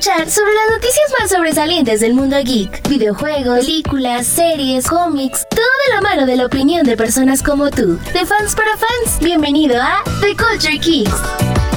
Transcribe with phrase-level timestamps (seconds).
[0.00, 6.00] sobre las noticias más sobresalientes del mundo geek, videojuegos, películas, series, cómics, todo de la
[6.00, 9.18] mano de la opinión de personas como tú, de fans para fans.
[9.20, 11.71] Bienvenido a The Culture Kicks.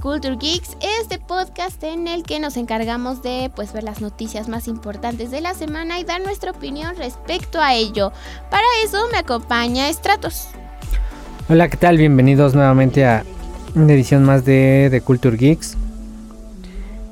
[0.00, 4.66] Culture Geeks, este podcast en el que nos encargamos de pues ver las noticias más
[4.66, 8.10] importantes de la semana y dar nuestra opinión respecto a ello.
[8.50, 10.48] Para eso me acompaña Stratos.
[11.50, 11.98] Hola, ¿qué tal?
[11.98, 13.24] Bienvenidos nuevamente a
[13.74, 15.76] una edición más de, The Culture Geeks.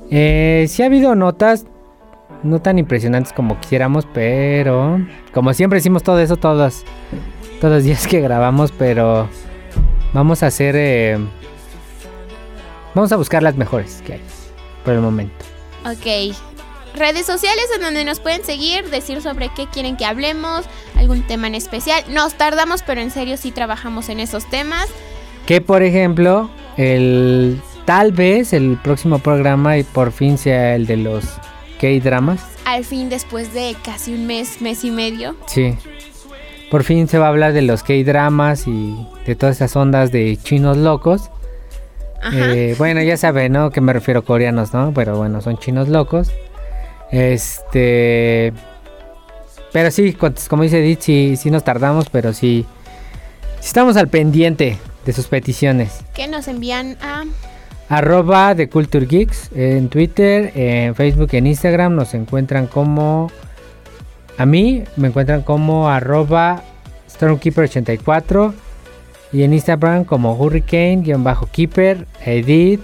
[0.09, 1.65] Eh, sí ha habido notas,
[2.41, 4.99] no tan impresionantes como quisiéramos, pero
[5.31, 6.83] como siempre decimos todo eso todos,
[7.61, 9.29] todos los días que grabamos, pero
[10.13, 11.19] vamos a hacer, eh,
[12.93, 14.21] vamos a buscar las mejores que hay
[14.83, 15.45] por el momento.
[15.85, 16.35] Ok.
[16.95, 20.65] Redes sociales en donde nos pueden seguir, decir sobre qué quieren que hablemos,
[20.95, 22.03] algún tema en especial.
[22.09, 24.87] Nos tardamos, pero en serio sí trabajamos en esos temas.
[25.45, 30.97] Que por ejemplo, el tal vez el próximo programa y por fin sea el de
[30.97, 31.25] los
[31.79, 32.39] K-dramas.
[32.65, 35.35] Al fin, después de casi un mes, mes y medio.
[35.47, 35.75] Sí.
[36.69, 40.37] Por fin se va a hablar de los K-dramas y de todas esas ondas de
[40.37, 41.31] chinos locos.
[42.33, 43.71] Eh, bueno, ya saben, ¿no?
[43.71, 44.93] Que me refiero a coreanos, ¿no?
[44.93, 46.31] Pero bueno, son chinos locos.
[47.11, 48.53] Este.
[49.71, 50.13] Pero sí,
[50.49, 52.65] como dice Edith, sí, sí nos tardamos, pero sí.
[53.59, 56.01] sí estamos al pendiente de sus peticiones.
[56.13, 57.23] que nos envían a
[57.89, 63.31] Arroba de Culture Geeks en Twitter, en Facebook, en Instagram nos encuentran como...
[64.37, 66.63] A mí me encuentran como arroba
[67.11, 68.53] Stormkeeper84
[69.31, 72.81] y en Instagram como Hurricane-Keeper, Edit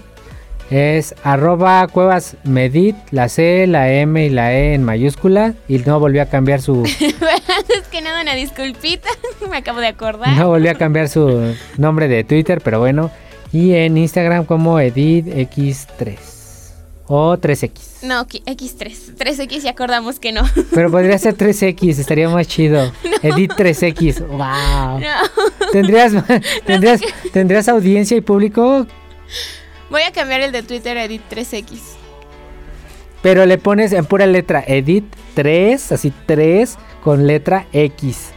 [0.70, 6.00] es arroba Cuevas Medit, la C, la M y la E en mayúscula y no
[6.00, 6.82] volvió a cambiar su...
[6.84, 9.08] es que nada, una disculpita,
[9.50, 10.36] me acabo de acordar.
[10.36, 13.10] No volvió a cambiar su nombre de Twitter, pero bueno.
[13.52, 16.35] Y en Instagram como EditX3
[17.08, 18.02] o 3X.
[18.02, 20.42] No, qui- X3, 3X y acordamos que no.
[20.74, 22.92] Pero podría ser 3X, estaría más chido.
[23.22, 24.98] Edit 3X, wow.
[25.00, 25.70] No.
[25.72, 26.12] ¿Tendrías,
[26.66, 27.00] tendrías,
[27.32, 28.86] ¿Tendrías audiencia y público?
[29.90, 31.78] Voy a cambiar el de Twitter a Edit 3X.
[33.22, 38.30] Pero le pones en pura letra Edit 3, así 3 con letra X.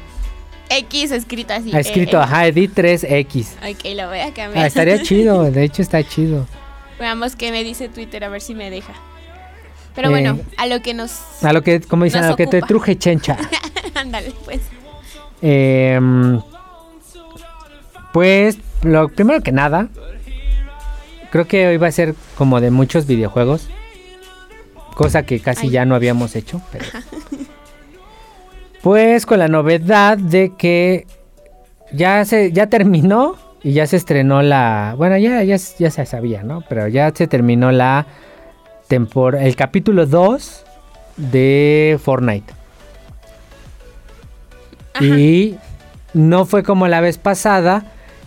[0.69, 1.75] X escrito así.
[1.75, 3.45] Ha escrito, eh, ajá, Edit 3X.
[3.57, 4.57] Ok, lo voy a cambiar.
[4.63, 6.45] Ah, estaría chido, de hecho está chido.
[6.99, 8.93] Veamos qué me dice Twitter, a ver si me deja.
[9.95, 11.43] Pero Eh, bueno, a lo que nos...
[11.43, 13.37] A lo que, como dicen, a lo que te truje chencha.
[13.95, 14.61] Ándale, pues.
[15.41, 16.41] Em,
[18.13, 19.87] pues, lo primero que nada,
[21.31, 23.67] creo que hoy va a ser como de muchos videojuegos,
[24.95, 25.71] cosa que casi Ay.
[25.73, 26.61] ya no habíamos hecho.
[26.71, 26.85] pero-
[28.81, 31.05] Pues con la novedad de que
[31.91, 36.43] ya se ya terminó y ya se estrenó la, bueno ya ya, ya se sabía,
[36.43, 36.63] ¿no?
[36.69, 38.05] Pero ya se terminó la
[38.87, 40.65] tempor el capítulo 2
[41.17, 42.53] de Fortnite.
[44.93, 45.05] Ajá.
[45.05, 45.57] Y
[46.13, 47.85] no fue como la vez pasada,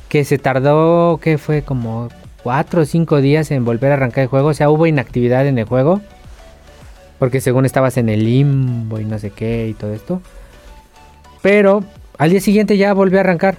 [0.09, 2.09] que se tardó, que fue como
[2.43, 4.49] 4 o 5 días en volver a arrancar el juego.
[4.49, 6.01] O sea, hubo inactividad en el juego.
[7.19, 10.21] Porque según estabas en el limbo y no sé qué y todo esto.
[11.41, 11.85] Pero
[12.19, 13.57] al día siguiente ya volvió a arrancar.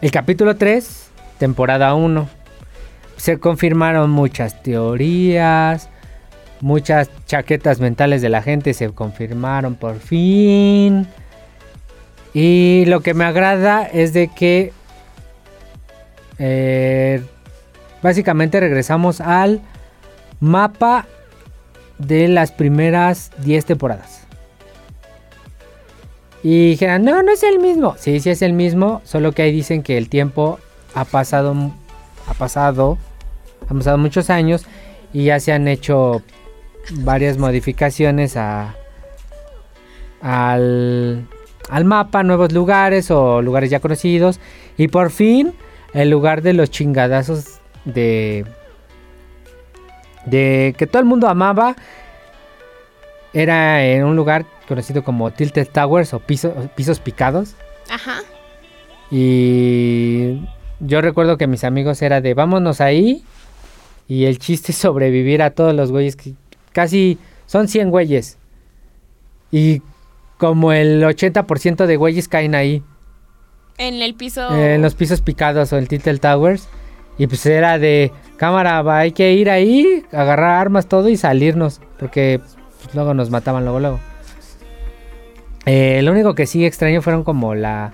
[0.00, 2.28] El capítulo 3, temporada 1.
[3.16, 5.88] Se confirmaron muchas teorías.
[6.60, 11.08] Muchas chaquetas mentales de la gente se confirmaron por fin.
[12.32, 14.72] Y lo que me agrada es de que
[16.38, 17.20] eh,
[18.00, 19.62] básicamente regresamos al
[20.38, 21.06] mapa
[21.98, 24.27] de las primeras 10 temporadas.
[26.42, 27.96] Y dijeron, no, no es el mismo.
[27.98, 30.58] Sí, sí es el mismo, solo que ahí dicen que el tiempo
[30.94, 31.54] ha pasado,
[32.26, 32.98] ha pasado,
[33.68, 34.66] han pasado muchos años
[35.12, 36.22] y ya se han hecho
[36.92, 38.74] varias modificaciones a,
[40.20, 41.26] al,
[41.68, 44.40] al mapa, nuevos lugares o lugares ya conocidos.
[44.76, 45.54] Y por fin,
[45.92, 48.44] el lugar de los chingadazos de,
[50.26, 51.76] de que todo el mundo amaba
[53.32, 57.54] era en un lugar conocido como Tilted Towers o piso- pisos picados.
[57.90, 58.20] Ajá.
[59.10, 60.38] Y
[60.80, 63.24] yo recuerdo que mis amigos era de vámonos ahí.
[64.06, 66.34] Y el chiste es sobrevivir a todos los güeyes que
[66.72, 68.38] casi son 100 güeyes.
[69.50, 69.82] Y
[70.38, 72.82] como el 80% de güeyes caen ahí.
[73.76, 74.54] En el piso.
[74.56, 76.68] eh, en los pisos picados o el Title Towers.
[77.18, 81.80] Y pues era de cámara, va, hay que ir ahí, agarrar armas, todo y salirnos.
[81.98, 84.00] Porque pues, luego nos mataban luego, luego.
[85.70, 87.92] Eh, lo único que sí extraño fueron como la.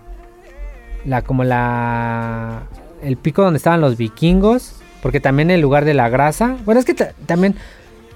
[1.05, 2.63] La, como la.
[3.03, 4.77] El pico donde estaban los vikingos.
[5.03, 6.57] Porque también el lugar de la grasa.
[6.65, 7.57] Bueno, es que ta- también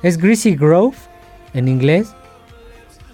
[0.02, 0.96] es Greasy Grove
[1.54, 2.14] en inglés.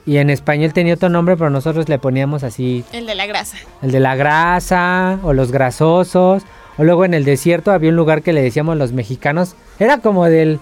[0.06, 3.56] Y en español tenía otro nombre, pero nosotros le poníamos así El de la grasa.
[3.80, 6.42] el de la grasa o los grasosos.
[6.76, 9.56] O luego en el desierto había un lugar que le decíamos los mexicanos.
[9.78, 10.60] Era como del.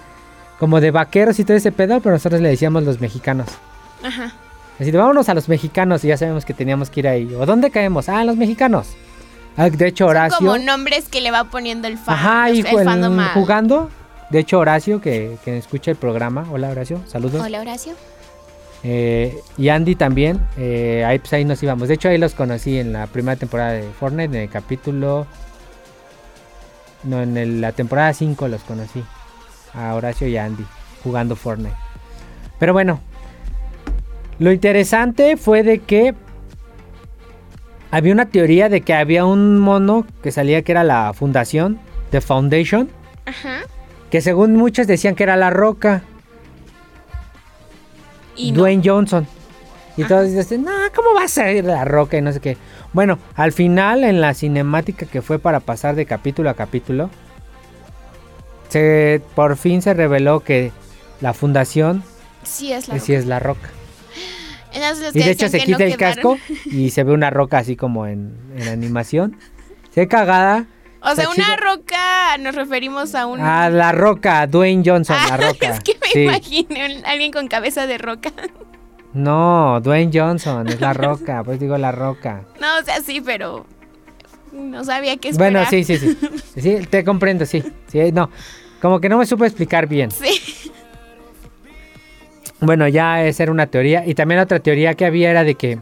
[0.60, 3.48] como de vaqueros y todo ese pedo, pero nosotros le decíamos los mexicanos.
[4.04, 4.32] Ajá.
[4.82, 7.32] Así de vámonos a los mexicanos y ya sabemos que teníamos que ir ahí.
[7.38, 8.08] ¿O dónde caemos?
[8.08, 8.88] Ah, los mexicanos.
[9.56, 10.38] Ah, de hecho, Horacio.
[10.38, 12.14] Son como nombres que le va poniendo el fan.
[12.16, 12.66] Ajá, y el
[13.34, 13.88] jugando.
[14.30, 16.46] De hecho, Horacio, que, que escucha el programa.
[16.50, 17.00] Hola, Horacio.
[17.06, 17.40] Saludos.
[17.40, 17.92] Hola, Horacio.
[18.82, 20.40] Eh, y Andy también.
[20.56, 21.86] eh, ahí, pues, ahí nos íbamos.
[21.86, 25.26] De hecho, ahí los conocí en la primera temporada de Fortnite, en el capítulo.
[27.04, 29.04] No, en el- la temporada 5 los conocí.
[29.74, 30.64] A Horacio y a Andy
[31.04, 31.76] jugando Fortnite.
[32.58, 33.00] Pero bueno,
[34.42, 36.14] lo interesante fue de que
[37.90, 41.78] había una teoría de que había un mono que salía que era la fundación,
[42.10, 42.90] The Foundation,
[43.26, 43.60] Ajá.
[44.10, 46.02] que según muchos decían que era la roca.
[48.34, 48.60] Y no.
[48.60, 49.26] Dwayne Johnson.
[49.96, 50.08] Y Ajá.
[50.08, 52.16] todos dicen, no, ¿cómo va a salir la roca?
[52.16, 52.56] Y no sé qué.
[52.94, 57.10] Bueno, al final, en la cinemática que fue para pasar de capítulo a capítulo,
[58.70, 60.72] se, por fin se reveló que
[61.20, 62.02] la fundación
[62.42, 63.68] Sí es la sí es la roca.
[64.74, 68.06] Entonces, Y de hecho se quita el casco y se ve una roca así como
[68.06, 69.36] en, en animación.
[69.90, 70.66] Se cagada.
[71.02, 71.56] O sea, una chido.
[71.56, 73.40] roca nos referimos a un...
[73.40, 75.68] A la roca, Dwayne Johnson, Ah, la roca.
[75.70, 76.20] Es que me Sí.
[76.22, 78.32] imaginé alguien con cabeza de roca.
[79.12, 82.44] No, Dwayne Johnson, es la roca, pues digo la roca.
[82.60, 83.66] No, o sea, sí, pero
[84.52, 85.52] no sabía qué esperar.
[85.52, 86.16] Bueno, sí, sí, sí.
[86.60, 87.62] Sí, te comprendo, sí.
[87.88, 88.30] Sí, no.
[88.80, 90.10] Como que no me supo explicar bien.
[90.10, 90.70] Sí.
[92.62, 94.06] Bueno, ya esa era una teoría.
[94.06, 95.80] Y también otra teoría que había era de que,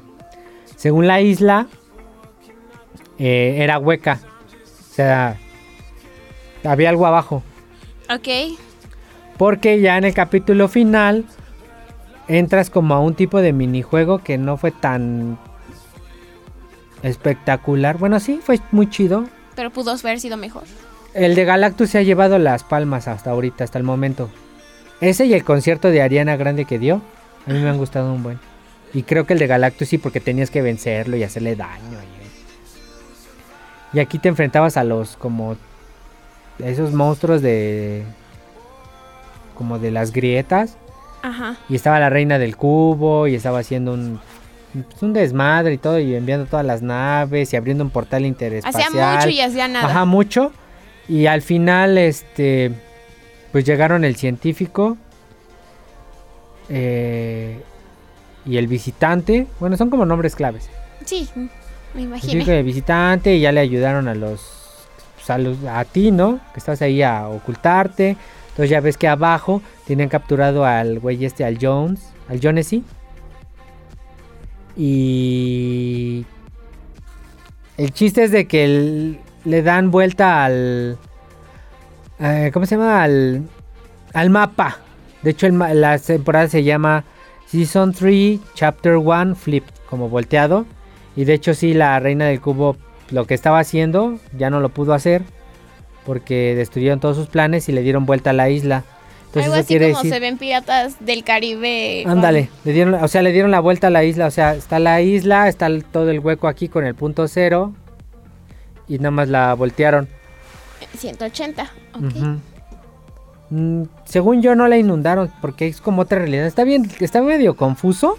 [0.76, 1.66] según la isla,
[3.18, 4.18] eh, era hueca.
[4.90, 5.36] O sea,
[6.64, 7.42] había algo abajo.
[8.12, 8.58] Ok.
[9.36, 11.26] Porque ya en el capítulo final
[12.28, 15.38] entras como a un tipo de minijuego que no fue tan
[17.02, 17.98] espectacular.
[17.98, 19.24] Bueno, sí, fue muy chido.
[19.54, 20.64] Pero pudo haber sido mejor.
[21.12, 24.30] El de Galactus se ha llevado las palmas hasta ahorita, hasta el momento.
[25.00, 27.00] Ese y el concierto de Ariana Grande que dio,
[27.46, 28.38] a mí me han gustado un buen.
[28.92, 31.98] Y creo que el de Galactus sí, porque tenías que vencerlo y hacerle daño.
[33.92, 35.56] Y, y aquí te enfrentabas a los como
[36.58, 38.04] esos monstruos de
[39.54, 40.76] como de las grietas
[41.22, 41.56] Ajá.
[41.68, 44.20] y estaba la reina del cubo y estaba haciendo un
[44.72, 48.88] pues, un desmadre y todo y enviando todas las naves y abriendo un portal interespacial.
[48.88, 49.86] Hacía mucho y hacía nada.
[49.86, 50.52] Ajá, mucho.
[51.08, 52.72] Y al final, este,
[53.52, 54.96] pues llegaron el científico
[56.68, 57.60] eh,
[58.46, 59.46] y el visitante.
[59.58, 60.68] Bueno, son como nombres claves.
[61.04, 61.28] Sí,
[61.94, 64.40] me y el visitante y ya le ayudaron a los,
[65.16, 66.38] pues, a, los- a ti, ¿no?
[66.52, 68.16] Que estás ahí a ocultarte.
[68.50, 72.84] Entonces ya ves que abajo tenían capturado al güey este, al Jones, al Jonesy.
[74.76, 76.24] Y
[77.76, 80.98] el chiste es de que el- le dan vuelta al...
[82.20, 83.02] eh, ¿Cómo se llama?
[83.02, 83.42] Al,
[84.12, 84.78] al mapa.
[85.22, 87.04] De hecho, el la temporada se llama
[87.46, 90.66] Season 3, Chapter 1, Flip, como volteado.
[91.16, 92.76] Y de hecho, sí, la reina del cubo
[93.10, 95.22] lo que estaba haciendo ya no lo pudo hacer.
[96.06, 98.84] Porque destruyeron todos sus planes y le dieron vuelta a la isla.
[99.26, 100.10] Entonces, Algo así como decir.
[100.12, 102.00] se ven piratas del Caribe.
[102.04, 104.54] con- Ándale, le dieron, o sea, le dieron la vuelta a la isla, o sea,
[104.54, 107.72] está la isla, está el- todo el hueco aquí con el punto cero
[108.88, 110.08] y nada más la voltearon.
[110.96, 111.70] 180.
[111.94, 112.40] Ok.
[113.50, 116.46] Mm, según yo no la inundaron porque es como otra realidad.
[116.46, 118.16] Está bien, está medio confuso.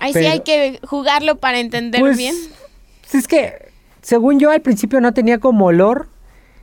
[0.00, 2.34] Ahí sí hay que jugarlo para entender Pues, bien.
[3.12, 3.70] es que,
[4.02, 6.08] según yo al principio no tenía como olor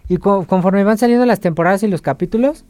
[0.10, 2.66] y co- conforme van saliendo las temporadas y los capítulos,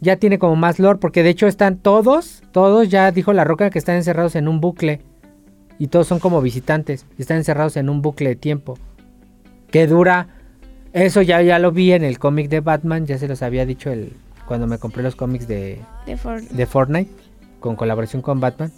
[0.00, 3.70] ya tiene como más lore porque de hecho están todos, todos ya dijo la roca
[3.70, 5.00] que están encerrados en un bucle
[5.78, 8.78] y todos son como visitantes y están encerrados en un bucle de tiempo
[9.70, 10.28] que dura,
[11.04, 13.90] eso ya, ya lo vi en el cómic de Batman, ya se los había dicho
[13.90, 14.12] el,
[14.46, 17.10] cuando me compré los cómics de, De For- de Fortnite,
[17.60, 18.72] con colaboración con Batman,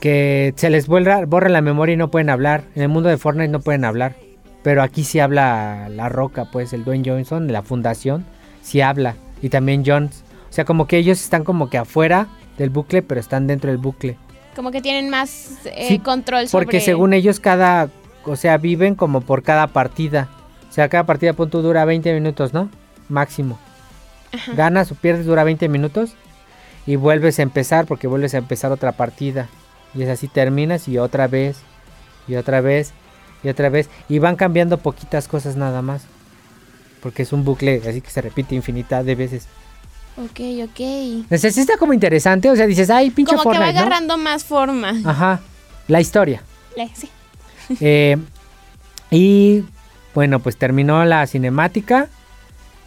[0.00, 2.64] que se les borra, borra la memoria y no pueden hablar.
[2.74, 4.16] En el mundo de Fortnite no pueden hablar.
[4.62, 8.24] Pero aquí sí habla La Roca, pues el Dwayne Johnson, la fundación,
[8.62, 9.14] sí habla.
[9.40, 10.24] Y también Jones.
[10.50, 12.26] O sea, como que ellos están como que afuera
[12.58, 14.16] del bucle, pero están dentro del bucle.
[14.56, 16.64] Como que tienen más eh, Sí, control sobre...
[16.64, 17.90] Porque según ellos, cada
[18.24, 20.28] o sea, viven como por cada partida.
[20.76, 22.68] O sea, cada partida punto dura 20 minutos, ¿no?
[23.08, 23.58] Máximo.
[24.30, 24.52] Ajá.
[24.52, 26.12] Ganas o pierdes dura 20 minutos
[26.86, 29.48] y vuelves a empezar porque vuelves a empezar otra partida.
[29.94, 31.56] Y es así terminas y otra vez
[32.28, 32.92] y otra vez
[33.42, 36.02] y otra vez y van cambiando poquitas cosas nada más.
[37.00, 39.46] Porque es un bucle así que se repite infinidad de veces.
[40.18, 40.80] Ok, ok.
[40.80, 43.86] Entonces está como interesante, o sea, dices, "Ay, pinche Como que va Fortnite", ¿no?
[43.86, 44.92] agarrando más forma.
[45.06, 45.40] Ajá.
[45.88, 46.42] La historia.
[46.76, 47.08] Le- sí.
[47.80, 48.18] Eh,
[49.10, 49.64] y
[50.16, 52.08] bueno, pues terminó la cinemática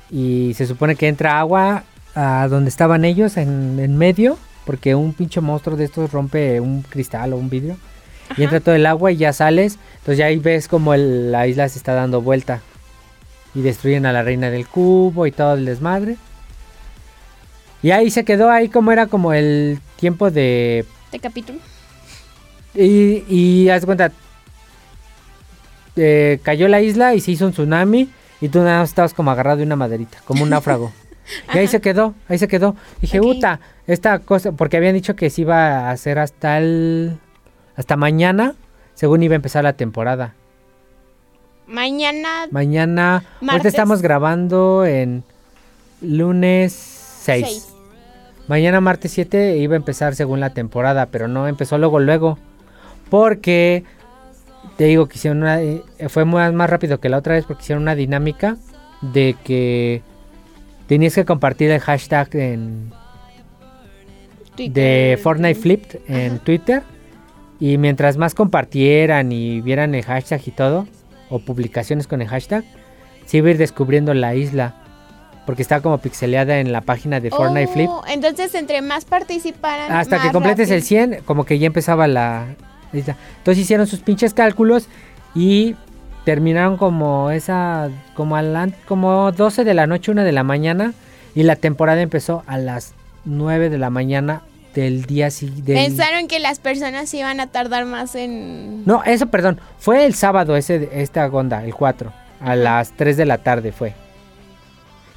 [0.09, 1.83] y se supone que entra agua
[2.15, 6.81] a donde estaban ellos en, en medio, porque un pinche monstruo de estos rompe un
[6.81, 7.77] cristal o un vidrio
[8.35, 11.45] y entra todo el agua y ya sales, entonces ya ahí ves como el- la
[11.45, 12.61] isla se está dando vuelta
[13.53, 16.17] y destruyen a la reina del cubo y todo el desmadre.
[17.83, 21.59] Y ahí se quedó ahí como era como el tiempo de De capítulo.
[22.73, 24.11] y, y haz cuenta,
[25.99, 28.09] eh, cayó la isla y se hizo un tsunami
[28.41, 30.91] y tú nada más estabas como agarrado de una maderita, como un náufrago.
[31.53, 32.75] y ahí se quedó, ahí se quedó.
[33.01, 33.25] Dije, Ok.
[33.25, 37.17] puta, esta cosa, porque habían dicho que se iba a hacer hasta el,
[37.75, 38.55] hasta mañana,
[38.93, 40.33] según iba a empezar la temporada.
[41.67, 42.47] Mañana.
[42.49, 45.23] Mañana, ahorita estamos grabando en
[46.01, 47.45] lunes 6.
[47.45, 47.67] Seis.
[48.47, 52.39] Mañana martes 7 iba a empezar según la temporada, pero no empezó luego luego.
[53.11, 53.83] Porque
[54.79, 57.63] te digo que hicieron una, eh, fue más, más rápido que la otra vez porque
[57.63, 58.55] hicieron una dinámica
[59.01, 60.01] de que
[60.87, 62.93] tenías que compartir el hashtag en,
[64.55, 66.43] de Fortnite Flipped en Ajá.
[66.45, 66.83] Twitter.
[67.59, 70.87] Y mientras más compartieran y vieran el hashtag y todo,
[71.29, 72.63] o publicaciones con el hashtag,
[73.25, 74.75] se iba a ir descubriendo la isla.
[75.45, 77.89] Porque está como pixeleada en la página de Fortnite Oh, Flip.
[78.13, 79.91] Entonces, entre más participaran.
[79.91, 81.17] Hasta que completes el rápido.
[81.17, 82.55] 100, como que ya empezaba la.
[82.93, 84.87] Entonces hicieron sus pinches cálculos
[85.35, 85.75] y
[86.25, 90.93] terminaron como esa, como a la- como 12 de la noche, 1 de la mañana.
[91.35, 92.93] Y la temporada empezó a las
[93.25, 94.41] 9 de la mañana
[94.73, 95.73] del día siguiente.
[95.75, 98.83] Pensaron que las personas iban a tardar más en.
[98.85, 99.59] No, eso, perdón.
[99.77, 102.11] Fue el sábado ese, esta gonda, el 4.
[102.41, 103.93] A las 3 de la tarde fue.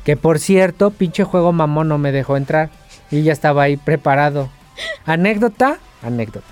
[0.05, 2.71] Que por cierto, pinche juego mamón no me dejó entrar.
[3.11, 4.49] Y ya estaba ahí preparado.
[5.07, 6.47] Anécdota, anécdota.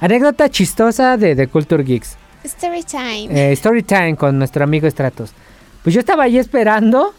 [0.00, 2.16] Anécdota chistosa de The Culture Geeks.
[2.44, 3.28] Story time.
[3.30, 5.32] Eh, story time con nuestro amigo Stratos.
[5.82, 7.14] Pues yo estaba ahí esperando.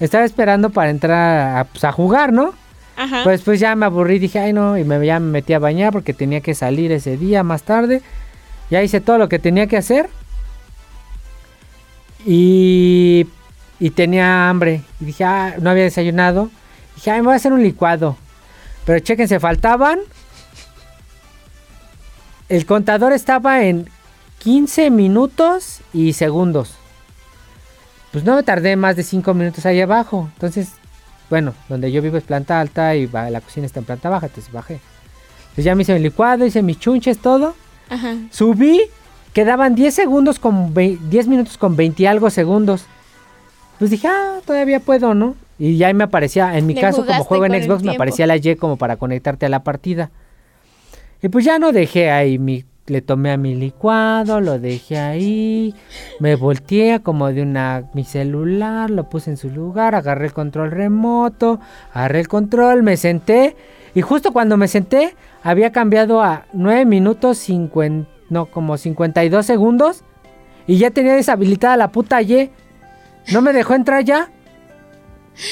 [0.00, 2.52] Estaba esperando para entrar a, pues, a jugar, ¿no?
[2.96, 3.22] Ajá.
[3.24, 5.92] Pues pues ya me aburrí, dije, ay no, y me, ya me metí a bañar
[5.92, 8.02] porque tenía que salir ese día más tarde.
[8.70, 10.08] Ya hice todo lo que tenía que hacer.
[12.24, 13.26] Y,
[13.78, 14.82] y tenía hambre.
[15.00, 16.50] Y dije, ah, no había desayunado.
[16.96, 18.16] Dije, ay, me voy a hacer un licuado.
[18.84, 20.00] Pero chequense, faltaban.
[22.48, 23.88] El contador estaba en
[24.38, 26.74] 15 minutos y segundos.
[28.12, 30.28] Pues no me tardé más de 5 minutos ahí abajo.
[30.34, 30.70] Entonces,
[31.28, 34.26] bueno, donde yo vivo es planta alta y va- la cocina está en planta baja,
[34.26, 34.80] entonces bajé.
[35.44, 37.54] Entonces ya me hice mi licuado, hice mis chunches, todo.
[37.88, 38.14] Ajá.
[38.30, 38.80] Subí,
[39.32, 42.84] quedaban 10 segundos con vei- 10 minutos con 20 y algo segundos.
[43.78, 45.34] Pues dije, ah, todavía puedo, ¿no?
[45.58, 48.26] Y ya ahí me aparecía, en mi Le caso, como juego en Xbox, me aparecía
[48.26, 50.10] la Y como para conectarte a la partida.
[51.22, 52.64] Y pues ya no dejé ahí mi.
[52.88, 55.74] Le tomé a mi licuado, lo dejé ahí,
[56.20, 60.70] me volteé como de una mi celular, lo puse en su lugar, agarré el control
[60.70, 61.58] remoto,
[61.92, 63.56] agarré el control, me senté
[63.92, 70.04] y justo cuando me senté había cambiado a 9 minutos 50, no, como 52 segundos
[70.66, 72.50] y ya tenía deshabilitada la puta Y.
[73.32, 74.30] No me dejó entrar ya.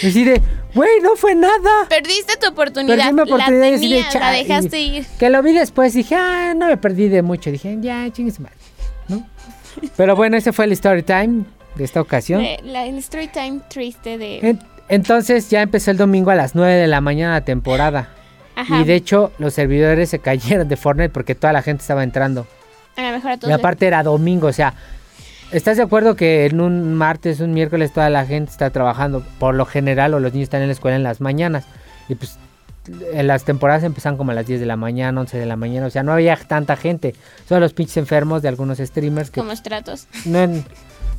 [0.02, 0.40] Y así de,
[0.74, 1.88] güey, no fue nada.
[1.88, 2.96] Perdiste tu oportunidad.
[2.96, 5.06] Perdí mi oportunidad la de tenías, la dejaste y- ir.
[5.18, 7.50] Que lo vi después, dije, ah, no me perdí de mucho.
[7.50, 8.56] Dije, ya, chingues madre,
[9.08, 9.26] ¿no?
[9.96, 12.42] Pero bueno, ese fue el story time de esta ocasión.
[12.64, 14.38] La- el story time triste de.
[14.38, 18.08] En- entonces ya empezó el domingo a las 9 de la mañana la temporada.
[18.56, 18.80] Ajá.
[18.80, 22.46] Y de hecho, los servidores se cayeron de Fortnite porque toda la gente estaba entrando.
[22.96, 24.74] a lo mejor a todos Y aparte era domingo, o sea,
[25.52, 29.22] ¿estás de acuerdo que en un martes, un miércoles toda la gente está trabajando?
[29.38, 31.64] Por lo general, o los niños están en la escuela en las mañanas.
[32.08, 32.38] Y pues
[33.12, 35.86] en las temporadas empezaban como a las 10 de la mañana, 11 de la mañana,
[35.86, 37.14] o sea, no había tanta gente.
[37.48, 40.06] Solo los pinches enfermos de algunos streamers que como estratos.
[40.26, 40.46] no,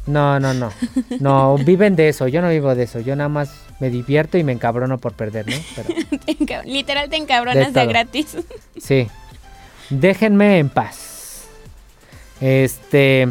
[0.07, 0.71] no, no, no.
[1.19, 2.27] No, viven de eso.
[2.27, 2.99] Yo no vivo de eso.
[2.99, 5.55] Yo nada más me divierto y me encabrono por perder, ¿no?
[5.75, 5.89] Pero
[6.25, 8.37] Te enca- Literal te encabronas de, gratis.
[8.77, 9.07] sí.
[9.89, 11.45] Déjenme en paz.
[12.41, 13.27] Este.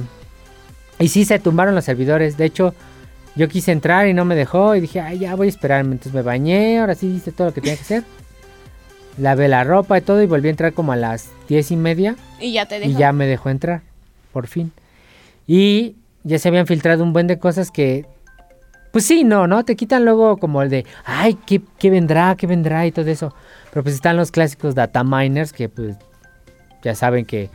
[0.99, 2.37] Y sí, se tumbaron los servidores.
[2.37, 2.75] De hecho,
[3.37, 4.75] yo quise entrar y no me dejó.
[4.75, 5.93] Y dije, ay, ya voy a esperarme.
[5.93, 6.79] Entonces me bañé.
[6.79, 8.05] Ahora sí hice todo lo que tenía que hacer.
[9.19, 10.23] Lavé la ropa y todo.
[10.23, 12.17] Y volví a entrar como a las diez y media.
[12.41, 12.91] Y ya te dejo.
[12.91, 13.83] Y ya me dejó entrar.
[14.33, 14.73] por fin.
[15.47, 18.07] Y ya se habían filtrado un buen de cosas que,
[18.93, 19.65] pues sí, no, ¿no?
[19.65, 22.35] Te quitan luego como el de, ay, ¿qué, qué vendrá?
[22.37, 22.87] ¿Qué vendrá?
[22.87, 23.35] Y todo eso.
[23.71, 25.97] Pero pues están los clásicos data miners que pues
[26.83, 27.51] ya saben que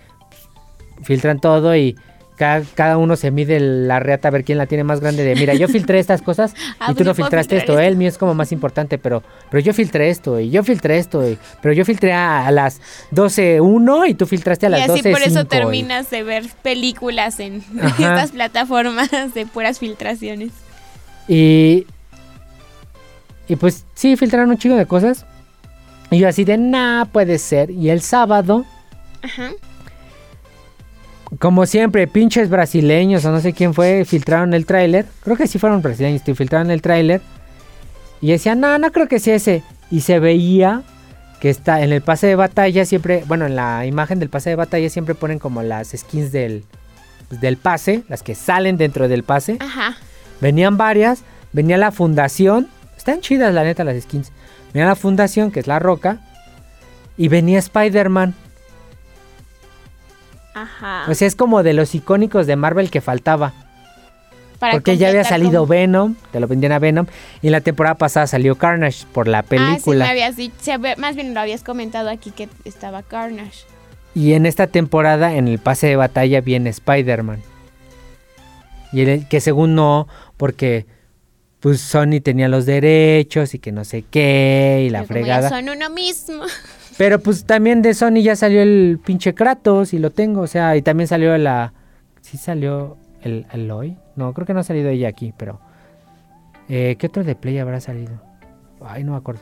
[1.03, 1.95] filtran todo y
[2.39, 5.35] cada, cada uno se mide la reata a ver quién la tiene más grande de,
[5.35, 7.81] mira, yo filtré estas cosas Ah, y pues tú no yo puedo filtraste esto, esto.
[7.81, 11.27] el mío es como más importante, pero, pero yo filtré esto y yo filtré esto,
[11.29, 12.81] y- pero yo filtré a, a las
[13.11, 16.45] 12.1 y tú filtraste a Y las así por eso 12.5, y- terminas de ver
[16.63, 17.89] películas en Ajá.
[18.13, 20.51] estas plataformas de puras filtraciones.
[21.27, 21.85] Y,
[23.47, 25.25] y pues sí, filtraron un chingo de cosas.
[26.11, 27.69] Y yo así de, nah, puede ser.
[27.69, 28.65] Y el sábado,
[29.21, 29.51] Ajá.
[31.37, 35.05] Como siempre, pinches brasileños o no sé quién fue, filtraron el tráiler.
[35.23, 37.21] Creo que sí fueron brasileños, sí, filtraron el tráiler.
[38.21, 39.63] Y decían, no, no creo que sea ese.
[39.91, 40.81] Y se veía
[41.39, 44.55] que está en el pase de batalla siempre, bueno, en la imagen del pase de
[44.55, 46.65] batalla siempre ponen como las skins del,
[47.29, 49.57] del pase, las que salen dentro del pase.
[49.59, 49.95] Ajá.
[50.41, 52.67] Venían varias, venía la fundación,
[52.97, 54.31] están chidas la neta las skins.
[54.73, 56.19] Venía la fundación, que es la roca,
[57.17, 58.35] y venía Spider-Man.
[60.53, 61.05] Ajá.
[61.09, 63.53] O sea, es como de los icónicos de Marvel que faltaba.
[64.59, 67.05] Para porque ya había salido Venom, te lo vendían a Venom,
[67.41, 70.09] y en la temporada pasada salió Carnage por la Ah, sí, me película.
[70.09, 73.63] habías dicho, más bien lo habías comentado aquí que estaba Carnage.
[74.13, 77.41] Y en esta temporada, en el pase de batalla, viene Spider-Man.
[78.91, 80.87] Y el, que según no, porque
[81.61, 85.49] pues Sony tenía los derechos y que no sé qué, y la Pero como fregada.
[85.49, 86.43] ya son uno mismo.
[86.99, 90.75] Pero pues también de Sony ya salió el pinche Kratos y lo tengo, o sea,
[90.75, 91.71] y también salió la...
[92.19, 93.95] ¿Sí salió el Aloy?
[94.17, 95.61] No, creo que no ha salido ella aquí, pero...
[96.67, 98.21] Eh, ¿Qué otro de Play habrá salido?
[98.85, 99.39] Ay, no me acuerdo.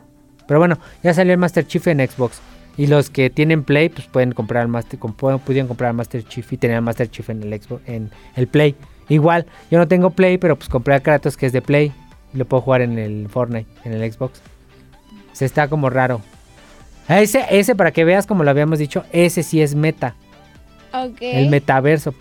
[0.48, 2.42] Pero bueno, ya salió el Master Chief en Xbox.
[2.78, 5.00] Y los que tienen Play, pues pueden comprar el Master...
[5.00, 8.46] pudieron comprar el Master Chief y tener el Master Chief en el Xbox, en el
[8.46, 8.76] Play.
[9.10, 11.92] Igual, yo no tengo Play, pero pues compré a Kratos que es de Play.
[12.36, 14.44] Y lo puedo jugar en el Fortnite, en el Xbox.
[15.34, 16.22] Se está como raro.
[17.08, 20.16] Ah, Ese, ese, para que veas, como lo habíamos dicho, ese sí es meta.
[20.94, 21.18] Ok.
[21.22, 22.14] El metaverso.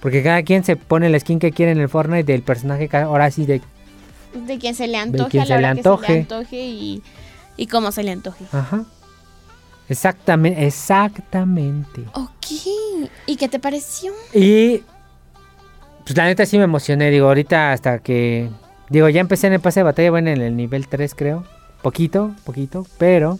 [0.00, 2.88] Porque cada quien se pone la skin que quiere en el Fortnite del personaje.
[2.96, 3.60] Ahora sí, de.
[4.34, 6.12] de quien se le antoje quien a la se le que se antoje.
[6.12, 7.02] le antoje y,
[7.56, 8.44] y cómo se le antoje.
[8.52, 8.84] Ajá.
[9.88, 10.64] Exactamente.
[10.66, 12.04] Exactamente.
[12.12, 12.46] Ok.
[13.26, 14.12] ¿Y qué te pareció?
[14.32, 14.82] Y.
[16.04, 17.10] Pues la neta sí me emocioné.
[17.10, 18.48] Digo, ahorita hasta que.
[18.90, 20.10] Digo, ya empecé en el pase de batalla.
[20.10, 21.44] Bueno, en el nivel 3, creo.
[21.82, 22.86] Poquito, poquito.
[22.98, 23.38] Pero.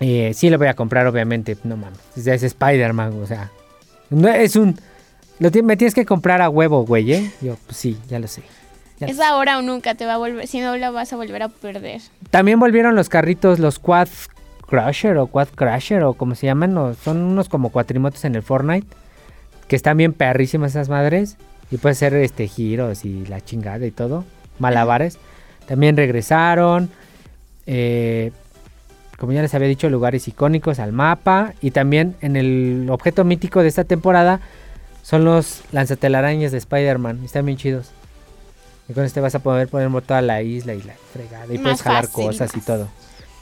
[0.00, 1.56] Eh, sí lo voy a comprar, obviamente.
[1.64, 1.98] No mames.
[2.16, 3.50] Es, Spider-Man, o sea.
[4.10, 4.78] No es un.
[5.38, 7.30] Lo me tienes que comprar a huevo, güey, ¿eh?
[7.42, 8.42] Yo, pues sí, ya lo sé.
[8.98, 11.16] Ya lo Es ahora o nunca te va a volver, si no la vas a
[11.16, 12.00] volver a perder.
[12.30, 14.08] También volvieron los carritos, los Quad
[14.66, 16.76] Crusher o Quad Crusher o como se llaman.
[16.78, 18.86] o- son unos como cuatrimotos en el Fortnite.
[19.68, 21.36] Que están bien perrísimas esas madres.
[21.70, 24.24] Y puede ser este giros y la chingada y todo.
[24.58, 25.18] Malabares.
[25.66, 26.88] También regresaron.
[27.66, 28.30] eh,
[29.18, 31.54] como ya les había dicho, lugares icónicos al mapa.
[31.60, 34.40] Y también en el objeto mítico de esta temporada
[35.02, 37.22] son los lanzatelarañas de Spider-Man.
[37.24, 37.90] Están bien chidos.
[38.88, 41.46] Y con este vas a poder poner toda la isla y la fregada.
[41.46, 42.88] Y Más puedes jalar fácil, cosas y todo.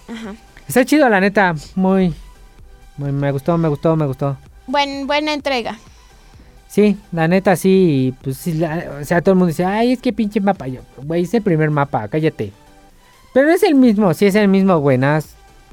[0.09, 0.35] Ajá.
[0.67, 1.55] Está chido, la neta.
[1.75, 2.15] Muy,
[2.97, 3.13] muy.
[3.13, 4.37] Me gustó, me gustó, me gustó.
[4.67, 5.79] Buen, buena entrega.
[6.69, 8.15] Sí, la neta sí.
[8.23, 10.67] Pues sí, la- o sea, todo el mundo dice, ay, es que pinche mapa.
[10.67, 12.53] Yo, güey, es el primer mapa, cállate.
[13.35, 14.97] Pero es el mismo, sí es el mismo, güey.
[14.97, 15.23] Nada,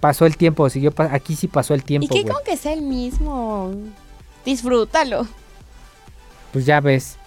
[0.02, 0.70] pasó el tiempo.
[0.70, 2.34] Siguió, aquí sí pasó el ¿Y tiempo, qué güey.
[2.34, 3.72] con que sea el mismo?
[4.44, 5.26] Disfrútalo.
[6.52, 7.18] Pues ya ves,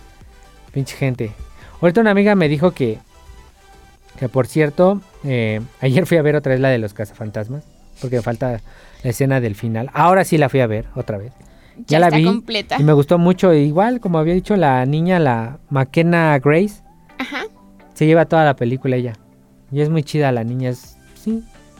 [0.72, 1.32] pinche gente.
[1.80, 2.98] Ahorita una amiga me dijo que,
[4.18, 7.64] que por cierto, eh, ayer fui a ver otra vez la de los cazafantasmas,
[8.00, 8.60] porque me falta
[9.02, 9.90] la escena del final.
[9.94, 11.32] Ahora sí la fui a ver otra vez.
[11.86, 12.76] Ya, la vi completa.
[12.78, 13.52] y me gustó mucho.
[13.52, 16.82] Igual, como había dicho la niña, la McKenna Grace,
[17.18, 17.44] Ajá.
[17.94, 19.14] se lleva toda la película ella.
[19.72, 20.93] Y es muy chida la niña, es,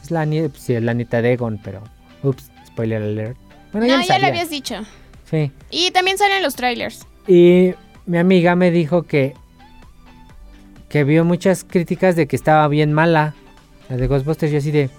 [0.05, 1.81] es la, nie- sí, es la nieta de Egon, pero,
[2.23, 3.37] ups, spoiler alert.
[3.71, 4.75] Bueno, no, ya, ya lo habías dicho.
[5.29, 5.51] Sí.
[5.71, 7.05] Y también salen los trailers.
[7.27, 7.73] Y
[8.05, 9.33] mi amiga me dijo que
[10.89, 13.33] que vio muchas críticas de que estaba bien mala
[13.89, 14.89] la de Ghostbusters y así de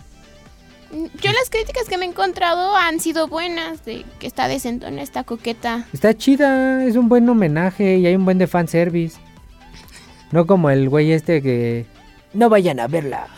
[1.22, 5.24] Yo las críticas que me he encontrado han sido buenas, de que está decentona, está
[5.24, 5.86] coqueta.
[5.92, 9.18] está chida, es un buen homenaje y hay un buen de fanservice.
[10.32, 11.86] No como el güey este que
[12.34, 13.28] no vayan a verla.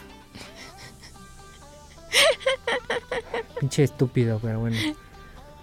[3.61, 4.77] Pinche estúpido, pero bueno.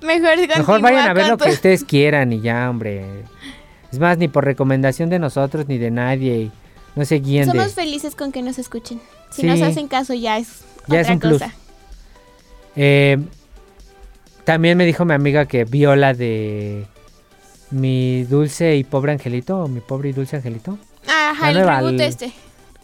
[0.02, 3.24] Mejor, vayan a ver lo tu- que ustedes quieran y ya, hombre.
[3.92, 6.52] Es más, ni por recomendación de nosotros ni de nadie.
[6.96, 7.52] no se guíen de...
[7.52, 9.02] Somos felices con que nos escuchen.
[9.32, 9.48] Si Sí.
[9.48, 11.34] nos hacen caso ya es Ya es otra un plus.
[11.42, 11.54] cosa.
[12.76, 13.18] Eh,
[14.44, 16.86] También me dijo mi amiga que vio la de
[17.72, 20.78] mi dulce y pobre angelito, o mi pobre y dulce angelito.
[21.08, 22.32] Ajá, La el nueva, reboot el- este.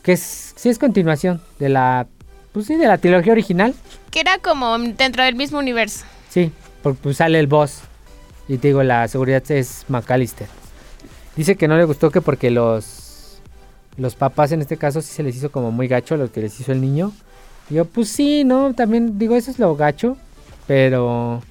[0.02, 2.08] Que es, sí es continuación de la,
[2.52, 3.76] pues sí, de la trilogía original.
[4.12, 6.06] Que era como dentro del mismo universo.
[6.30, 6.52] Sí,
[6.84, 7.80] porque pues sale el boss.
[8.48, 10.48] Y te digo, la seguridad es McAllister.
[11.36, 13.40] Dice que no le gustó que porque los,
[13.98, 16.60] los papás en este caso sí se les hizo como muy gacho lo que les
[16.60, 17.14] hizo el niño.
[17.70, 18.74] Y yo, pues sí, ¿no?
[18.74, 20.18] También digo, eso es lo gacho.
[20.68, 21.42] Pero...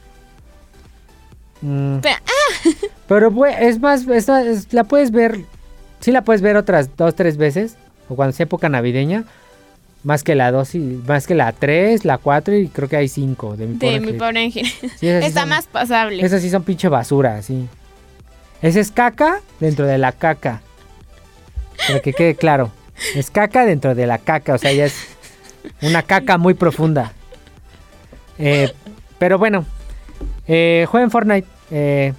[1.62, 2.16] mm, Pero-
[3.08, 5.40] pero bue- es más, es- es- la puedes ver,
[6.00, 7.76] sí la puedes ver otras dos, tres veces,
[8.08, 9.24] o cuando sea época navideña,
[10.02, 13.08] más que la 2 y más que la 3, la 4 y creo que hay
[13.08, 14.24] 5 de mi pobre De mi angelito.
[14.24, 14.66] pobre ángel.
[14.66, 16.24] Sí, sí Está son- más pasable.
[16.24, 17.68] Esas sí son pinche basura, sí.
[18.62, 20.60] Ese es caca dentro de la caca.
[21.86, 22.70] Para que quede claro.
[23.14, 24.94] Es caca dentro de la caca, o sea, ya es
[25.82, 27.12] una caca muy profunda.
[28.38, 28.72] Eh,
[29.18, 29.64] pero bueno,
[30.46, 31.46] eh, jueguen Fortnite.
[31.70, 32.12] eh,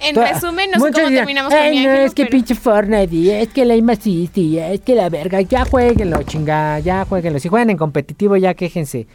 [0.00, 3.14] En resumen, no sé cómo dirán, terminamos con "Ay, no, es que pero- pinche Fortnite,
[3.14, 7.38] y es que la assist, y es que la verga, ya jueguenlo, chinga, ya jueguenlo.
[7.38, 9.06] Si juegan en competitivo, ya quéjense.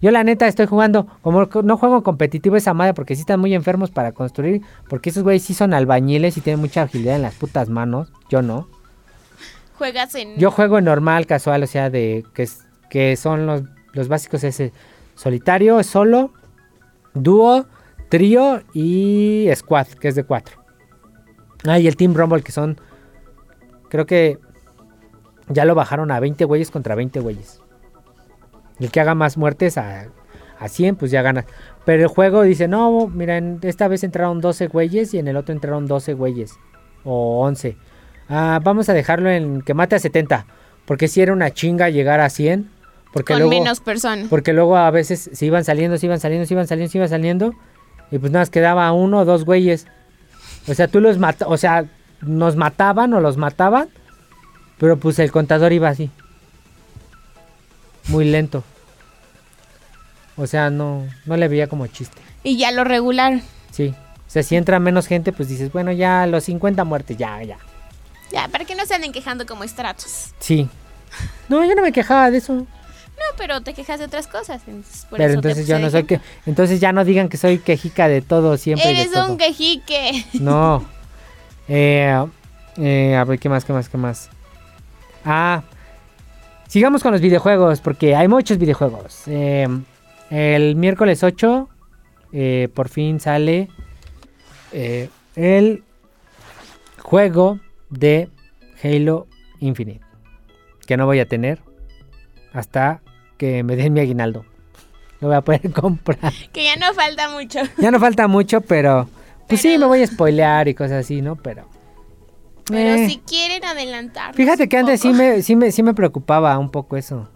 [0.00, 3.20] Yo la neta estoy jugando, como co- no juego en competitivo esa madre porque sí
[3.20, 7.14] están muy enfermos para construir, porque esos güeyes sí son albañiles y tienen mucha agilidad
[7.16, 8.68] en las putas manos, yo no.
[9.78, 10.36] Juegas en.
[10.38, 12.48] Yo juego en normal, casual, o sea, de que,
[12.90, 14.72] que son los, los básicos ese
[15.14, 16.32] solitario, solo,
[17.14, 17.66] dúo,
[18.12, 20.62] trío y squad, que es de cuatro.
[21.64, 22.78] Ah, y el Team Rumble, que son,
[23.88, 24.38] creo que
[25.48, 27.62] ya lo bajaron a 20 güeyes contra 20 güeyes.
[28.78, 30.08] El que haga más muertes a,
[30.58, 31.46] a 100, pues ya gana.
[31.86, 35.54] Pero el juego dice, no, miren, esta vez entraron 12 güeyes y en el otro
[35.54, 36.58] entraron 12 güeyes.
[37.04, 37.78] O 11.
[38.28, 40.44] Ah, vamos a dejarlo en que mate a 70.
[40.84, 42.68] Porque si era una chinga llegar a 100.
[43.10, 44.28] Porque con luego, menos personas.
[44.28, 47.08] porque luego a veces se iban saliendo, se iban saliendo, se iban saliendo, se iban
[47.08, 47.54] saliendo.
[48.12, 49.86] Y pues nada, más quedaba uno o dos güeyes.
[50.68, 51.86] O sea, tú los mata, o sea,
[52.20, 53.88] nos mataban o los mataban.
[54.78, 56.10] Pero pues el contador iba así.
[58.08, 58.62] Muy lento.
[60.36, 62.20] O sea, no, no le veía como chiste.
[62.42, 63.42] Y ya lo regularon.
[63.70, 63.94] Sí.
[64.26, 67.58] O sea, si entra menos gente, pues dices, bueno, ya los 50 muertes, ya, ya.
[68.30, 70.34] Ya, para que no se anden quejando como estratos.
[70.38, 70.68] Sí.
[71.48, 72.66] No, yo no me quejaba de eso.
[73.36, 74.62] Pero te quejas de otras cosas.
[74.66, 76.20] entonces por pero eso entonces yo no soy que.
[76.46, 78.88] Entonces ya no digan que soy quejica de todo siempre.
[78.88, 79.32] de Eres todo.
[79.32, 80.24] un quejique.
[80.40, 80.84] No.
[81.68, 82.24] Eh,
[82.76, 84.30] eh, a ver, ¿qué más, qué más, qué más?
[85.24, 85.62] Ah.
[86.72, 89.24] Sigamos con los videojuegos, porque hay muchos videojuegos.
[89.26, 89.68] Eh,
[90.30, 91.68] el miércoles 8,
[92.32, 93.68] eh, por fin sale
[94.72, 95.84] eh, el
[96.98, 98.30] juego de
[98.82, 99.26] Halo
[99.60, 100.00] Infinite.
[100.86, 101.60] Que no voy a tener
[102.54, 103.02] hasta
[103.42, 104.44] que me den mi aguinaldo.
[105.20, 106.32] Lo voy a poder comprar.
[106.52, 107.58] Que ya no falta mucho.
[107.76, 109.08] Ya no falta mucho, pero.
[109.48, 111.34] Pues sí, me voy a spoilear y cosas así, ¿no?
[111.34, 111.64] Pero.
[112.66, 114.32] Pero eh, si quieren adelantar.
[114.36, 117.28] Fíjate que antes sí me, sí, me, sí me preocupaba un poco eso.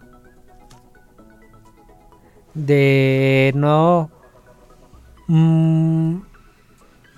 [2.53, 4.09] De no.
[5.27, 6.15] mm,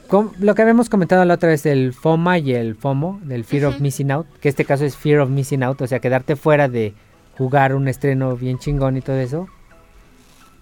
[0.07, 3.65] com- lo que habíamos comentado la otra vez, el FOMA y el FOMO, del Fear
[3.65, 3.79] of.
[3.81, 6.95] Missing Out, que este caso es Fear of Missing Out, o sea, quedarte fuera de
[7.39, 9.47] jugar un estreno bien chingón y todo eso.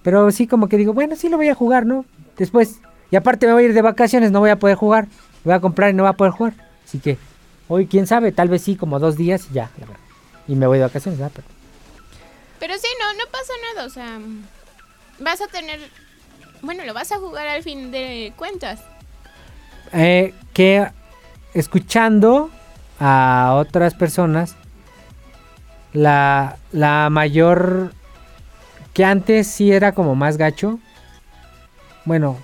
[0.04, 2.06] Pero sí, como que digo, bueno, sí lo voy a jugar, ¿no?
[2.38, 2.80] Después,
[3.12, 5.08] y aparte me voy a ir de vacaciones, no voy a poder jugar.
[5.44, 6.54] Voy a comprar y no voy a poder jugar.
[6.86, 7.18] Así que,
[7.68, 10.02] hoy quién sabe, tal vez sí, como dos días y ya, la verdad.
[10.48, 11.34] Y me voy de vacaciones, ¿verdad?
[11.36, 11.48] Pero-
[12.60, 13.88] Pero sí, no, no pasa nada.
[13.88, 14.20] O sea,
[15.20, 15.80] vas a tener.
[16.62, 18.80] Bueno, lo vas a jugar al fin de cuentas.
[19.94, 20.88] Eh, que
[21.54, 22.50] escuchando
[23.00, 24.56] a otras personas,
[25.97, 27.91] la, la mayor
[28.93, 30.79] que antes sí era como más gacho.
[32.05, 32.38] Bueno,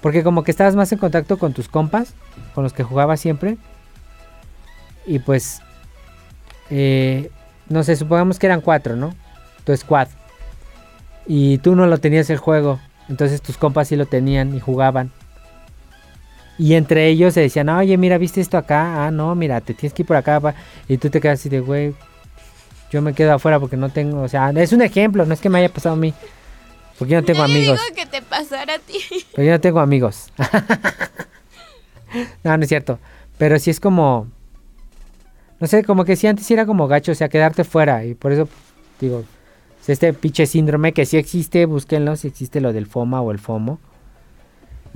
[0.00, 2.14] porque como que estabas más en contacto con tus compas,
[2.54, 3.58] con los que jugabas siempre.
[5.06, 5.60] Y pues,
[6.70, 7.30] eh,
[7.68, 9.14] no sé, supongamos que eran cuatro, ¿no?
[9.64, 10.08] Tu squad.
[11.26, 12.80] Y tú no lo tenías el juego.
[13.10, 15.12] Entonces tus compas sí lo tenían y jugaban.
[16.56, 19.06] Y entre ellos se decían, oye, mira, ¿viste esto acá?
[19.06, 20.40] Ah, no, mira, te tienes que ir por acá.
[20.40, 20.54] pa".
[20.88, 21.94] Y tú te quedas así de, güey,
[22.94, 25.48] yo me quedo afuera porque no tengo, o sea, es un ejemplo, no es que
[25.48, 26.14] me haya pasado a mí.
[26.96, 27.80] Porque yo no tengo yo amigos.
[27.88, 29.00] digo que te pasara a ti.
[29.34, 30.32] Pero yo no tengo amigos.
[32.44, 33.00] no, no es cierto.
[33.36, 34.28] Pero sí es como,
[35.58, 38.04] no sé, como que sí antes era como gacho, o sea, quedarte fuera.
[38.04, 38.48] Y por eso,
[39.00, 39.24] digo,
[39.88, 43.80] este pinche síndrome que sí existe, búsquenlo si existe lo del FOMA o el FOMO.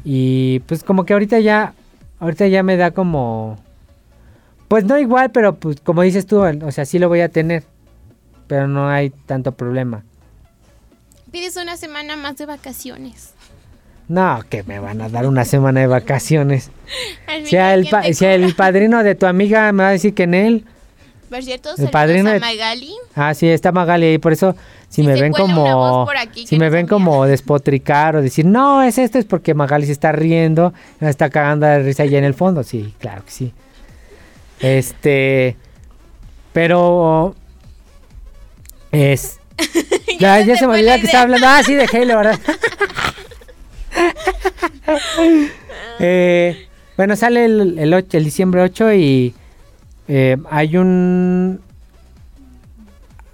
[0.05, 1.75] Y pues como que ahorita ya,
[2.21, 3.59] ahorita ya me da como,
[4.69, 7.65] pues no igual, pero pues como dices tú, o sea, sí lo voy a tener.
[8.49, 10.03] Pero no hay tanto problema.
[11.31, 13.35] Pides una semana más de vacaciones.
[14.09, 16.71] No, que me van a dar una semana de vacaciones.
[17.45, 20.15] Si el, ¿quién pa- te si el padrino de tu amiga me va a decir
[20.15, 20.65] que en él.
[21.29, 22.95] Por cierto, el padrino de- Magali.
[23.15, 24.57] Ah, sí, está Magali ahí, por eso
[24.89, 26.89] si Si me ven como si me ven sabía.
[26.89, 31.29] como despotricar o decir, "No, es esto", es porque Magali se está riendo, me está
[31.29, 32.63] cagando de risa allá en el fondo.
[32.65, 33.53] Sí, claro que sí.
[34.61, 35.57] Este
[36.55, 37.35] pero
[38.92, 39.38] es
[40.20, 41.46] ya, ya se me olvidó que estaba hablando.
[41.48, 42.38] Ah, sí, de Halo, ¿verdad?
[46.01, 49.35] Eh, bueno, sale el, el, el diciembre 8 y
[50.07, 51.61] eh, hay un...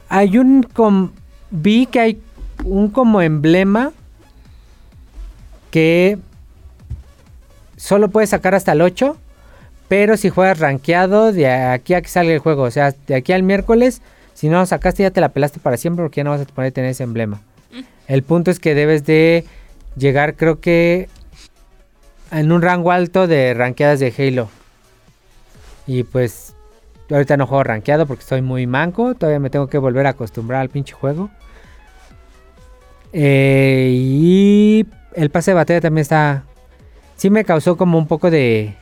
[0.08, 0.62] Hay un...
[0.62, 1.10] com-
[1.50, 2.20] vi que hay
[2.64, 3.92] un como emblema
[5.70, 6.18] que
[7.76, 9.16] solo puedes sacar hasta el 8,
[9.88, 13.32] pero si juegas rankeado de aquí a que salga el juego, o sea, de aquí
[13.32, 14.00] al miércoles,
[14.34, 16.44] si no lo sacaste ya te la pelaste para siempre porque ya no vas a
[16.44, 17.40] poder tener ese emblema.
[18.06, 19.44] El punto es que debes de
[19.96, 21.08] llegar, creo que
[22.30, 24.48] en un rango alto de rankeadas de Halo.
[25.86, 26.54] Y pues
[27.10, 30.60] ahorita no juego rankeado porque estoy muy manco, todavía me tengo que volver a acostumbrar
[30.60, 31.30] al pinche juego.
[33.12, 36.44] Eh, y el pase de batalla también está.
[37.16, 38.74] Sí me causó como un poco de.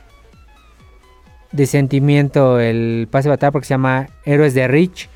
[1.51, 5.07] De sentimiento el pase de batalla porque se llama Héroes de Reach.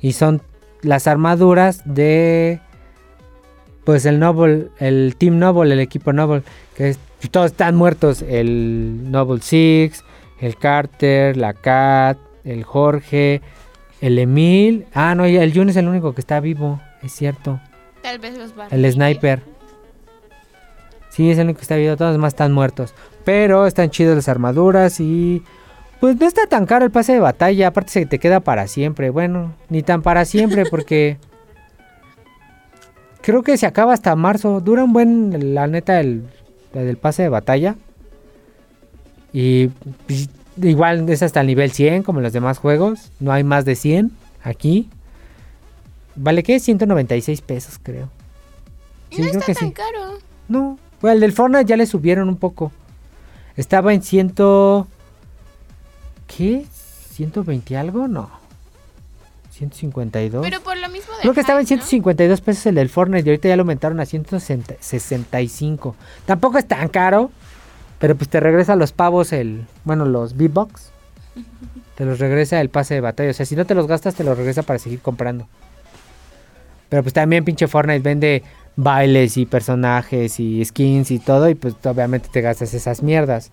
[0.00, 0.42] Y son
[0.82, 2.60] las armaduras de.
[3.84, 4.68] Pues el Noble.
[4.78, 6.42] El Team Noble, el equipo Noble.
[6.76, 6.98] Que es-
[7.30, 8.22] todos están muertos.
[8.22, 10.04] El Noble Six.
[10.40, 11.36] El Carter.
[11.36, 12.18] La Cat.
[12.44, 13.40] El Jorge.
[14.00, 14.86] El Emil.
[14.92, 16.80] Ah, no, el Jun es el único que está vivo.
[17.02, 17.60] Es cierto.
[18.02, 19.40] Tal vez los a El sniper.
[21.10, 21.96] Sí, es el único que está vivo.
[21.96, 22.94] Todos los demás están muertos.
[23.24, 25.42] Pero están chidas las armaduras y.
[26.06, 27.66] Pues no está tan caro el pase de batalla.
[27.66, 29.10] Aparte se te queda para siempre.
[29.10, 31.16] Bueno, ni tan para siempre porque.
[33.22, 34.60] Creo que se acaba hasta marzo.
[34.60, 36.22] Dura un buen, la neta, el,
[36.72, 37.74] del pase de batalla.
[39.32, 39.66] Y
[40.06, 40.30] pues,
[40.62, 43.10] igual es hasta el nivel 100 como en los demás juegos.
[43.18, 44.12] No hay más de 100
[44.44, 44.88] aquí.
[46.14, 46.60] ¿Vale qué?
[46.60, 48.10] 196 pesos creo.
[49.10, 49.74] Sí, no creo está que tan sí.
[49.74, 50.18] caro.
[50.46, 52.70] No, pues el del Fortnite ya le subieron un poco.
[53.56, 54.86] Estaba en ciento...
[56.26, 56.66] ¿Qué?
[57.16, 58.08] ¿120 algo?
[58.08, 58.30] No.
[59.56, 60.42] 152.
[60.42, 61.86] Pero por lo mismo de Creo que estaba en hype, ¿no?
[61.86, 65.96] 152 pesos el del Fortnite y ahorita ya lo aumentaron a 165.
[66.26, 67.30] Tampoco es tan caro,
[67.98, 69.64] pero pues te regresa los pavos el...
[69.84, 70.90] Bueno, los V-Bucks.
[71.94, 73.30] Te los regresa el pase de batalla.
[73.30, 75.48] O sea, si no te los gastas, te los regresa para seguir comprando.
[76.90, 78.42] Pero pues también pinche Fortnite vende
[78.76, 81.48] bailes y personajes y skins y todo.
[81.48, 83.50] Y pues obviamente te gastas esas mierdas.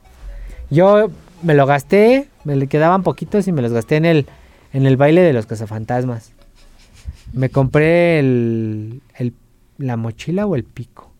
[0.70, 1.10] Yo
[1.43, 4.25] me lo gasté, me le quedaban poquitos y me los gasté en el,
[4.73, 6.32] en el baile de los cazafantasmas.
[7.34, 9.34] Me compré el, el-
[9.77, 11.12] la mochila o el pico.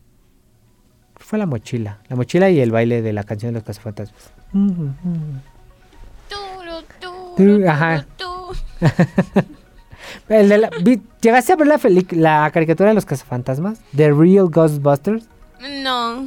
[1.16, 1.98] Fue la mochila.
[2.08, 4.30] La mochila y el baile de la canción de los cazafantasmas.
[7.68, 8.06] Ajá.
[8.16, 8.52] turu.
[10.28, 13.80] El de la- vi- ¿Llegaste a ver la, la caricatura de los cazafantasmas?
[13.96, 15.24] The Real Ghostbusters.
[15.82, 16.26] No.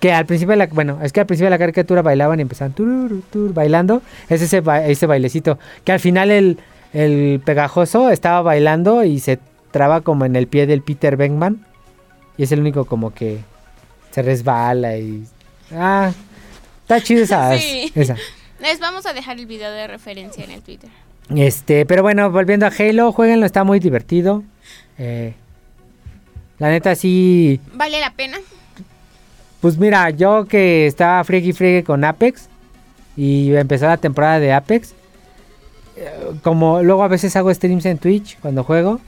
[0.00, 2.42] Que al principio de la, bueno, es que al principio de la caricatura bailaban y
[2.42, 4.00] empezaban tururu, tur, bailando.
[4.28, 5.58] Es ese, ba- ese bailecito.
[5.84, 6.58] Que al final el,
[6.92, 9.38] el pegajoso estaba bailando y se
[9.72, 11.64] traba como en el pie del Peter Venkman.
[12.36, 13.38] Y es el único como que
[14.12, 15.24] se resbala y...
[15.74, 16.12] Ah,
[16.82, 17.50] está chido esa.
[17.58, 17.90] Sí.
[17.96, 18.14] esa.
[18.60, 20.90] Les vamos a dejar el video de referencia en el Twitter.
[21.34, 24.44] Este, pero bueno, volviendo a Halo, jueguenlo, está muy divertido.
[24.96, 25.34] Eh,
[26.58, 27.60] la neta sí...
[27.74, 28.38] ¿Vale la pena?
[29.60, 32.48] Pues mira, yo que estaba friegue y con Apex
[33.16, 34.94] y empezó la temporada de Apex,
[35.96, 36.08] eh,
[36.42, 39.00] como luego a veces hago streams en Twitch cuando juego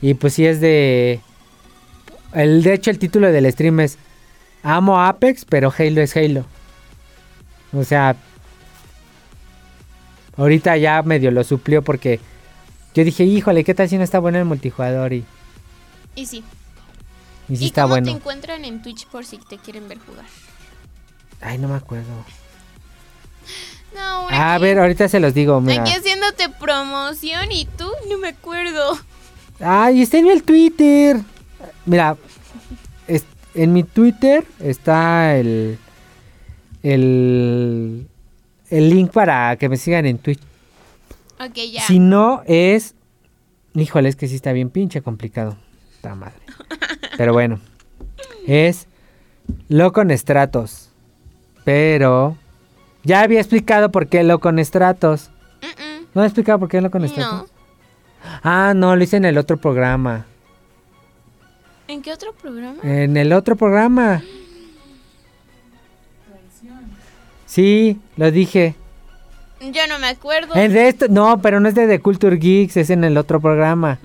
[0.00, 1.20] y pues sí es de...
[2.32, 3.98] El, de hecho el título del stream es
[4.62, 6.44] Amo Apex, pero Halo es Halo.
[7.72, 8.16] O sea,
[10.36, 12.20] ahorita ya medio lo suplió porque
[12.94, 15.12] yo dije, híjole, ¿qué tal si no está bueno el multijugador?
[15.12, 15.24] Y,
[16.14, 16.42] Y sí.
[17.48, 18.06] Y sí ¿Y está cómo bueno.
[18.06, 20.24] te encuentran en Twitch por si te quieren ver jugar?
[21.40, 22.06] Ay, no me acuerdo.
[23.94, 25.60] No, A aquí- ver, ahorita se los digo.
[25.62, 25.82] Mira.
[25.82, 28.98] Aquí haciéndote promoción y tú no me acuerdo.
[29.60, 31.16] Ay, está en el Twitter.
[31.86, 32.16] Mira,
[33.06, 35.78] es- en mi Twitter está el,
[36.82, 38.06] el,
[38.68, 40.40] el link para que me sigan en Twitch.
[41.40, 41.82] Ok, ya.
[41.86, 42.94] Si no es,
[43.74, 45.56] híjole, es que sí está bien pinche complicado.
[45.96, 46.34] Está madre.
[47.18, 47.58] Pero bueno,
[48.46, 48.86] es
[49.68, 50.88] Locon Stratos.
[51.64, 52.36] Pero
[53.02, 55.30] ya había explicado por qué Locon Stratos.
[55.60, 56.06] Mm-mm.
[56.14, 57.42] ¿No he explicado por qué Locon Stratos?
[57.42, 57.58] No.
[58.44, 60.26] Ah, no, lo hice en el otro programa.
[61.88, 62.78] ¿En qué otro programa?
[62.84, 64.22] En el otro programa.
[67.46, 68.76] Sí, lo dije.
[69.60, 70.54] Yo no me acuerdo.
[70.54, 73.40] En de esto, no, pero no es de The Culture Geeks, es en el otro
[73.40, 73.98] programa.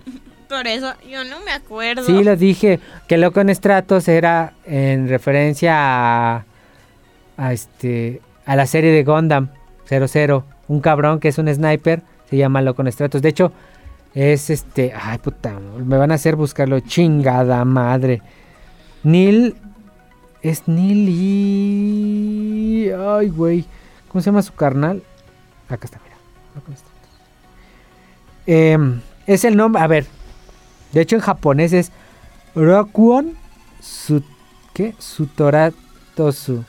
[0.53, 2.03] Por eso, yo no me acuerdo.
[2.03, 2.79] Sí, lo dije.
[3.07, 6.45] Que Loco en Stratos era en referencia a,
[7.37, 9.49] a este a la serie de Gundam
[9.87, 10.45] 00.
[10.67, 13.23] Un cabrón que es un sniper se llama Loco en Stratos.
[13.23, 13.51] De hecho,
[14.13, 14.93] es este.
[14.95, 15.59] Ay, puta.
[15.83, 16.79] Me van a hacer buscarlo.
[16.81, 18.21] Chingada madre.
[19.01, 19.55] Neil.
[20.43, 22.91] Es Neil y.
[22.91, 23.65] Ay, güey.
[24.07, 25.01] ¿Cómo se llama su carnal?
[25.67, 26.15] Acá está, mira.
[26.53, 26.77] Loco en.
[28.45, 29.81] Em, es el nombre.
[29.81, 30.05] A ver.
[30.93, 31.91] De hecho, en japonés es
[32.55, 33.33] Rokuon
[33.81, 34.23] Su,
[34.73, 34.93] ¿qué?
[34.99, 36.63] Sutoratosu.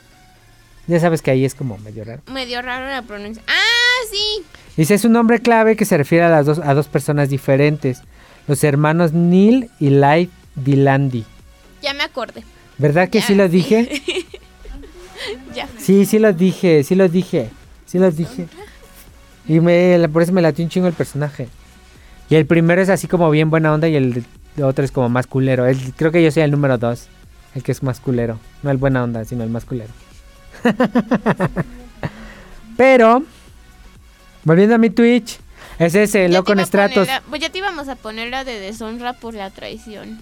[0.87, 2.21] Ya sabes que ahí es como medio raro.
[2.31, 3.41] Medio raro la pronuncia.
[3.47, 4.43] ¡Ah, sí!
[4.77, 8.01] Dice, es un nombre clave que se refiere a las dos, a dos personas diferentes.
[8.47, 11.25] Los hermanos Neil y Light Dilandi.
[11.81, 12.43] Ya me acordé.
[12.77, 14.01] ¿Verdad que Ya, sí lo dije?
[15.55, 15.67] Ya.
[15.79, 17.49] Sí, sí lo dije, sí lo dije.
[17.85, 18.47] Sí lo dije.
[19.47, 21.47] Y me, por eso me latió un chingo el personaje.
[22.29, 24.25] Y el primero es así como bien buena onda y el
[24.61, 25.65] otro es como más culero.
[25.65, 27.07] El- creo que yo soy el número dos.
[27.53, 28.39] El que es más culero.
[28.63, 29.91] No el buena onda, sino el más culero.
[32.77, 33.23] Pero,
[34.43, 35.39] volviendo a mi Twitch,
[35.79, 37.07] es ese, Ya loco en estratos.
[37.07, 40.19] la- pues ya te íbamos a poner la de deshonra por la traición.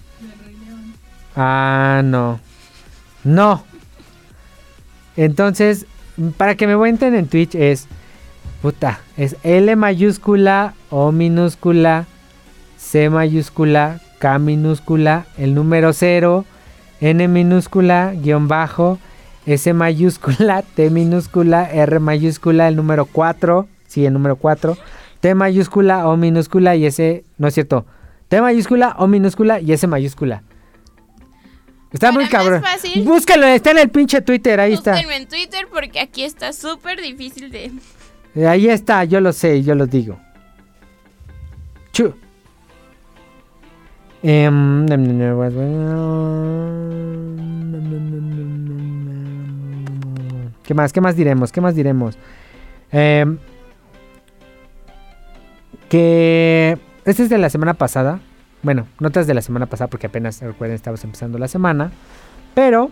[1.36, 2.38] Ah, no.
[3.24, 3.64] No.
[5.16, 5.86] Entonces,
[6.36, 7.86] para que me cuenten en Twitch es.
[8.62, 9.00] Puta.
[9.16, 12.06] Es L mayúscula, O minúscula,
[12.76, 16.44] C mayúscula, K minúscula, el número 0,
[17.00, 19.00] N minúscula, guion bajo,
[19.44, 23.66] S mayúscula, T minúscula, R mayúscula, el número 4.
[23.88, 24.78] Sí, el número 4.
[25.18, 27.24] T mayúscula, O minúscula y S.
[27.38, 27.86] No es cierto.
[28.28, 30.44] T mayúscula, O minúscula y S mayúscula.
[31.90, 32.62] Está Para muy cabrón.
[32.62, 33.02] fácil.
[33.02, 35.00] Búscalo, está en el pinche Twitter, ahí está.
[35.00, 37.72] En Twitter porque aquí está súper difícil de...
[38.48, 40.20] Ahí está, yo lo sé, yo lo digo.
[41.94, 42.12] Chu.
[44.24, 44.86] Em,
[50.64, 50.92] ¿Qué más?
[50.92, 51.52] ¿Qué más diremos?
[51.52, 52.18] ¿Qué más diremos?
[52.90, 53.38] Em,
[55.88, 58.18] que este es de la semana pasada.
[58.64, 61.92] Bueno, notas de la semana pasada porque apenas recuerden estamos empezando la semana.
[62.54, 62.90] Pero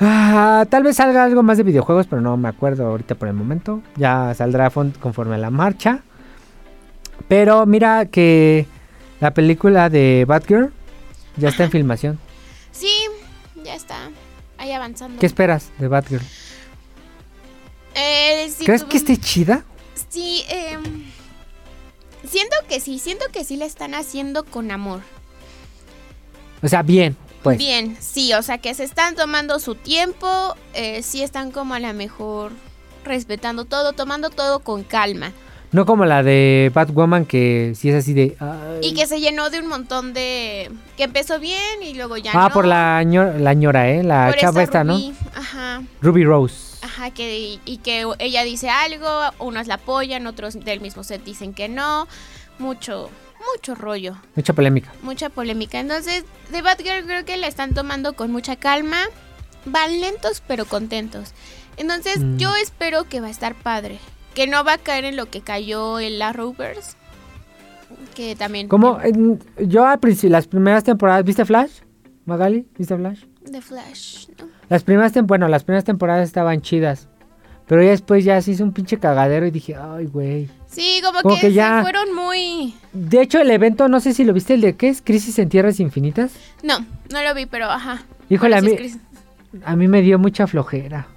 [0.00, 3.34] Ah, tal vez salga algo más de videojuegos, pero no me acuerdo ahorita por el
[3.34, 3.82] momento.
[3.96, 6.02] Ya saldrá conforme a la marcha.
[7.26, 8.66] Pero mira que
[9.20, 10.72] la película de Batgirl
[11.36, 12.18] ya está en filmación.
[12.72, 12.92] Sí,
[13.64, 14.10] ya está.
[14.56, 15.18] Ahí avanzando.
[15.18, 16.24] ¿Qué esperas de Batgirl?
[17.94, 19.64] Eh, ¿Crees que esté chida?
[20.08, 21.04] Sí, em,
[22.28, 25.00] siento que sí, siento que sí la están haciendo con amor.
[26.62, 27.58] O sea, bien, pues.
[27.58, 31.80] Bien, sí, o sea que se están tomando su tiempo, eh, sí están como a
[31.80, 32.52] lo mejor
[33.04, 35.32] respetando todo, tomando todo con calma.
[35.70, 38.36] No como la de Batwoman que sí es así de...
[38.40, 38.80] ay.
[38.82, 40.70] Y que se llenó de un montón de...
[40.96, 42.54] que empezó bien y luego ya ah, no.
[42.54, 44.02] por la, ño- la ñora, ¿eh?
[44.02, 44.98] La Por chava esta esta, ¿no?
[45.34, 46.78] Ajá, Ruby Rose.
[46.82, 49.06] ajá, que, y que ella dice algo,
[49.40, 52.08] unos la apoyan, otros del mismo set dicen que no.
[52.58, 53.10] Mucho,
[53.54, 54.16] mucho rollo.
[54.36, 54.92] Mucha polémica.
[55.02, 55.78] mucha polémica.
[55.80, 58.96] Entonces, The Batgirl creo que la están tomando con mucha calma.
[59.66, 61.34] Van lentos pero contentos.
[61.76, 62.36] Entonces, Mm.
[62.38, 63.98] yo espero que va a estar padre.
[64.38, 66.96] Que no va a caer en lo que cayó en la Rovers.
[68.14, 68.68] Que también.
[68.68, 69.00] Como
[69.58, 71.80] yo al principio, las primeras temporadas, ¿viste Flash?
[72.24, 73.24] Magali, ¿viste Flash?
[73.50, 74.46] The Flash, ¿no?
[74.68, 77.08] Las primeras bueno, las primeras temporadas estaban chidas.
[77.66, 80.48] Pero ya después ya se hizo un pinche cagadero y dije, ay, güey.
[80.68, 82.74] Sí, como, Como que, que se ya- fueron muy.
[82.92, 85.48] De hecho, el evento, no sé si lo viste, el de qué es Crisis en
[85.48, 86.30] Tierras Infinitas.
[86.62, 86.78] No,
[87.10, 88.04] no lo vi, pero ajá.
[88.30, 88.76] Híjole, a mí,
[89.64, 91.08] a mí me dio mucha flojera.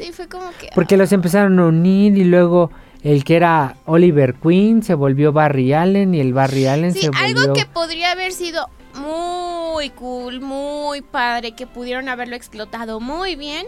[0.00, 0.70] Sí, fue como que.
[0.74, 2.70] Porque los empezaron a unir y luego
[3.02, 7.10] el que era Oliver Queen se volvió Barry Allen y el Barry Allen Sí, se
[7.10, 7.24] volvió...
[7.24, 13.66] algo que podría haber sido muy cool, muy padre, que pudieron haberlo explotado muy bien,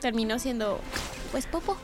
[0.00, 0.80] terminó siendo,
[1.30, 1.76] pues, popo.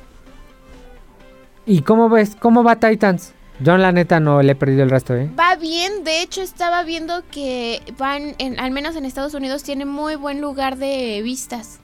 [1.66, 2.36] ¿Y cómo ves?
[2.38, 3.34] ¿Cómo va Titans?
[3.60, 5.30] Yo la neta no le he perdido el resto, ¿eh?
[5.38, 9.84] Va bien, de hecho estaba viendo que van, en, al menos en Estados Unidos, tiene
[9.84, 11.80] muy buen lugar de vistas.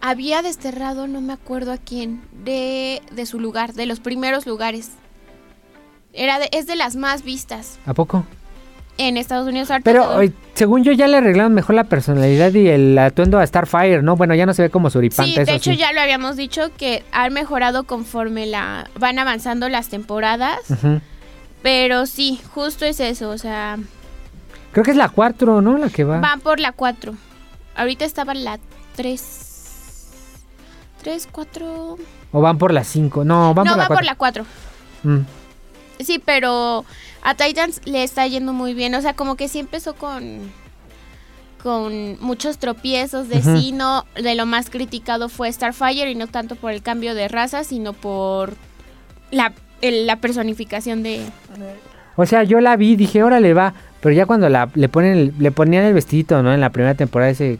[0.00, 4.90] Había desterrado, no me acuerdo a quién, de, de su lugar, de los primeros lugares.
[6.12, 8.24] Era de- es de las más vistas ¿A poco?
[8.98, 9.68] en Estados Unidos.
[9.84, 10.22] Pero todo-
[10.54, 14.16] según yo ya le arreglaron mejor la personalidad y el atuendo a Starfire, ¿no?
[14.16, 15.76] Bueno, ya no se ve como suripante Sí, de eso hecho sí.
[15.76, 21.00] ya lo habíamos dicho que han mejorado conforme la van avanzando las temporadas, Ujú.
[21.62, 23.78] pero sí, justo es eso, o sea,
[24.72, 25.78] Creo que es la 4, ¿no?
[25.78, 26.20] La que va.
[26.20, 27.14] van por la 4.
[27.76, 28.58] Ahorita estaba la
[28.96, 29.46] 3.
[31.00, 31.96] 3, 4...
[32.32, 33.24] ¿O van por las 5?
[33.24, 33.96] No, van no, por la va 4.
[33.96, 34.44] por la 4.
[35.02, 35.18] Mm.
[36.00, 36.84] Sí, pero
[37.22, 38.94] a Titans le está yendo muy bien.
[38.94, 40.50] O sea, como que sí empezó con
[41.62, 46.56] con muchos tropiezos de sí, no, de lo más criticado fue Starfire y no tanto
[46.56, 48.54] por el cambio de raza, sino por
[49.30, 51.26] la, el- la personificación de...
[52.16, 53.74] O sea, yo la vi, dije, órale, va.
[54.00, 56.54] Pero ya cuando la, le, ponen el- le ponían el vestidito, ¿no?
[56.54, 57.58] En la primera temporada ese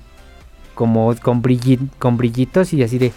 [0.74, 3.12] como con, brilli- con brillitos y así de,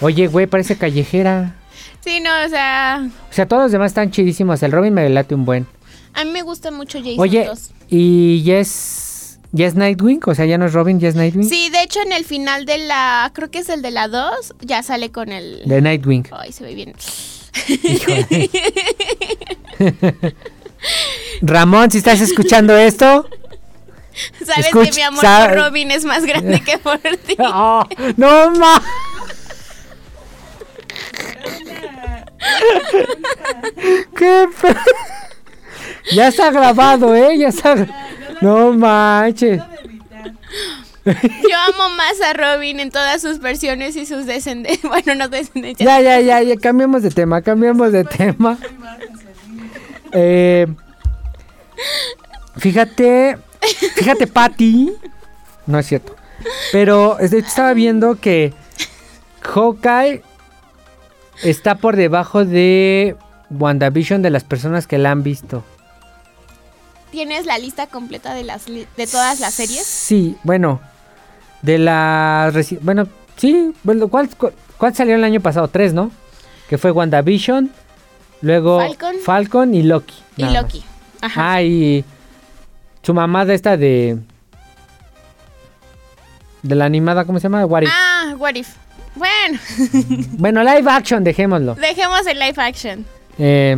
[0.00, 1.54] oye, güey, parece callejera.
[2.00, 4.62] Sí, no, o sea, O sea, todos los demás están chidísimos.
[4.62, 5.66] El Robin me late un buen.
[6.14, 7.70] a mí me gusta mucho Jason Oye, 2.
[7.88, 10.20] y ya es, ya es Nightwing.
[10.26, 11.48] O sea, ya no es Robin, ya es Nightwing.
[11.48, 14.54] Sí, de hecho en el final de la, creo que es el de la 2,
[14.60, 15.62] ya sale con el...
[15.66, 16.26] De Nightwing.
[16.32, 16.94] Ay, se ve bien.
[17.66, 18.50] Híjole.
[21.42, 23.28] Ramón, si estás escuchando esto.
[24.44, 27.36] Sabes Escuch- que mi amor por Robin es más grande que por ti.
[27.38, 27.84] Oh,
[28.16, 28.82] no ma.
[34.16, 34.48] ¿Qué
[36.12, 37.38] Ya está grabado, ¿eh?
[37.38, 37.86] Ya está.
[38.40, 39.62] No manches.
[41.04, 44.84] Yo amo más a Robin en todas sus versiones y sus descendencias.
[44.88, 45.86] Bueno, no descendencias.
[45.86, 46.56] Ya, ya, ya, ya.
[46.56, 48.58] Cambiamos de tema, cambiamos de tema.
[50.12, 50.66] Eh,
[52.56, 53.38] fíjate,
[53.94, 54.92] fíjate, Patty.
[55.66, 56.14] No es cierto.
[56.72, 58.52] Pero este, estaba viendo que
[59.40, 60.22] Hawkeye
[61.42, 63.16] está por debajo de
[63.50, 65.64] WandaVision de las personas que la han visto.
[67.10, 69.86] ¿Tienes la lista completa de las li- de todas las series?
[69.86, 70.80] Sí, bueno.
[71.62, 72.54] De las...
[72.82, 73.72] Bueno, sí.
[73.82, 75.68] Bueno, ¿cuál, cu- cuál salió el año pasado?
[75.68, 76.10] Tres, ¿no?
[76.68, 77.70] Que fue WandaVision,
[78.42, 79.14] luego Falcon.
[79.24, 80.14] Falcon y Loki.
[80.36, 80.52] Y más.
[80.52, 80.84] Loki.
[81.22, 81.54] Ajá.
[81.54, 82.04] Ah, y
[83.02, 84.18] su mamá de esta de...
[86.62, 87.64] De la animada, ¿cómo se llama?
[87.64, 87.88] What If.
[87.92, 88.68] Ah, what if.
[89.18, 89.58] Bueno,
[90.38, 91.74] Bueno, live action, dejémoslo.
[91.74, 93.04] dejemos el live action.
[93.38, 93.76] Eh,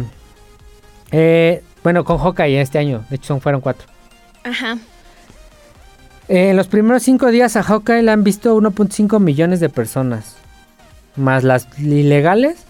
[1.10, 3.04] eh, bueno, con Hawkeye este año.
[3.10, 3.86] De hecho, son, fueron cuatro.
[4.44, 4.78] Ajá.
[6.28, 10.36] Eh, en los primeros cinco días a Hawkeye la han visto 1.5 millones de personas.
[11.16, 12.64] Más las ilegales,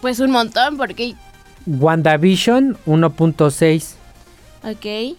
[0.00, 1.14] Pues un montón, porque.
[1.66, 3.94] WandaVision 1.6,
[4.62, 5.16] Ok,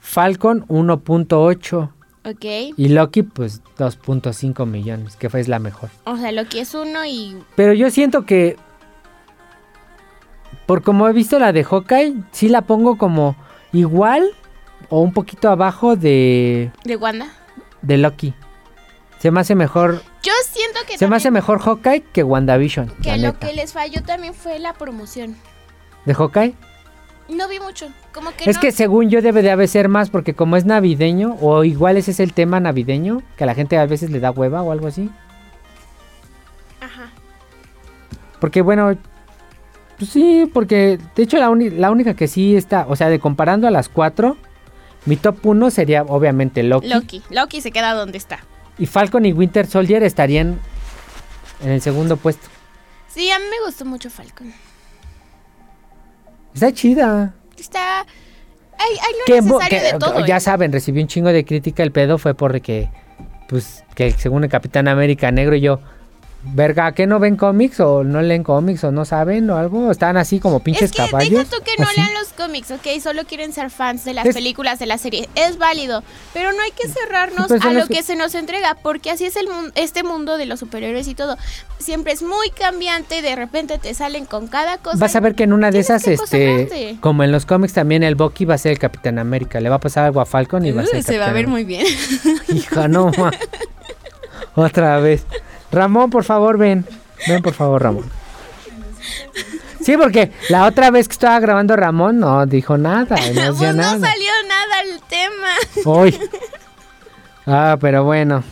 [0.00, 1.90] Falcon 1.8
[2.28, 2.44] ok.
[2.76, 5.90] y Loki pues 2.5 millones, que fue es la mejor.
[6.04, 7.36] O sea, Loki es uno y.
[7.56, 8.56] Pero yo siento que,
[10.66, 13.36] por como he visto la de Hawkeye, sí la pongo como
[13.72, 14.28] igual
[14.90, 17.28] o un poquito abajo de, de Wanda.
[17.82, 18.34] de Loki.
[19.18, 20.96] Se me hace mejor, Yo siento que.
[20.96, 22.88] se me hace mejor Hawkeye que WandaVision.
[23.02, 23.46] Que lo neta.
[23.48, 25.34] que les falló también fue la promoción.
[26.04, 26.54] ¿De Hawkeye?
[27.28, 27.88] No vi mucho.
[28.12, 28.60] Como que Es no.
[28.62, 32.12] que según yo debe de haber ser más porque como es navideño o igual ese
[32.12, 34.86] es el tema navideño, que a la gente a veces le da hueva o algo
[34.86, 35.10] así.
[36.80, 37.10] Ajá.
[38.40, 38.96] Porque bueno,
[39.98, 43.70] pues sí, porque de hecho la única que sí está, o sea, de comparando a
[43.70, 44.36] las cuatro,
[45.04, 46.88] mi top uno sería obviamente Loki.
[46.88, 47.22] Loki.
[47.30, 48.40] Loki se queda donde está.
[48.78, 50.58] Y Falcon y Winter Soldier estarían
[51.62, 52.48] en el segundo puesto.
[53.08, 54.52] Sí, a mí me gustó mucho Falcon.
[56.66, 57.34] Está chida.
[57.58, 58.00] Está.
[58.00, 58.06] Hay,
[58.90, 60.26] hay lo Que necesario que- de todo.
[60.26, 60.40] ya ¿eh?
[60.40, 61.82] saben, recibí un chingo de crítica.
[61.82, 62.88] El pedo fue porque,
[63.48, 65.80] pues, que según el Capitán América Negro y yo,
[66.54, 69.90] verga, ¿qué no ven cómics o no leen cómics o no saben o algo?
[69.90, 71.30] Están así como pinches Es que caballos.
[71.30, 72.00] deja tú que no así.
[72.00, 73.00] lean los cómics, ¿ok?
[73.02, 75.28] Solo quieren ser fans de las Es- películas, de la serie.
[75.34, 78.76] Es válido, pero no hay que cerrarnos Pues a lo que- que se nos entrega,
[78.82, 81.36] porque así es el mun- este mundo de los superhéroes y todo.
[81.78, 84.96] Siempre es muy cambiante, de repente te salen con cada cosa.
[84.98, 88.14] Vas a ver que en una de esas, este, como en los cómics también el
[88.14, 89.60] Bucky va a ser el Capitán América.
[89.60, 91.32] Le va a pasar algo a Falcon y va a ser el se va a
[91.32, 91.50] ver América.
[91.50, 91.86] muy bien.
[92.54, 93.30] Hija, no, ma.
[94.54, 95.24] Otra vez.
[95.70, 96.86] Ramón, por favor, ven.
[97.26, 98.10] Ven, por favor, Ramón.
[99.80, 103.16] Sí, porque la otra vez que estaba grabando Ramón no dijo nada.
[103.34, 103.98] No Pues no nada.
[103.98, 105.54] salió nada el tema.
[105.84, 106.18] Hoy.
[107.50, 108.44] Ah, pero bueno.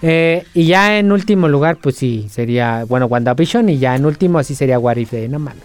[0.00, 4.42] Eh, y ya en último lugar, pues sí, sería, bueno, WandaVision y ya en último
[4.42, 5.62] sí sería What If de, no mames.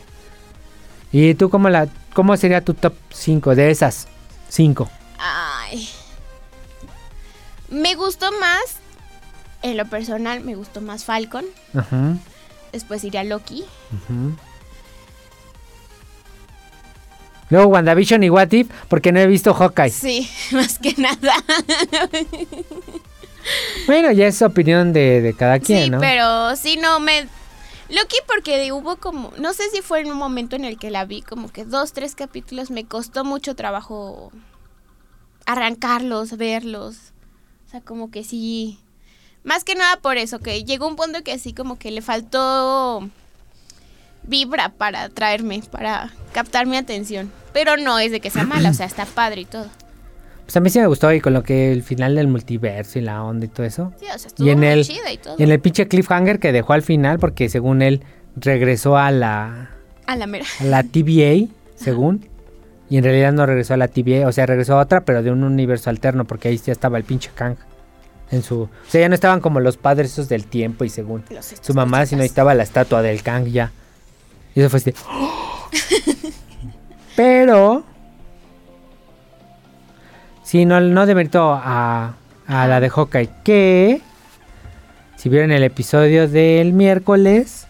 [1.14, 4.10] ¿Y tú cómo, la, cómo sería tu top 5 de esas
[4.50, 4.90] 5?
[5.20, 5.88] Ay.
[7.70, 8.81] Me gustó más,
[9.62, 11.45] en lo personal, me gustó más Falcon.
[11.74, 12.18] Ajá,
[12.72, 13.64] Después iría Loki.
[13.64, 14.47] ajá.
[17.49, 19.89] Luego WandaVision y What If, porque no he visto Hawkeye.
[19.89, 21.34] Sí, más que nada.
[23.88, 25.99] Bueno, ya es opinión de, de cada quien, sí, ¿no?
[25.99, 27.28] pero sí, no me...
[27.89, 31.03] Loki porque hubo como, no sé si fue en un momento en el que la
[31.03, 34.32] vi, como que dos, tres capítulos, me costó mucho trabajo
[35.45, 36.95] arrancarlos, verlos.
[37.68, 38.80] O sea, como que sí.
[39.44, 43.10] Más que nada por eso, que llegó un punto que sí como que le faltó
[44.24, 47.32] vibra para atraerme, para captar mi atención.
[47.54, 49.66] Pero no es de que sea mala, o sea, está padre y todo.
[50.44, 53.02] Pues a mí sí me gustó y con lo que el final del multiverso y
[53.02, 53.94] la onda y todo eso.
[54.00, 55.36] Sí, o sea, estuvo Y en muy el, chida y todo.
[55.38, 58.04] y en el pinche cliffhanger que dejó al final, porque según él
[58.36, 59.70] regresó a la,
[60.06, 60.46] A la mera.
[60.60, 62.28] a la TVA, según.
[62.89, 65.32] Y en realidad no regresó a la TVA, o sea, regresó a otra, pero de
[65.32, 67.56] un universo alterno, porque ahí ya estaba el pinche Kang.
[68.32, 71.24] En su, o sea, ya no estaban como los padres esos del tiempo y según
[71.62, 73.72] su mamá, sino ahí estaba la estatua del Kang ya.
[74.56, 74.94] Y eso fue así.
[77.16, 77.84] Pero.
[80.44, 82.16] Sí, no, no demerito a,
[82.48, 83.30] a la de Hawkeye.
[83.44, 84.02] Que.
[85.18, 87.68] Si vieron el episodio del miércoles.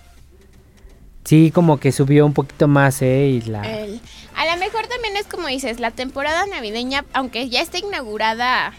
[1.26, 3.28] Sí, como que subió un poquito más, ¿eh?
[3.28, 3.62] Y la.
[3.62, 4.02] El-
[4.36, 8.74] a lo mejor también es como dices, la temporada navideña, aunque ya está inaugurada.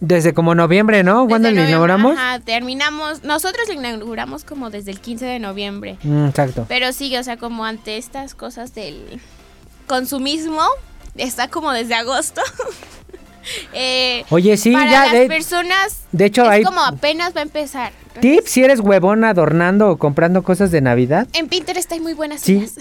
[0.00, 1.28] Desde como noviembre, ¿no?
[1.28, 2.16] ¿Cuándo lo inauguramos?
[2.16, 3.22] Ajá, terminamos.
[3.22, 5.98] Nosotros lo inauguramos como desde el 15 de noviembre.
[6.02, 6.64] Mm, exacto.
[6.68, 9.20] Pero sigue, o sea, como ante estas cosas del
[9.86, 10.62] consumismo,
[11.16, 12.40] está como desde agosto.
[13.72, 15.02] Eh, Oye, sí, para ya.
[15.04, 17.90] las De, personas de hecho, es hay como apenas va a empezar.
[18.20, 21.26] tips si eres huevón adornando o comprando cosas de Navidad.
[21.32, 22.74] En Pinterest hay muy buenas Sí, ideas.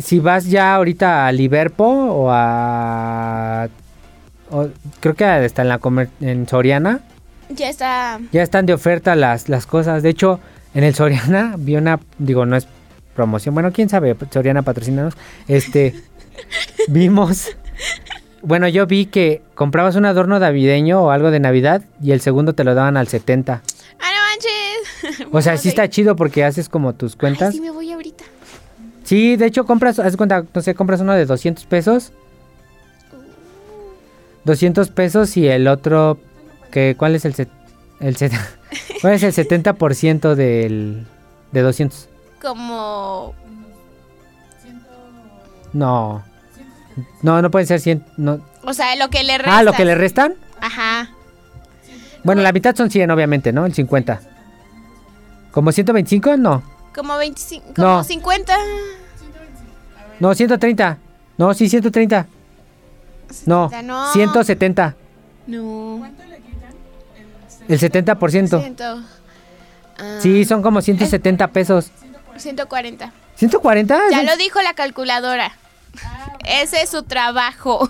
[0.00, 3.68] si vas ya ahorita a Liverpool o a...
[5.00, 7.00] creo que está en la comer- en Soriana,
[7.50, 8.20] Ya está.
[8.32, 10.02] ya están de oferta las, las cosas.
[10.02, 10.40] De hecho,
[10.74, 12.66] en el Soriana vi una, digo, no es
[13.14, 15.14] promoción, bueno, quién sabe, Soriana patrocinanos.
[15.48, 15.94] Este,
[16.88, 17.48] vimos,
[18.42, 22.54] bueno, yo vi que comprabas un adorno navideño o algo de Navidad y el segundo
[22.54, 23.62] te lo daban al 70.
[24.00, 25.26] ¡Ah, no manches!
[25.32, 27.54] O sea, sí está chido porque haces como tus Ay, cuentas.
[27.54, 28.24] sí me voy ahorita.
[29.04, 32.12] Sí, de hecho compras, haz cuenta, no sé, compras uno de 200 pesos.
[34.44, 36.18] 200 pesos y el otro,
[36.70, 37.48] que ¿cuál es el set-
[38.00, 38.32] el set-
[39.00, 41.06] ¿Cuál es el 70% del
[41.52, 42.08] de 200?
[42.42, 43.34] Como.
[45.72, 46.22] No.
[47.22, 48.40] No, no pueden ser 100, no.
[48.62, 49.58] O sea, lo que le resta.
[49.58, 50.34] Ah, lo que le restan?
[50.60, 51.10] Ajá.
[52.22, 53.66] Bueno, la mitad son 100 obviamente, ¿no?
[53.66, 54.20] El 50.
[55.50, 56.36] ¿Como 125?
[56.36, 56.62] No.
[56.94, 57.74] Como 25.
[57.74, 58.04] Como No.
[58.04, 58.54] 50.
[60.20, 60.98] No, 130.
[61.36, 62.26] No, sí 130.
[63.46, 64.12] No, no.
[64.12, 64.96] 170.
[65.46, 66.06] No.
[67.68, 68.60] El 70%.
[68.60, 69.02] Ciento.
[69.98, 71.90] Ah, Sí, son como 170 pesos.
[72.36, 73.12] 140.
[73.38, 73.98] ¿140?
[74.10, 75.52] Ya lo dijo la calculadora.
[76.44, 77.88] Ese es su trabajo.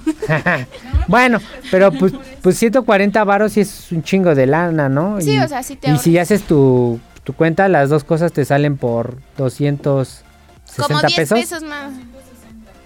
[1.09, 2.13] bueno, pero pues,
[2.43, 5.21] pues 140 varos sí es un chingo de lana, ¿no?
[5.21, 6.31] Sí, y, o sea, sí te Y si ahorras.
[6.31, 11.39] haces tu, tu cuenta, las dos cosas te salen por 260 Como 10 pesos.
[11.41, 11.93] pesos más.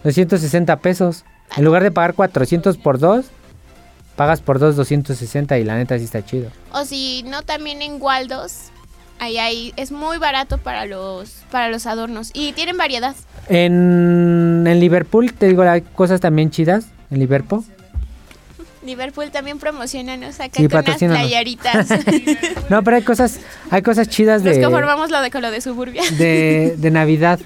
[0.05, 1.25] 260 pesos.
[1.57, 3.27] En lugar de pagar 400 por dos,
[4.17, 6.51] pagas por dos 260 y la neta sí está chido.
[6.73, 8.71] O si no, también en Waldos.
[9.21, 12.31] Ahí hay, es muy barato para los, para los adornos.
[12.35, 13.17] Y tienen variedad.
[13.49, 16.87] En, en Liverpool, te digo, hay cosas también chidas.
[17.11, 17.65] En Liverpool.
[18.85, 21.89] Liverpool también promociona, nos saca Sí, con playeritas.
[22.69, 23.41] No, pero hay cosas,
[23.71, 24.61] hay cosas chidas de...
[24.61, 26.03] que formamos lo de con lo de Suburbia.
[26.19, 27.41] de, de Navidad.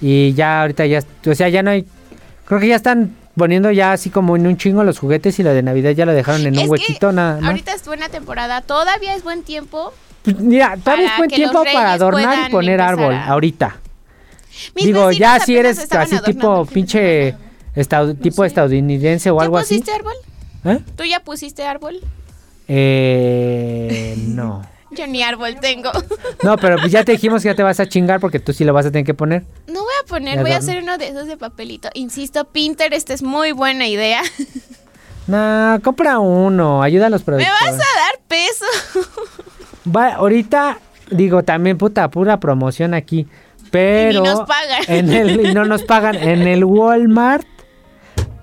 [0.00, 1.86] Y ya ahorita ya, o sea, ya no hay,
[2.46, 5.52] creo que ya están poniendo ya así como en un chingo los juguetes y lo
[5.52, 7.50] de Navidad ya lo dejaron en Es un huequito nada más.
[7.50, 9.92] Ahorita es buena temporada, todavía es buen tiempo.
[10.22, 13.76] Pues mira, todavía es buen tiempo para adornar y poner árbol, a- ahorita.
[14.74, 17.34] Mis Digo, ya si eres así tipo pinche
[17.74, 18.46] estad- tipo sé.
[18.48, 19.74] estadounidense o ¿Tú algo así.
[19.74, 20.14] pusiste árbol?
[20.64, 20.78] ¿Eh?
[20.96, 22.00] ¿Tú ya pusiste árbol?
[22.68, 24.62] Eh, no.
[24.96, 25.90] Yo ni árbol tengo.
[26.42, 28.64] No, pero pues ya te dijimos que ya te vas a chingar porque tú sí
[28.64, 29.42] lo vas a tener que poner.
[29.66, 31.88] No voy a poner, ¿De voy a hacer uno de esos de papelito.
[31.94, 34.22] Insisto, Pinterest es muy buena idea.
[35.26, 37.60] No, compra uno, ayuda a los ¿Me productores.
[37.60, 38.64] vas a dar peso?
[39.96, 40.78] Va, ahorita
[41.10, 43.26] digo también puta pura promoción aquí,
[43.72, 44.82] pero nos pagan.
[44.86, 47.44] En el, y no nos pagan en el Walmart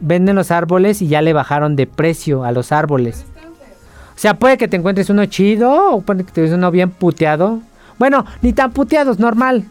[0.01, 3.26] venden los árboles y ya le bajaron de precio a los árboles.
[4.16, 6.89] O sea, puede que te encuentres uno chido o puede que te encuentres uno bien
[6.91, 7.59] puteado.
[7.99, 9.66] Bueno, ni tan puteados, normal.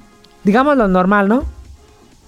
[0.45, 1.45] Digámoslo normal, ¿no?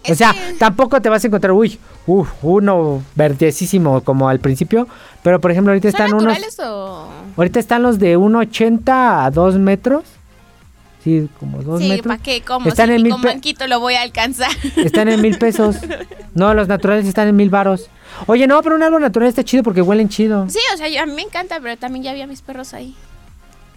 [0.06, 4.86] o sea, que- tampoco te vas a encontrar, uy, uf, uno verdecísimo como al principio.
[5.22, 6.58] Pero por ejemplo, ahorita ¿Son están unos.
[6.60, 7.08] o...?
[7.36, 10.04] Ahorita están los de 1,80 a 2 metros.
[11.04, 12.06] Sí, como 2 Sí, metros.
[12.06, 12.40] ¿para qué?
[12.40, 14.50] Como Están si en mil banquito lo voy a alcanzar.
[14.76, 15.76] Están en mil pesos.
[16.34, 17.90] No, los naturales están en mil varos.
[18.26, 20.48] Oye, no, pero un árbol natural está chido porque huelen chido.
[20.48, 22.72] Sí, o sea, yo- a mí me encanta, pero también ya vi a mis perros
[22.74, 22.94] ahí.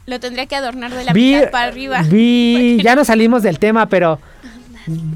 [0.05, 2.01] Lo tendría que adornar de la vi, mitad para arriba.
[2.03, 4.19] vi, ya no salimos del tema, pero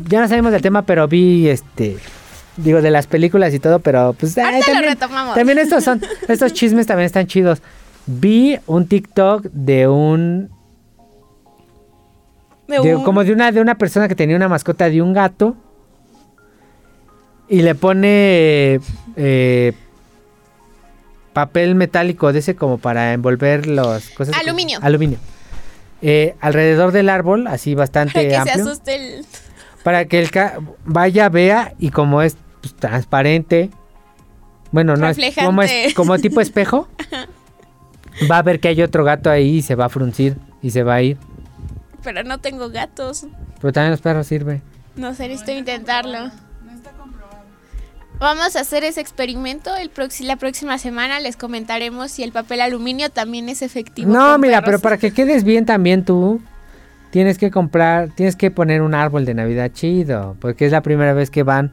[0.10, 1.98] ya no salimos del tema, pero vi este
[2.58, 5.34] digo de las películas y todo, pero pues ay, también, retomamos.
[5.36, 7.62] también estos son estos chismes también están chidos.
[8.06, 10.50] Vi un TikTok de un
[12.72, 15.14] De de- un- como de una de una persona que tenía una mascota de un
[15.14, 15.56] gato
[17.48, 18.80] y le pone
[19.16, 19.74] eh,
[21.34, 24.80] papel metálico de ese como para envolver las cosas Aluminio.
[24.82, 25.18] aluminio.
[26.02, 28.66] Eh, alrededor del árbol así bastante Para que se amplio.
[28.72, 29.26] asuste el...
[29.84, 33.70] para que el ca- vaya vea y como es pues, transparente.
[34.72, 36.88] Bueno no es como es como tipo espejo
[38.32, 40.84] va a ver que hay otro gato ahí y se va a fruncir y se
[40.84, 41.18] va a ir
[42.04, 43.26] Pero no tengo gatos.
[43.60, 44.62] pero también los perros sirve
[44.96, 46.32] No sé, necesito intentarlo.
[48.20, 49.90] Vamos a hacer ese experimento el
[50.22, 51.20] la próxima semana.
[51.20, 54.14] Les comentaremos si el papel aluminio también es efectivo.
[54.14, 54.66] No, mira, perros.
[54.66, 56.40] pero para que quedes bien también tú,
[57.10, 61.14] tienes que comprar, tienes que poner un árbol de Navidad chido, porque es la primera
[61.14, 61.72] vez que van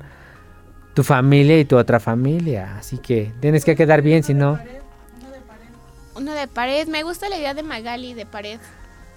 [0.95, 4.59] tu familia y tu otra familia, así que tienes que quedar bien, si no...
[6.17, 6.89] Uno de pared.
[6.89, 8.59] Me gusta la idea de Magali de pared.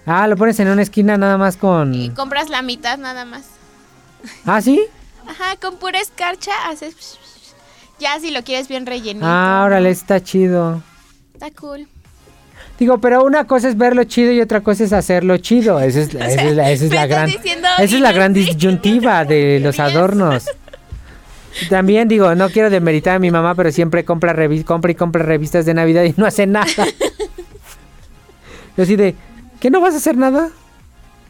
[0.06, 2.10] Ah, lo pones en una esquina nada más Y con...
[2.14, 3.44] compras la mitad nada más.
[4.44, 4.82] Ah, ¿sí?
[5.26, 7.18] Ajá, con pura escarcha haces...
[7.98, 9.24] Ya si lo quieres bien rellenito.
[9.24, 10.82] Ah, órale, está chido.
[11.34, 11.86] Está cool.
[12.78, 15.78] Digo, pero una cosa es verlo chido y otra cosa es hacerlo chido.
[15.78, 17.28] Esa es, esa es la, esa es me la estás gran,
[17.78, 20.46] esa es la gran disyuntiva de los adornos.
[21.60, 24.34] Y También digo, no quiero demeritar a mi mamá, pero siempre compra,
[24.64, 26.66] compra y compra revistas de Navidad y no hace nada.
[28.76, 29.14] Yo así de,
[29.62, 30.50] ¿qué no vas a hacer nada?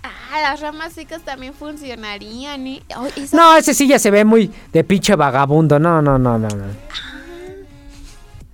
[0.03, 2.83] Ah, las ramas secas también funcionarían, ¿eh?
[3.15, 5.79] Esa- No, ese sí ya se ve muy de pinche vagabundo.
[5.79, 6.65] No, no, no, no, no.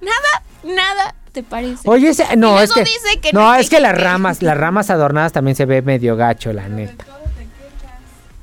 [0.01, 1.89] Nada, nada te parece.
[1.89, 4.91] Oye, ese, no, es que, dice que no, no es que las ramas, las ramas
[4.91, 7.05] adornadas también se ve medio gacho, la neta.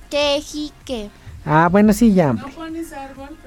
[0.10, 1.10] Que jique.
[1.46, 2.34] Ah, bueno, sí, ya.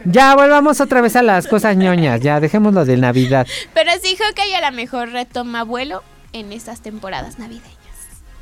[0.04, 2.20] Ya, volvamos otra vez a las cosas ñoñas.
[2.20, 3.46] Ya, dejémoslo de Navidad.
[3.72, 6.02] Pero sí, Hawkeye a lo mejor retoma vuelo
[6.34, 7.77] en estas temporadas navideñas.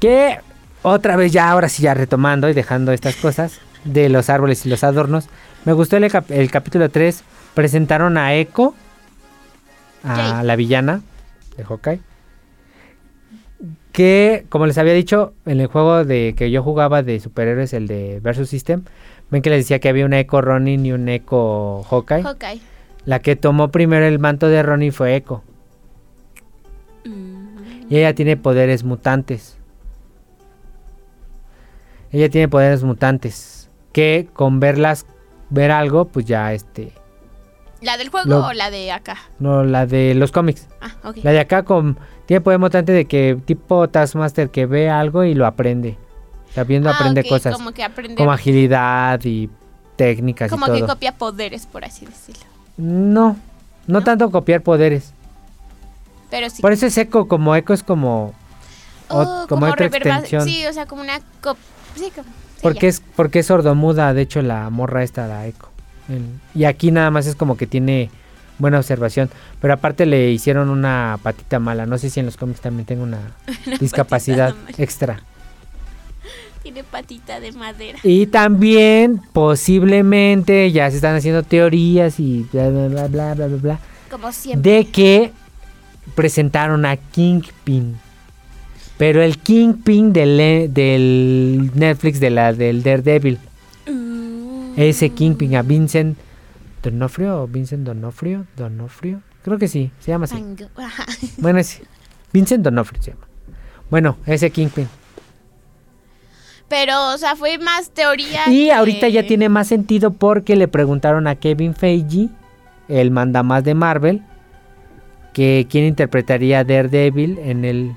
[0.01, 0.39] Que
[0.83, 4.69] otra vez ya, ahora sí, ya retomando y dejando estas cosas de los árboles y
[4.69, 5.29] los adornos.
[5.65, 7.23] Me gustó el, cap- el capítulo 3.
[7.55, 8.75] Presentaron a Echo,
[10.05, 10.47] a Yay.
[10.47, 11.01] la villana
[11.57, 12.01] de Hawkeye.
[13.93, 17.87] Que, como les había dicho, en el juego de que yo jugaba de superhéroes, el
[17.87, 18.83] de Versus System,
[19.31, 22.23] ven que les decía que había una Echo Ronin y un Echo Hawkeye.
[22.23, 22.61] Hawkeye.
[23.07, 25.43] La que tomó primero el manto de Ronin fue Echo.
[27.07, 27.47] Mm.
[27.89, 29.56] Y ella tiene poderes mutantes.
[32.13, 33.69] Ella tiene poderes mutantes.
[33.93, 35.07] Que con verlas,
[35.51, 36.93] ver algo, pues ya este.
[37.81, 39.17] ¿La del juego Lo- o la de acá?
[39.39, 40.67] No, la de los cómics.
[40.81, 41.19] Ah, ok.
[41.23, 41.99] La de acá con.
[42.27, 45.97] Tiene poder mutante de que tipo Taskmaster que ve algo y lo aprende.
[46.55, 47.55] Sabiendo Ah, aprende cosas.
[47.55, 48.17] Como que aprende.
[48.17, 49.49] Como agilidad y
[49.97, 50.89] técnicas como y que todo.
[50.89, 52.43] copia poderes, por así decirlo.
[52.77, 53.37] No,
[53.87, 54.03] no, ¿No?
[54.05, 55.13] tanto copiar poderes.
[56.31, 56.61] Pero sí.
[56.63, 58.35] Por eso es eco, como eco es como.
[59.09, 60.43] Oh, ot- como otra reverba- extensión.
[60.45, 61.21] Sí, o sea, como una
[61.97, 62.05] cop...
[62.05, 62.29] Sí, como...
[62.29, 65.71] sí, Porque es, porque es sordomuda, de hecho la morra esta, la eco.
[66.55, 68.11] Y aquí nada más es como que tiene
[68.59, 69.29] buena observación.
[69.61, 71.87] Pero aparte le hicieron una patita mala.
[71.87, 73.35] No sé si en los cómics también tengo una
[73.67, 75.23] Una discapacidad extra.
[76.63, 77.99] Tiene patita de madera.
[78.03, 83.57] Y también posiblemente ya se están haciendo teorías y bla bla bla bla bla bla,
[83.57, 83.79] bla,
[84.11, 84.71] Como siempre.
[84.71, 85.33] de que
[86.15, 87.99] presentaron a Kingpin.
[88.99, 93.39] Pero el Kingpin del, del Netflix de la del Daredevil.
[93.87, 94.73] Mm.
[94.77, 96.17] Ese Kingpin a Vincent
[96.83, 100.37] Donofrio o Vincent Donofrio, Donofrio, creo que sí, se llama así.
[101.39, 101.83] Bueno, es
[102.33, 103.27] Vincent Donofrio se llama.
[103.91, 104.89] Bueno, ese Kingpin.
[106.69, 108.49] Pero, o sea, fue más teoría.
[108.49, 112.29] Y que- ahorita ya tiene más sentido porque le preguntaron a Kevin Feige,
[112.89, 114.23] el mandamás de Marvel,
[115.33, 117.93] que quién interpretaría a Daredevil en el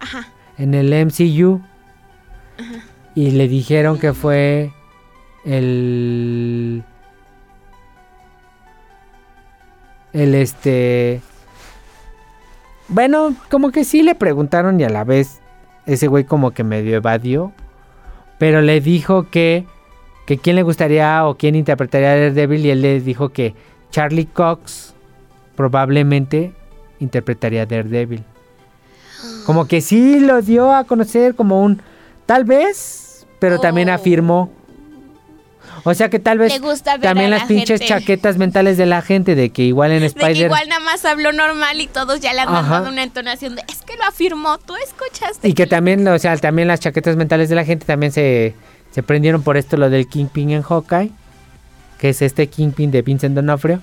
[0.00, 0.28] Ajá.
[0.58, 1.60] en el MCU.
[3.14, 4.72] Y le dijeron que fue
[5.44, 6.82] el.
[10.12, 11.20] El este.
[12.88, 15.40] Bueno, como que sí le preguntaron y a la vez
[15.86, 17.52] ese güey como que medio evadió.
[18.38, 19.64] Pero le dijo que.
[20.26, 22.66] Que quién le gustaría o quién interpretaría a Daredevil.
[22.66, 23.54] Y él le dijo que
[23.90, 24.94] Charlie Cox
[25.54, 26.52] probablemente
[26.98, 28.24] interpretaría a Daredevil.
[29.44, 31.80] Como que sí lo dio a conocer como un
[32.26, 33.92] tal vez, pero también Oh.
[33.94, 34.50] afirmó.
[35.84, 36.60] O sea que tal vez
[37.00, 37.86] también las la pinches gente.
[37.86, 41.04] chaquetas mentales de la gente de que igual en De que Spider igual nada más
[41.04, 42.62] habló normal y todos ya le han Ajá.
[42.62, 45.46] mandado una entonación de es que lo afirmó, tú escuchaste.
[45.48, 48.54] y que también, o sea, también las chaquetas mentales de la gente también se,
[48.90, 51.12] se prendieron por esto lo del Kingpin en Hawkeye,
[51.98, 53.80] que es este Kingpin de Vincent D'Onofrio.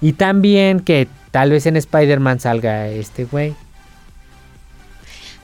[0.00, 3.54] Y también que tal vez en Spider-Man salga este güey.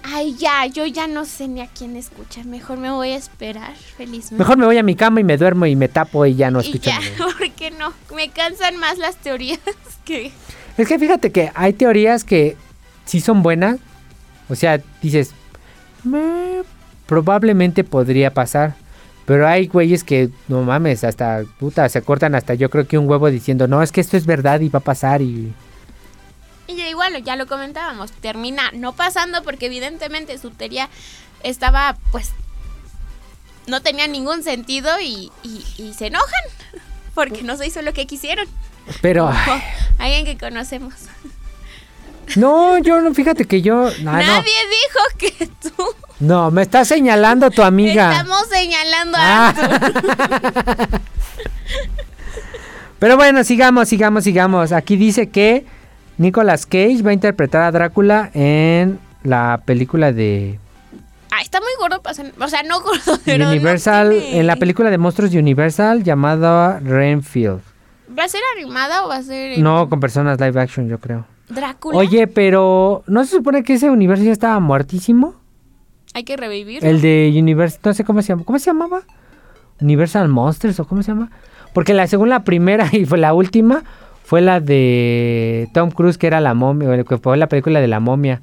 [0.04, 2.44] Ay, ya, yo ya no sé ni a quién escuchar.
[2.44, 4.36] Mejor me voy a esperar felizmente.
[4.36, 6.60] Mejor me voy a mi cama y me duermo y me tapo y ya no
[6.60, 6.90] y escucho.
[6.90, 7.32] ya, nada.
[7.38, 9.60] porque no, me cansan más las teorías
[10.04, 10.32] que...
[10.76, 12.56] Es que fíjate que hay teorías que
[13.04, 13.78] sí son buenas.
[14.48, 15.30] O sea, dices,
[16.04, 16.62] "Me-
[17.06, 18.74] probablemente podría pasar.
[19.24, 23.08] Pero hay güeyes que, no mames, hasta puta, se cortan hasta yo creo que un
[23.08, 25.52] huevo diciendo, no, es que esto es verdad y va a pasar y...
[26.78, 30.88] Y igual, ya lo comentábamos, termina no pasando porque evidentemente su teoría
[31.42, 32.30] estaba, pues,
[33.66, 36.44] no tenía ningún sentido y, y- y se enojan
[37.14, 38.46] porque no se hizo lo que quisieron.
[39.00, 39.62] Pero, Ojo,
[39.98, 40.94] alguien que conocemos.
[42.36, 43.86] no, yo no, fíjate que yo...
[43.88, 45.84] ah, no, Nadie dijo que tú.
[46.20, 48.10] no, me está señalando tu amiga.
[48.12, 50.88] Estamos señalando a Ah.
[52.98, 54.70] Pero bueno, sigamos, sigamos, sigamos.
[54.72, 55.66] Aquí dice que
[56.22, 60.58] Nicolas Cage va a interpretar a Drácula en la película de
[61.30, 64.90] Ah, está muy gordo, o sea, no gordo, pero no Universal, tiene- en la película
[64.90, 67.60] de monstruos de Universal llamada Renfield.
[68.18, 71.24] ¿Va a ser animada o va a ser No, con personas live action, yo creo.
[71.48, 71.96] Drácula?
[71.98, 75.34] Oye, pero ¿no se supone que ese universo ya estaba muertísimo?
[76.14, 76.84] hay que revivir.
[76.84, 78.44] El de Universal, no sé cómo se llama.
[78.44, 79.00] ¿Cómo se llamaba?
[79.80, 81.30] Universal Monsters o cómo se llama?
[81.72, 83.82] Porque la según la primera y fue la última
[84.32, 88.00] fue la de Tom Cruise que era la momia, que fue la película de la
[88.00, 88.40] momia.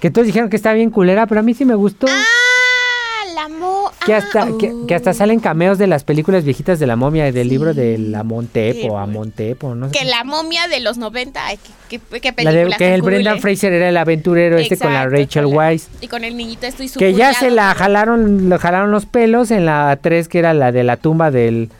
[0.00, 2.08] Que todos dijeron que estaba bien culera, pero a mí sí me gustó.
[2.10, 3.92] Ah, la mo.
[4.04, 5.14] que ah, hasta que, que hasta oh.
[5.14, 9.04] salen cameos de las películas viejitas de la momia, del libro de la Montepo, a
[9.04, 9.20] bueno.
[9.20, 9.96] Montepo, no sé.
[9.96, 13.00] Que la momia de los 90, ay, qué, qué, qué la de película que el
[13.00, 13.40] cool, Brendan eh.
[13.40, 15.86] Fraser era el aventurero este con la Rachel Weisz.
[16.00, 19.66] Y con el niñito estoy Que ya se la jalaron, le jalaron los pelos en
[19.66, 21.70] la 3, que era la de la tumba del,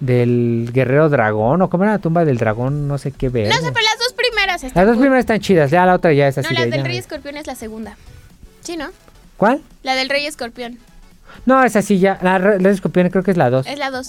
[0.00, 3.48] del guerrero dragón, o cómo era la tumba del dragón, no sé qué ver.
[3.48, 5.02] No sé, pero las dos primeras están Las dos cool.
[5.04, 6.48] primeras están chidas, ya la otra ya es así.
[6.48, 6.86] No, la de, del ya.
[6.86, 7.96] Rey Escorpión es la segunda.
[8.60, 8.90] Sí, ¿no?
[9.36, 9.62] ¿Cuál?
[9.82, 10.78] La del Rey Escorpión.
[11.46, 12.18] No, es así ya.
[12.22, 13.66] La, la escorpión creo que es la 2.
[13.66, 14.08] Es la dos.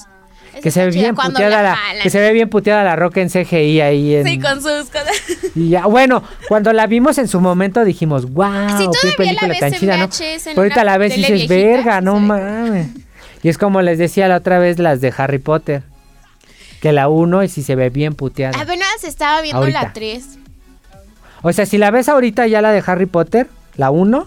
[0.53, 3.29] Esa Que se ve bien puteada la, que se ve bien puteada la roca en
[3.29, 5.11] CGI ahí en Sí, con sus cosas.
[5.55, 9.15] y ya, bueno, cuando la vimos en su momento dijimos, wow, Sí, qué todavía la
[9.17, 10.07] película ves tan en chida, ¿no?
[10.07, 12.87] VHS Pero ahorita la ves y dices, verga, sí no mames.
[13.43, 15.83] Y es como les decía la otra vez las de Harry Potter,
[16.81, 18.59] que la 1 y si se ve bien puteada.
[18.59, 19.83] Apenas estaba viendo Ahorita.
[19.83, 20.25] la 3.
[21.41, 24.25] O sea, si la ves ahorita ya la de Harry Potter, la 1,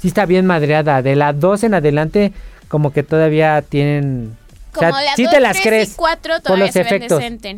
[0.00, 1.00] sí está bien madreada.
[1.02, 2.32] De la 2 en adelante,
[2.68, 4.36] como que todavía tienen...
[4.74, 6.72] O Como sea, la sí 2, te las 3 crees y 4 por todavía los
[6.72, 7.18] se ven efectos.
[7.18, 7.56] decentes.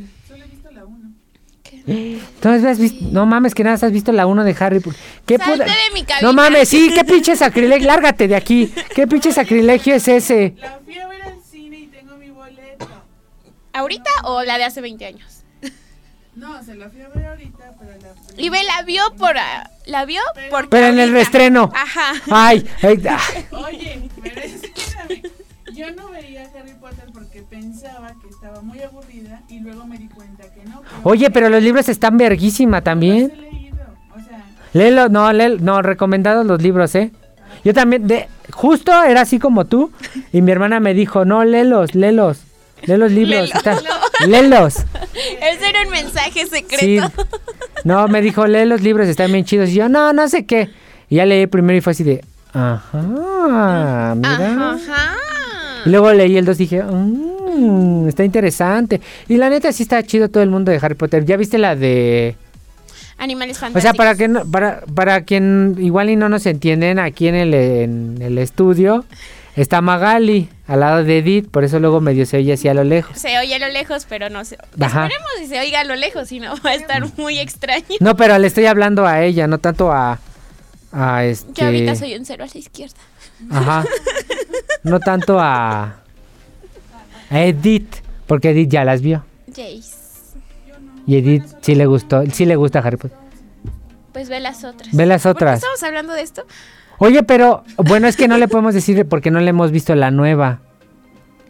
[1.87, 5.01] Entonces has visto, no mames, que nada, has visto la 1 de Harry Potter.
[5.27, 6.27] ¿Qué Salte puta- de mi cabina.
[6.29, 8.73] No mames, sí, qué pinche sacrilegio, lárgate de aquí.
[8.95, 10.55] ¿Qué pinche sacrilegio es ese?
[10.59, 12.89] La fui a ver al cine y tengo mi boleto.
[13.73, 15.45] ¿Ahorita o la de hace 20 años?
[16.37, 19.39] No, se la fui a ver ahorita, pero la Y ve, la vio por...
[19.39, 20.21] ah, La vio
[20.51, 20.69] por...
[20.69, 21.71] Pero en el reestreno.
[21.73, 22.13] Ajá.
[22.29, 23.47] Ay, ay, ay.
[23.53, 25.23] Oye, pero espérame.
[25.73, 27.24] Yo no veía Harry Potter porque
[27.59, 30.83] pensaba que estaba muy aburrida y luego me di cuenta que no.
[31.03, 33.33] Oye, pero los libros están verguísima Los también.
[33.37, 33.77] he leído.
[34.15, 37.13] O sea, Léelo, no, léelo, no, recomendados los libros, ¿eh?
[37.65, 39.93] Yo también, de, justo era así como tú,
[40.33, 42.41] y mi hermana me dijo, no, léelos, léelos,
[42.83, 43.55] lee los libros, Léelo.
[43.55, 43.79] está-
[44.27, 44.75] léelos.
[45.41, 46.49] Ese era un mensaje Sí.
[46.51, 47.11] secreto.
[47.85, 49.71] No, me dijo, lee los libros, están bien chidos.
[49.71, 50.71] Y yo, no, no sé qué.
[51.09, 54.73] Y ya leí primero y fue así de, ajá, mira.
[54.73, 55.17] Ajá.
[55.87, 57.34] Y luego leí el 2 y dije, mmm,
[58.09, 59.01] está interesante.
[59.29, 61.25] Y la neta sí está chido todo el mundo de Harry Potter.
[61.25, 62.37] ¿Ya viste la de...?
[63.17, 63.83] Animales O fantásticos.
[63.83, 67.55] sea, para que no- para, para quien igual y no nos entienden, aquí en el,
[67.55, 69.05] en el estudio
[69.57, 72.83] está Magali al lado de Edith, por eso luego medio se oye así a lo
[72.83, 73.17] lejos.
[73.17, 74.57] Se oye a lo lejos, pero no se...
[74.81, 75.05] Ajá.
[75.07, 77.85] Esperemos si se oiga a lo lejos, si no va a estar muy extraño.
[78.01, 80.19] No, pero le estoy hablando a ella, no tanto a...
[80.91, 81.53] a este...
[81.55, 82.97] Yo ahorita soy un cero a la izquierda.
[83.51, 83.85] Ajá.
[84.83, 86.01] No tanto a...
[87.35, 89.25] A Edith, porque Edith ya las vio.
[89.49, 89.95] Jace.
[91.07, 93.19] Y Edith sí le gustó, sí le gusta Harry Potter.
[94.13, 94.95] Pues ve las otras.
[94.95, 95.59] Ve las ¿Por qué otras.
[95.59, 96.45] estamos hablando de esto?
[96.99, 100.11] Oye, pero bueno, es que no le podemos decir porque no le hemos visto la
[100.11, 100.61] nueva.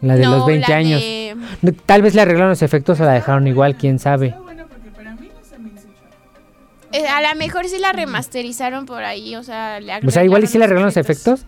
[0.01, 1.01] La de No, los 20 la años.
[1.01, 4.27] de- Tal vez le arreglaron los efectos o la dejaron igual, quién sabe.
[4.27, 6.97] está bueno porque para mí no se me hizo chafa.
[6.97, 10.43] eh, a lo mejor sí la remasterizaron por ahí, o sea, le O sea, igual
[10.43, 11.45] y sí le arreglaron los efectos.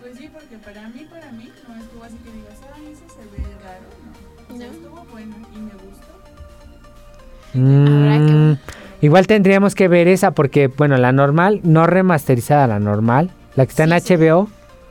[0.00, 1.49] Pues sí, porque para mí, para mí,
[7.52, 8.56] Que- Mm,
[9.00, 13.70] igual tendríamos que ver esa porque, bueno, la normal, no remasterizada, la normal, la que
[13.70, 14.14] está en Sí.
[14.14, 14.48] HBO,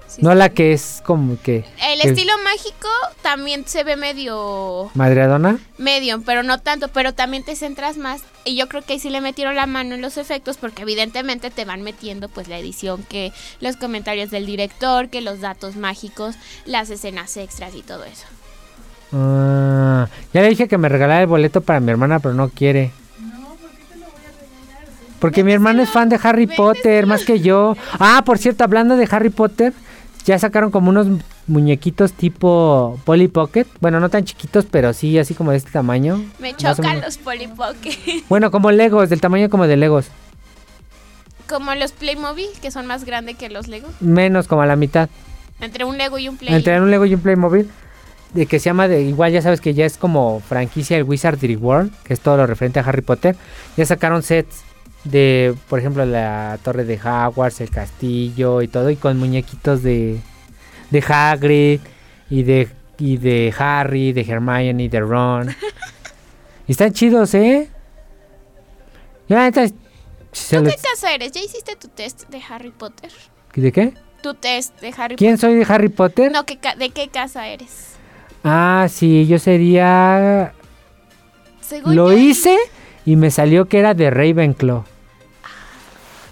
[0.08, 0.38] sí, no sí.
[0.38, 1.64] la que es como que...
[1.92, 2.88] El que- estilo mágico
[3.22, 5.60] también se ve medio Madreadona.
[5.78, 9.10] medio, pero no tanto, pero también te centras más y yo creo que ahí sí
[9.10, 13.04] le metieron la mano en los efectos porque evidentemente te van metiendo pues la edición
[13.08, 13.32] que
[13.62, 16.36] los comentarios del director, que los datos mágicos,
[16.66, 18.26] las escenas extras y todo eso.
[19.14, 22.92] Ah, ya le dije que me regalara el boleto para mi hermana, pero no quiere.
[23.20, 24.88] No, ¿por qué te lo voy a regalar?
[25.20, 27.76] Porque mi hermana es fan de Harry Potter, más que yo.
[28.00, 29.74] Ah, por cierto, hablando de Harry Potter,
[30.26, 31.08] ya sacaron como unos
[31.48, 33.66] muñequitos tipo Polly Pocket.
[33.82, 36.24] Bueno, no tan chiquitos, pero sí así como de este tamaño.
[36.40, 38.24] Me chocan los polipoque.
[38.30, 40.08] Bueno, como Legos, del tamaño como de Legos.
[41.48, 43.88] Como los Playmobil, que son más grandes que los Lego.
[44.00, 45.10] Menos como a la mitad.
[45.60, 46.54] Entre un Lego y un Play.
[46.54, 47.68] Entre un Lego y un Playmobil.
[48.34, 49.02] De que se llama de.
[49.02, 52.46] Igual ya sabes que ya es como franquicia el Wizardry World, que es todo lo
[52.46, 53.36] referente a Harry Potter.
[53.76, 54.62] Ya sacaron sets
[55.04, 58.90] de, por ejemplo, la torre de Hogwarts, el castillo y todo.
[58.92, 60.20] Y con muñequitos de.
[60.92, 61.80] de Hagrid
[62.30, 62.68] y de.
[63.00, 65.50] y de Harry, de Hermione, de Ron.
[66.68, 67.70] y están chidos, ¿eh?
[69.28, 69.62] Ya, ¿Tú
[70.64, 71.32] qué casa eres?
[71.32, 73.12] ¿Ya hiciste tu test de Harry Potter?
[73.56, 73.94] ¿De qué?
[74.22, 76.32] Tu test de Harry ¿Quién soy de Harry Potter?
[76.32, 77.96] No, ¿qué ca- ¿de qué casa eres?
[78.44, 80.54] Ah, sí, yo sería.
[81.62, 82.58] Según Lo yo, hice
[83.06, 84.84] y me salió que era de Ravenclaw.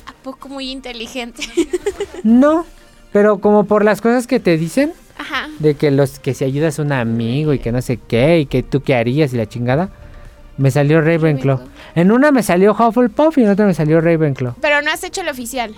[0.05, 1.43] ¿A poco muy inteligente?
[2.23, 2.65] No,
[3.13, 5.47] pero como por las cosas que te dicen, Ajá.
[5.59, 8.45] de que los que si ayudas a un amigo y que no sé qué, y
[8.47, 9.89] que tú qué harías y la chingada,
[10.57, 11.57] me salió Ravenclaw.
[11.57, 11.77] Ravenclaw.
[11.95, 14.55] En una me salió Hufflepuff y en otra me salió Ravenclaw.
[14.59, 15.73] Pero no has hecho el oficial,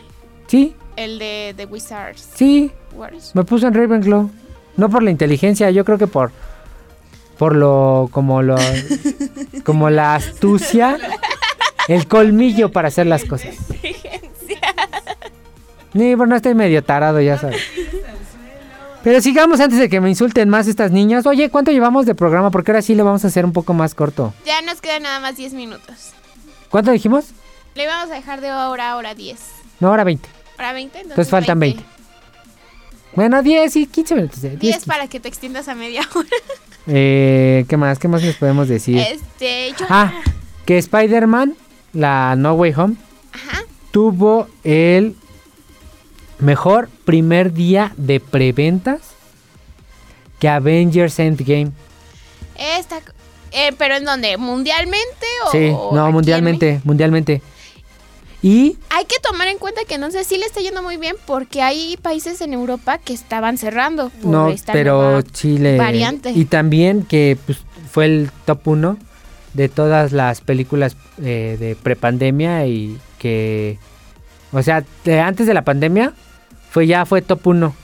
[0.47, 3.35] Sí, el de The Wizards sí, Wars.
[3.35, 4.29] me puso en Ravenclaw.
[4.79, 6.31] No por la inteligencia, yo creo que por
[7.37, 8.55] por lo como lo
[9.65, 10.97] como la astucia,
[11.89, 13.55] el colmillo para hacer las cosas.
[15.93, 17.61] Ni, bueno, estoy medio tarado, ya sabes.
[19.03, 21.25] Pero sigamos antes de que me insulten más estas niñas.
[21.25, 22.51] Oye, ¿cuánto llevamos de programa?
[22.51, 24.33] Porque ahora sí lo vamos a hacer un poco más corto.
[24.45, 26.13] Ya nos quedan nada más 10 minutos.
[26.69, 27.31] ¿Cuánto dijimos?
[27.75, 29.39] Le vamos a dejar de hora a hora 10.
[29.79, 30.29] No, ahora 20.
[30.57, 30.97] ¿Hora 20?
[30.97, 31.83] Entonces, Entonces faltan 20.
[33.15, 34.43] Bueno, 10 y 15 minutos.
[34.43, 34.87] eh, 10, 10 15.
[34.87, 36.27] para que te extiendas a media hora.
[36.91, 37.99] Eh, ¿Qué más?
[37.99, 38.97] ¿Qué más les podemos decir?
[38.97, 39.85] Este, yo...
[39.89, 40.11] Ah,
[40.65, 41.55] que Spider-Man,
[41.93, 42.95] la No Way Home,
[43.31, 43.61] Ajá.
[43.91, 45.15] tuvo el
[46.39, 49.01] mejor primer día de preventas
[50.39, 51.71] que Avengers Endgame.
[52.55, 53.01] Esta...
[53.51, 54.37] eh, ¿Pero en dónde?
[54.37, 55.51] ¿Mundialmente o...?
[55.51, 57.43] Sí, no, mundialmente, mundialmente.
[58.41, 61.15] Y Hay que tomar en cuenta que no sé si le está yendo muy bien
[61.25, 66.31] porque hay países en Europa que estaban cerrando por no, esta pero Chile variante.
[66.31, 67.59] y también que pues,
[67.91, 68.97] fue el top 1
[69.53, 73.77] de todas las películas eh, de prepandemia y que
[74.51, 76.13] o sea, de antes de la pandemia
[76.71, 77.75] fue ya fue top 1.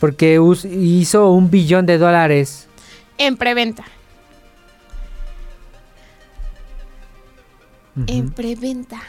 [0.00, 0.40] Porque
[0.72, 2.66] hizo un billón de dólares.
[3.18, 3.84] en preventa.
[8.06, 9.00] En preventa.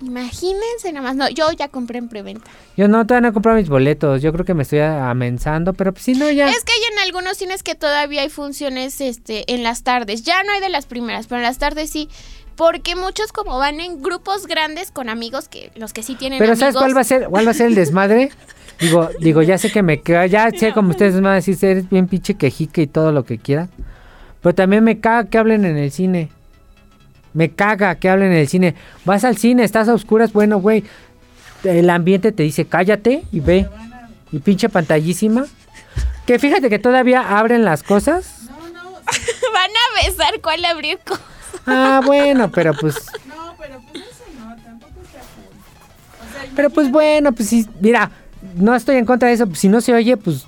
[0.00, 1.16] Imagínense nada más.
[1.16, 2.50] No, yo ya compré en preventa.
[2.76, 4.20] Yo no, todavía no he comprado mis boletos.
[4.20, 6.48] Yo creo que me estoy amensando, pero pues si no, ya.
[6.48, 10.22] Es que hay en algunos cines que todavía hay funciones este, en las tardes.
[10.22, 12.08] Ya no hay de las primeras, pero en las tardes sí.
[12.56, 16.52] Porque muchos como van en grupos grandes con amigos, que los que sí tienen Pero
[16.52, 16.60] amigos.
[16.60, 18.30] ¿sabes cuál va a ser, cuál va a ser el desmadre?
[18.80, 21.56] Digo, digo, ya sé que me caga, ya sé como ustedes me van a decir,
[21.62, 23.70] eres bien pinche quejique y todo lo que quieran.
[24.40, 26.30] Pero también me caga que hablen en el cine.
[27.34, 28.74] Me caga que hablen en el cine.
[29.04, 30.84] Vas al cine, estás a oscuras, bueno, güey.
[31.64, 33.68] El ambiente te dice, cállate y ve.
[34.32, 35.46] Y pinche pantallísima.
[36.26, 38.42] Que fíjate que todavía abren las cosas.
[38.46, 38.92] No, no,
[39.52, 41.18] Van a besar cuál abrir co-
[41.66, 42.96] Ah, bueno, pero pues...
[43.26, 45.18] no, pero pues eso no, tampoco está.
[45.20, 48.10] O sea, Pero pues bueno, pues sí, mira,
[48.56, 49.46] no estoy en contra de eso.
[49.54, 50.44] Si no se oye, pues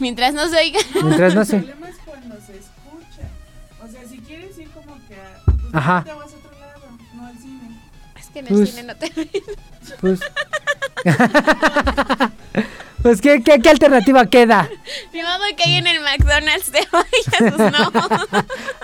[0.00, 0.80] Mientras no se oiga.
[1.02, 1.56] mientras no El se...
[1.58, 3.28] problema es cuando se escucha.
[3.82, 4.63] O sea, si quieres ir
[5.74, 6.04] Ajá.
[6.04, 7.80] te vas a otro lado, no al cine.
[8.18, 9.10] Es que en el Pues- cine no te
[10.00, 10.20] Pues.
[13.02, 14.68] pues ¿qué, qué, qué alternativa queda?
[15.12, 17.90] Ni modo que hay en el McDonald's vayas, pues no.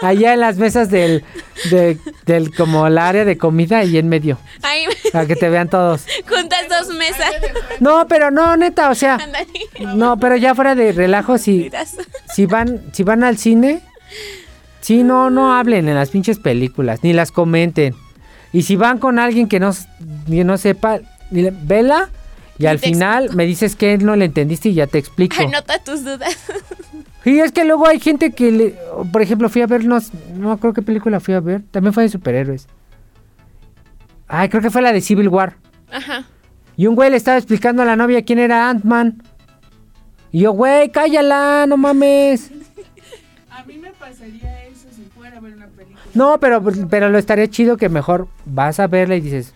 [0.06, 1.24] Allá en las mesas del,
[1.70, 4.38] de- del como el área de comida y en medio.
[4.62, 6.04] Ahí Para que te vean todos.
[6.28, 7.30] juntas dos mesas.
[7.80, 9.18] No, pero no, neta, o sea.
[9.94, 11.70] No, pero ya fuera de relajo, si,
[12.34, 13.80] si van, si van al cine,
[14.80, 17.94] sí, no, no hablen en las pinches películas, ni las comenten.
[18.52, 19.70] Y si van con alguien que no,
[20.26, 21.00] que no sepa,
[21.30, 22.10] dile, vela
[22.58, 25.36] y al final me dices que no le entendiste y ya te explico.
[25.40, 26.36] Anota tus dudas.
[27.22, 28.74] Sí, es que luego hay gente que, le,
[29.12, 29.98] por ejemplo, fui a ver, no,
[30.36, 32.66] no creo qué película fui a ver, también fue de superhéroes.
[34.26, 35.56] Ay, creo que fue la de Civil War.
[35.92, 36.24] Ajá.
[36.78, 39.22] Y un güey le estaba explicando a la novia quién era Ant-Man.
[40.32, 42.50] Y yo, güey, cállala, no mames.
[43.50, 44.59] A mí me pasaría
[45.40, 46.00] a ver una película.
[46.14, 49.52] No, pero, pero lo estaría chido que mejor vas a verla y dices,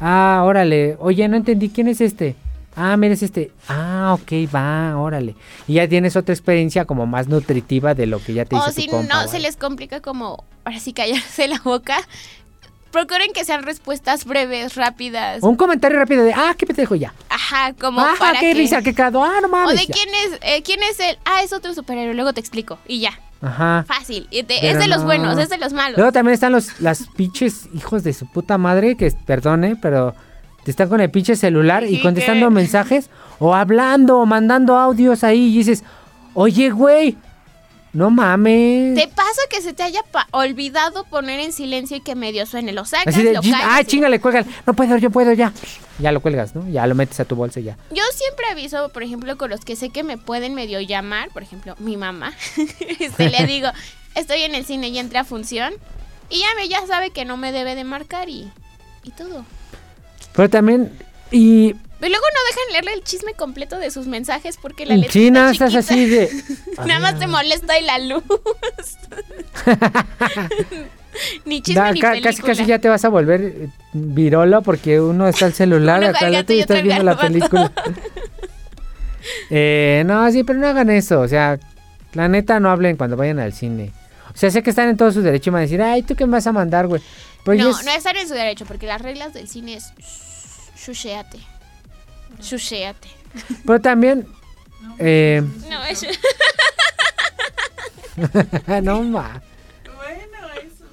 [0.00, 2.36] ah, órale, oye, no entendí quién es este.
[2.76, 3.52] Ah, mira, es este.
[3.68, 5.36] Ah, ok, va, órale.
[5.68, 8.72] Y ya tienes otra experiencia como más nutritiva de lo que ya te O hizo
[8.72, 9.14] si tu compa.
[9.22, 11.96] no se les complica como, ahora sí callarse la boca.
[12.90, 15.42] Procuren que sean respuestas breves, rápidas.
[15.42, 17.12] Un comentario rápido de, ah, qué pendejo ya.
[17.28, 18.54] Ajá, como Ah, para qué que...
[18.54, 19.24] risa, qué cagado.
[19.24, 19.80] Ah, no O mames.
[19.80, 19.94] de ya.
[19.94, 21.18] quién es, eh, quién es él.
[21.24, 22.78] Ah, es otro superhéroe, luego te explico.
[22.86, 23.84] Y ya, Ajá.
[23.86, 24.26] fácil.
[24.30, 25.06] Y te- es de los no.
[25.06, 25.96] buenos, es de los malos.
[25.98, 30.14] Luego también están los las pinches hijos de su puta madre, que perdone, pero
[30.64, 35.22] te están con el pinche celular y contestando que- mensajes o hablando o mandando audios
[35.24, 35.84] ahí y dices,
[36.34, 37.16] oye, güey,
[37.94, 38.94] no mames.
[38.96, 42.72] Te pasa que se te haya pa- olvidado poner en silencio y que medio suene.
[42.72, 44.44] Lo sacas, de, lo "Chin- callas ah, y- chingale, cuelga.
[44.66, 45.52] No puedo, yo puedo ya.
[46.00, 46.68] Ya lo cuelgas, ¿no?
[46.68, 47.78] Ya lo metes a tu bolsa y ya.
[47.90, 51.42] Yo siempre aviso, por ejemplo, con los que sé que me pueden medio llamar, por
[51.42, 52.32] ejemplo, mi mamá,
[52.98, 53.68] este, le digo,
[54.14, 55.72] estoy en el cine y entré a función,
[56.30, 58.50] y ya me ya sabe que no me debe de marcar y,
[59.04, 59.44] y todo.
[60.34, 60.90] Pero también,
[61.30, 65.12] y Y luego no dejan leerle el chisme completo de sus mensajes porque la letra
[65.12, 66.30] China está estás así de...
[66.86, 68.22] Nada más te molesta y la luz.
[71.44, 72.30] ni chisme Da, ni ca- película.
[72.32, 76.30] casi casi ya te vas a volver eh, virolo porque uno está el celular acá
[76.30, 77.72] y estás viendo la película.
[79.50, 81.20] eh, no, sí, pero no hagan eso.
[81.20, 81.58] O sea,
[82.12, 83.92] la neta no hablen cuando vayan al cine.
[84.34, 86.16] O sea, sé que están en todo su derecho y van a decir, ay, ¿tú
[86.16, 87.00] qué me vas a mandar, güey?
[87.44, 89.92] Pero no, es- no están en su derecho porque las reglas del cine es
[90.76, 91.38] shushéate.
[92.40, 93.08] Shushéate.
[93.66, 94.26] Pero también...
[94.98, 96.06] eh, No, es
[98.82, 99.42] no, ma.
[99.96, 100.84] Bueno, eso.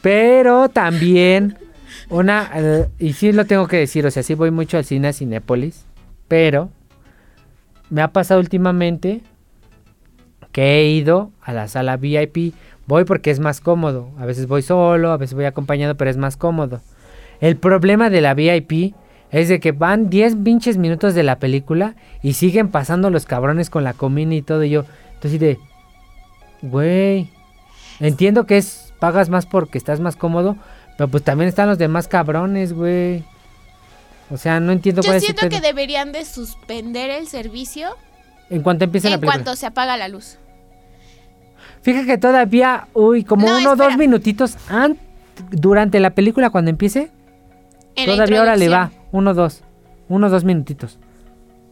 [0.00, 1.58] Pero también
[2.08, 5.08] una eh, y sí lo tengo que decir, o sea, sí voy mucho al cine
[5.08, 5.84] a Cinépolis,
[6.28, 6.70] pero
[7.90, 9.20] me ha pasado últimamente
[10.52, 12.54] que he ido a la sala VIP.
[12.86, 14.10] Voy porque es más cómodo.
[14.18, 16.80] A veces voy solo, a veces voy acompañado, pero es más cómodo.
[17.40, 18.94] El problema de la VIP
[19.40, 23.70] es de que van 10 pinches minutos de la película y siguen pasando los cabrones
[23.70, 24.64] con la comida y todo.
[24.64, 24.84] Y yo,
[25.14, 25.58] entonces de,
[26.62, 27.28] güey,
[28.00, 30.56] entiendo que es pagas más porque estás más cómodo,
[30.96, 33.24] pero pues también están los demás cabrones, güey.
[34.30, 35.68] O sea, no entiendo Yo cuál es el siento que pedo.
[35.68, 37.90] deberían de suspender el servicio
[38.50, 39.44] En cuanto empiece la en película.
[39.44, 40.38] cuanto se apaga la luz.
[41.82, 44.98] Fíjate que todavía, uy, como No, uno o dos minutitos an-
[45.50, 47.10] durante la película cuando empiece,
[47.94, 48.90] En la todavía ahora le va.
[49.12, 49.62] Uno, dos.
[50.08, 50.98] Uno, dos minutitos.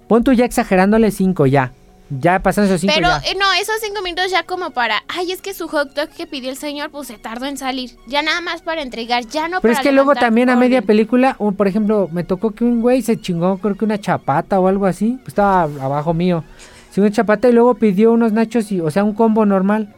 [0.09, 1.72] Pon tú ya exagerándole cinco ya.
[2.11, 3.18] Ya pasan esos cinco Pero ya.
[3.30, 6.26] eh, no, esos cinco minutos ya como para, ay, es que su hot dog que
[6.26, 7.93] pidió el señor, pues se tardó en salir.
[8.07, 10.82] Ya nada más para entregar, ya no Pero para es que luego también a media
[10.82, 14.61] película, un- por ejemplo, me tocó que un güey se chingó, creo que una chapata
[14.61, 15.12] o algo así.
[15.22, 16.45] Pues estaba abajo mío.
[16.91, 19.95] Sí, una chapata y luego pidió unos nachos, y, o sea, un combo normal.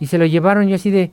[0.00, 1.10] Y se lo llevaron yo así de...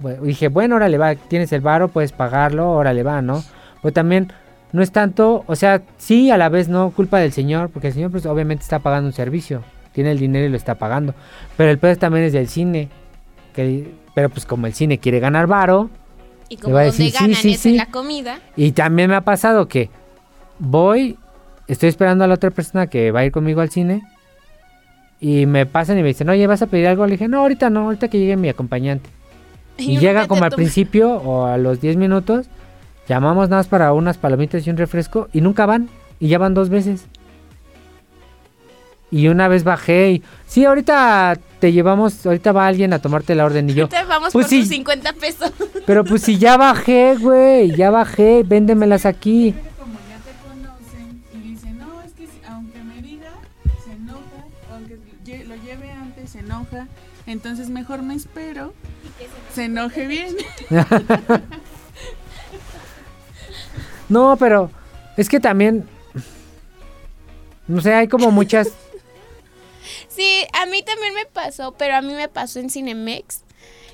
[0.00, 3.42] bueno, dije, bueno, órale va, tienes el varo, puedes pagarlo, órale va, ¿no?
[3.82, 4.32] Pero también
[4.72, 7.94] no es tanto, o sea, sí, a la vez no culpa del señor, porque el
[7.94, 9.62] señor pues obviamente está pagando un servicio.
[9.92, 11.14] Tiene el dinero y lo está pagando.
[11.56, 12.88] Pero el pedo también es del cine.
[13.54, 15.90] Que, pero pues como el cine quiere ganar varo,
[16.48, 17.70] Y Le como va a donde decir, sí, ganan sí, es sí.
[17.70, 18.38] en la comida.
[18.56, 19.90] y también me ha pasado que
[20.58, 21.18] voy,
[21.66, 24.02] estoy esperando a la otra persona que va a ir conmigo al cine.
[25.20, 27.04] Y me pasan y me dicen, oye, ¿vas a pedir algo?
[27.06, 29.08] Le dije, no, ahorita no, ahorita que llegue mi acompañante.
[29.78, 32.46] Y, uno llega como al principio o a los 10 minutos.
[33.08, 35.28] Llamamos nada más para unas palomitas y un refresco.
[35.32, 35.88] Y nunca van.
[36.20, 37.04] Y ya van dos veces.
[39.10, 40.22] Y una vez bajé y...
[40.46, 43.88] Sí, ahorita te llevamos, ahorita va alguien a tomarte la orden y yo...
[43.88, 44.60] Te vamos Pues por sí.
[44.60, 45.50] tus 50 pesos.
[45.86, 49.54] Pero pues si ya bajé, güey, ya bajé, véndemelas aquí.
[49.56, 53.30] Pero como ya te conocen y dicen, no, es que si- aunque me diga,
[53.82, 54.44] se enoja,
[54.74, 56.86] aunque lle- lo lleve antes, se enoja,
[57.26, 58.74] entonces mejor me espero,
[59.54, 60.36] se enoje bien.
[64.08, 64.70] No, pero
[65.16, 65.88] es que también...
[67.66, 68.68] No sé, hay como muchas...
[70.08, 73.42] Sí, a mí también me pasó, pero a mí me pasó en Cinemex.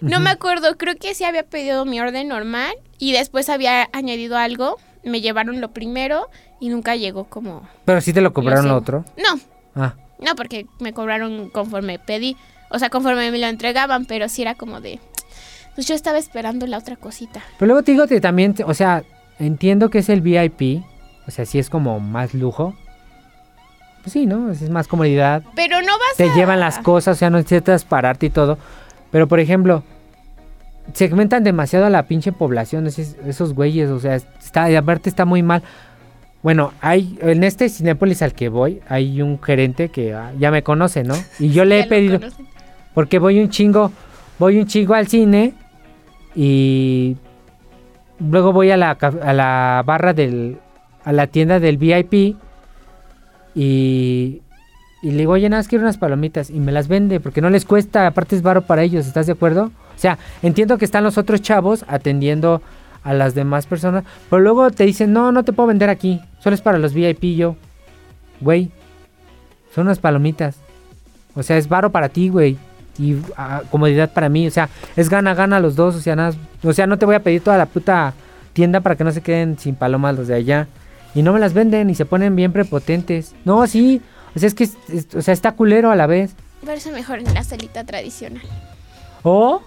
[0.00, 4.36] No me acuerdo, creo que sí había pedido mi orden normal y después había añadido
[4.38, 4.78] algo.
[5.02, 6.28] Me llevaron lo primero
[6.60, 7.68] y nunca llegó como...
[7.84, 9.04] Pero sí te lo cobraron lo otro.
[9.18, 9.38] No,
[9.76, 12.36] Ah, no, porque me cobraron conforme pedí.
[12.70, 15.00] O sea, conforme me lo entregaban, pero sí era como de...
[15.74, 17.42] Pues yo estaba esperando la otra cosita.
[17.58, 19.04] pero luego te digo que también, o sea,
[19.38, 20.82] entiendo que es el VIP.
[21.26, 22.74] O sea, sí es como más lujo.
[24.02, 24.50] Pues sí, ¿no?
[24.50, 25.42] Es más comodidad.
[25.54, 26.34] Pero no vas te a...
[26.34, 28.58] llevan las cosas, o sea, no necesitas pararte y todo.
[29.10, 29.82] Pero, por ejemplo,
[30.92, 35.42] segmentan demasiado a la pinche población, esos, esos güeyes, o sea, está, aparte está muy
[35.42, 35.62] mal.
[36.42, 40.62] Bueno, hay en este Cinépolis al que voy, hay un gerente que ah, ya me
[40.62, 41.14] conoce, ¿no?
[41.38, 42.46] Y yo le he pedido, conocen.
[42.92, 43.90] porque voy un chingo,
[44.38, 45.54] voy un chingo al cine
[46.34, 47.16] y
[48.30, 50.58] luego voy a la, a la barra del,
[51.04, 52.36] a la tienda del VIP
[53.54, 54.42] y,
[55.02, 57.50] y le digo, oye, nada más quiero unas palomitas y me las vende porque no
[57.50, 59.64] les cuesta, aparte es baro para ellos, ¿estás de acuerdo?
[59.64, 62.62] O sea, entiendo que están los otros chavos atendiendo
[63.02, 66.54] a las demás personas, pero luego te dicen, no, no te puedo vender aquí, solo
[66.54, 67.56] es para los VIP yo,
[68.40, 68.70] güey,
[69.74, 70.56] son unas palomitas.
[71.34, 72.56] O sea, es varo para ti, güey.
[72.96, 74.46] Y ah, comodidad para mí.
[74.46, 75.96] O sea, es gana, gana los dos.
[75.96, 76.32] O sea, nada,
[76.64, 78.14] o sea, no te voy a pedir toda la puta
[78.52, 80.68] tienda para que no se queden sin palomas los de allá.
[81.14, 83.34] Y no me las venden y se ponen bien prepotentes.
[83.44, 84.00] No, sí.
[84.34, 86.34] O sea, es que es- es- o sea, está culero a la vez.
[86.62, 88.42] Verse mejor en la salita tradicional.
[89.22, 89.62] O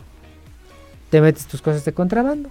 [1.10, 2.50] te metes tus cosas de contrabando.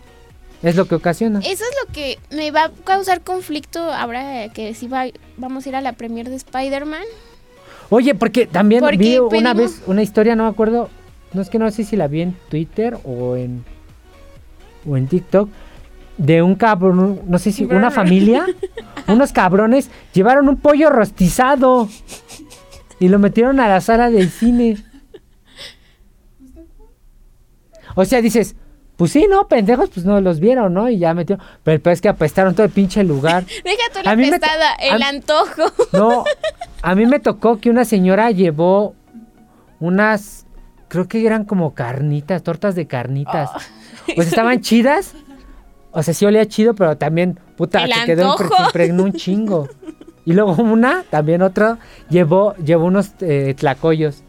[0.63, 1.41] Es lo que ocasiona.
[1.41, 5.05] Eso es lo que me va a causar conflicto ahora que si va,
[5.37, 7.03] vamos a ir a la premier de Spider-Man.
[7.91, 10.89] Oye, porque también Porque vi una vez una historia, no me acuerdo,
[11.35, 13.65] no es que no sé si la vi en Twitter o en
[14.89, 15.49] o en TikTok
[16.19, 18.47] de un cabrón, no sé si una familia,
[19.09, 21.89] unos cabrones llevaron un pollo rostizado
[22.99, 24.79] y lo metieron a la sala del cine.
[27.95, 28.57] O sea, dices,
[28.97, 30.89] pues sí, no, pendejos, pues no los vieron, ¿no?
[30.89, 33.45] Y ya metió, pero peor es que apestaron todo el pinche lugar.
[33.65, 35.63] Deja tú la A mí me to- pestada, el a- antojo.
[35.93, 36.25] No,
[36.83, 38.95] a mí me tocó que una señora llevó
[39.81, 40.46] unas,
[40.97, 43.51] creo que eran como carnitas, tortas de carnitas.
[44.15, 45.15] Pues estaban chidas.
[45.91, 48.65] O sea, sí olía chido, pero también, puta, El se quedó antojo.
[48.67, 49.69] impregnó un chingo.
[50.25, 51.79] Y luego una, también otra,
[52.11, 54.23] llevó, llevó unos eh, tlacoyos.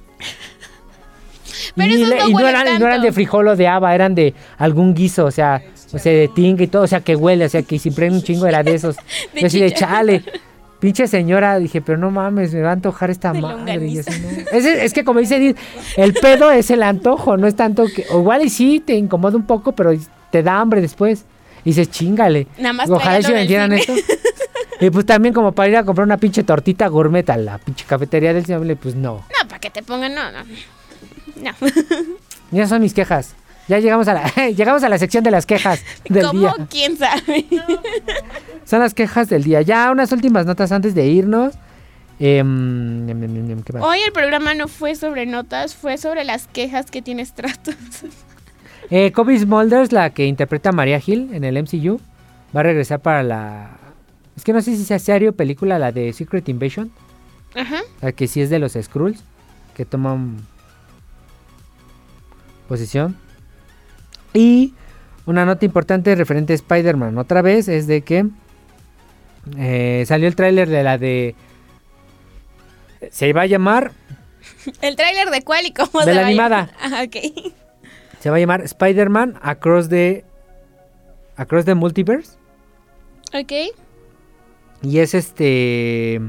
[1.76, 3.94] Pero y, no y no huelen eran, y no eran de frijol o de haba,
[3.94, 5.62] eran de algún guiso, o sea,
[5.92, 8.18] o sea, de tinga y todo, o sea, que huele, o sea, que si impregna
[8.18, 8.96] un chingo era de esos.
[9.34, 10.24] De Yo así de chale.
[10.80, 13.88] Pinche señora, dije, pero no mames, me va a antojar esta De madre.
[13.88, 14.08] Y es,
[14.52, 15.58] es que como dice Edith,
[15.96, 18.06] el pedo es el antojo, no es tanto que.
[18.12, 19.92] O igual y sí, te incomoda un poco, pero
[20.32, 21.26] te da hambre después.
[21.64, 22.48] Y dices, chingale.
[22.60, 23.94] Nada más Ojalá del vendieran esto.
[24.80, 27.86] Y pues también como para ir a comprar una pinche tortita gourmet a la pinche
[27.86, 29.16] cafetería del cine, pues no.
[29.16, 30.44] No, para que te pongan, no, no.
[31.42, 31.52] No.
[32.52, 33.36] Ya son mis quejas.
[33.68, 36.40] Ya llegamos a la, llegamos a la sección de las quejas del ¿Cómo?
[36.40, 36.56] día.
[36.70, 37.46] ¿Quién sabe?
[38.66, 39.62] Son las quejas del día.
[39.62, 41.56] Ya unas últimas notas antes de irnos.
[42.20, 43.84] Em, em, em, ¿qué más?
[43.84, 47.76] Hoy el programa no fue sobre notas, fue sobre las quejas que tiene Stratos.
[48.90, 52.00] Eh, Kobe Smulders, la que interpreta a Maria Hill en el MCU,
[52.56, 53.70] va a regresar para la...
[54.36, 56.92] Es que no sé si sea serie o película, la de Secret Invasion,
[57.54, 57.82] Ajá.
[58.02, 59.24] la que sí es de los Skrulls,
[59.76, 60.38] que toman
[62.68, 63.18] posición.
[64.34, 64.74] Y
[65.26, 68.28] una nota importante referente a Spider-Man otra vez es de que
[69.58, 71.36] eh, salió el tráiler de la de...
[73.12, 73.92] Se va a llamar
[74.82, 76.70] ¿El tráiler de cuál y cómo De se la va animada.
[76.82, 77.16] Ah, ok.
[78.20, 80.26] Se va a llamar Spider-Man Across the
[81.36, 82.38] Across the Multiverse.
[83.34, 83.52] Ok.
[84.82, 86.22] Y es este.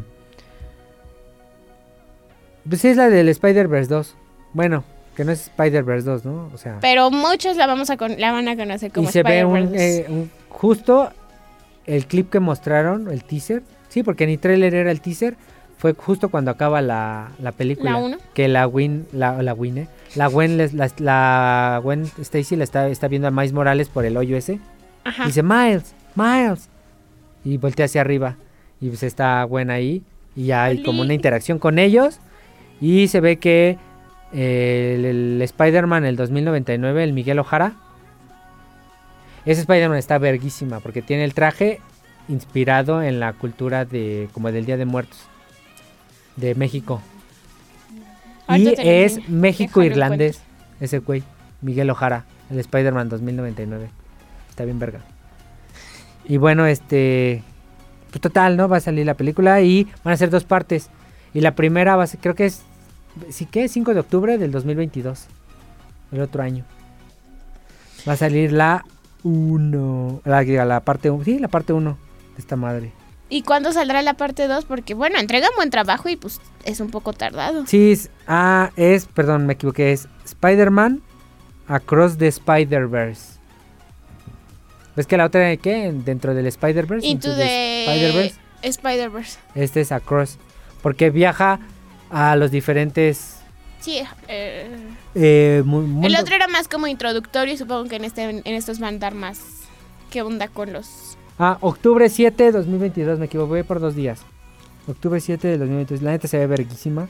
[2.68, 4.16] Pues es la del Spider-Verse 2.
[4.52, 4.84] Bueno,
[5.18, 6.48] que no es Spider-Verse 2, ¿no?
[6.54, 6.78] O sea.
[6.80, 9.56] Pero muchos la vamos a con- la van a conocer Y como se ve un,
[9.56, 10.00] Spider-Verse.
[10.00, 11.10] eh, un- Justo
[11.86, 13.64] el clip que mostraron, el teaser.
[13.88, 15.36] Sí, porque ni trailer era el teaser.
[15.76, 17.90] Fue justo cuando acaba la, la película.
[17.92, 18.16] ¿La uno?
[18.32, 19.06] Que la Win.
[19.12, 19.88] La, la Win, ¿eh?
[20.14, 24.04] La Gwen, les- la, la Gwen Stacy la está, está viendo a Miles Morales por
[24.04, 24.60] el hoyo ese.
[25.04, 25.26] Ajá.
[25.26, 26.68] Dice Miles, Miles.
[27.44, 28.36] Y voltea hacia arriba.
[28.80, 30.02] Y pues está Gwen ahí.
[30.36, 32.20] Y ya hay como una interacción con ellos.
[32.80, 33.78] Y se ve que
[34.32, 37.72] el, el Spider-Man el 2099, el Miguel Ojara.
[39.44, 41.80] Ese Spider-Man está verguísima porque tiene el traje
[42.28, 45.26] inspirado en la cultura de como del Día de Muertos
[46.36, 47.02] de México.
[48.48, 49.28] Y es.
[49.28, 50.40] México irlandés,
[50.80, 51.22] ese güey,
[51.60, 53.90] Miguel Ojara, el Spider-Man 2099.
[54.48, 55.00] Está bien verga.
[56.26, 57.42] Y bueno, este
[58.10, 58.68] pues total, ¿no?
[58.68, 60.88] Va a salir la película y van a ser dos partes.
[61.34, 62.62] Y la primera va a ser, creo que es
[63.30, 65.26] sí que es 5 de octubre del 2022.
[66.12, 66.64] El otro año.
[68.08, 68.84] Va a salir la
[69.22, 71.98] 1, la, la parte 1, sí, la parte 1
[72.34, 72.92] de esta madre.
[73.30, 74.64] ¿Y cuándo saldrá la parte 2?
[74.64, 77.66] Porque, bueno, entregan buen trabajo y pues es un poco tardado.
[77.66, 81.02] Sí, es, ah, es, perdón, me equivoqué, es Spider-Man
[81.66, 83.38] Across the Spider-Verse.
[84.96, 85.92] ¿Ves que la otra qué?
[85.92, 87.06] Dentro del Spider-Verse.
[87.06, 88.40] Into the Spider-Verse.
[88.62, 89.38] Spider-Verse.
[89.54, 90.38] Este es Across.
[90.82, 91.60] Porque viaja
[92.10, 93.36] a los diferentes...
[93.80, 94.68] Sí, eh,
[95.14, 95.62] eh,
[96.02, 98.98] el otro era más como introductorio y supongo que en este en estos van a
[98.98, 99.38] dar más
[100.10, 104.22] qué onda con los Ah, octubre 7 2022, me equivoqué por dos días.
[104.88, 106.02] Octubre 7 de 2022.
[106.02, 107.08] La neta se ve verguísima.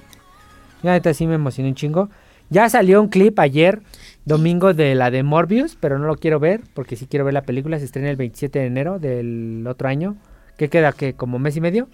[0.82, 2.10] La neta sí me emocioné un chingo.
[2.50, 3.80] Ya salió un clip ayer,
[4.26, 7.42] domingo, de la de Morbius, pero no lo quiero ver porque sí quiero ver la
[7.42, 7.78] película.
[7.78, 10.16] Se estrena el 27 de enero del otro año.
[10.58, 10.92] ¿Qué queda?
[10.92, 11.14] ¿Qué?
[11.14, 11.88] ¿Como mes y medio?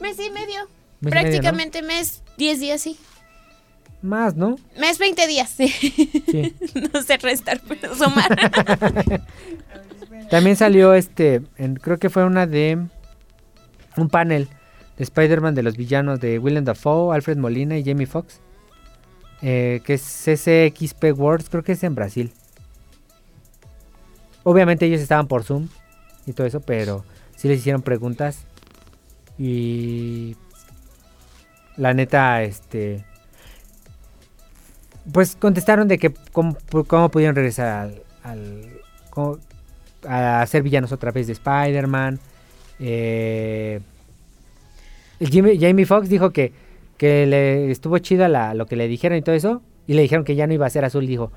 [0.00, 0.66] Mes y medio.
[1.00, 1.30] Mes y medio, ¿no?
[1.30, 2.96] Prácticamente mes 10 días, sí.
[4.02, 4.56] Más, ¿no?
[4.78, 5.68] Mes 20 días, sí.
[5.68, 6.54] Sí.
[6.92, 8.28] no sé restar, pero sumar.
[10.30, 12.78] También salió este, en- creo que fue una de
[13.96, 14.48] un panel
[14.98, 18.40] de Spider-Man de los villanos de Willem Dafoe, Alfred Molina y Jamie Foxx.
[19.42, 22.32] eh, que es CCXP Worlds, creo que es en Brasil.
[24.44, 25.68] Obviamente ellos estaban por Zoom
[26.26, 27.04] y todo eso, pero
[27.36, 28.44] sí les hicieron preguntas.
[29.38, 30.36] Y
[31.76, 33.04] la neta, este...
[35.12, 38.02] Pues contestaron de que cómo, cómo pudieron regresar al...
[38.24, 38.70] al-
[39.10, 39.38] cómo-
[40.08, 42.20] a ser villanos otra vez de Spider-Man.
[42.78, 43.80] Eh,
[45.20, 46.52] Jamie Foxx dijo que,
[46.96, 49.62] que le estuvo chido la- lo que le dijeron y todo eso.
[49.86, 51.06] Y le dijeron que ya no iba a ser azul.
[51.06, 51.32] Dijo,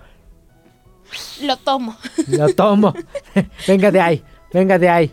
[1.44, 1.96] Lo tomo.
[2.28, 2.94] lo tomo.
[3.68, 5.12] venga de ahí, venga de ahí.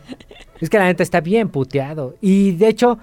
[0.61, 2.17] Es que la neta está bien puteado.
[2.21, 2.99] Y de hecho,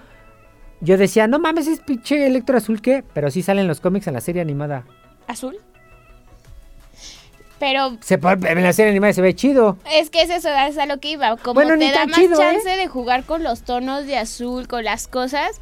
[0.83, 3.03] yo decía, no mames, es pinche Electro Azul que.
[3.13, 4.83] Pero sí salen los cómics en la serie animada.
[5.27, 5.57] ¿Azul?
[7.59, 9.77] Pero Se, en la serie animada se ve chido.
[9.89, 11.37] es que es eso, es a lo que iba.
[11.37, 12.37] Como Bueno, ni te da tan más chido, ¿eh?
[12.37, 15.61] chance de jugar con los tonos de azul, con las cosas,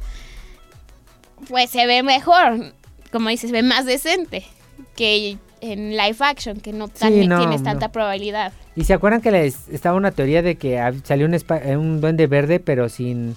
[1.48, 2.72] pues se ve mejor.
[3.12, 4.44] Como dices, se ve más decente
[4.96, 7.64] que en live action, que no, tan- no, tienes no.
[7.70, 8.52] tanta probabilidad.
[8.74, 12.26] Y se acuerdan que les estaba una teoría de que salió un, eh, un duende
[12.26, 13.36] verde, pero sin,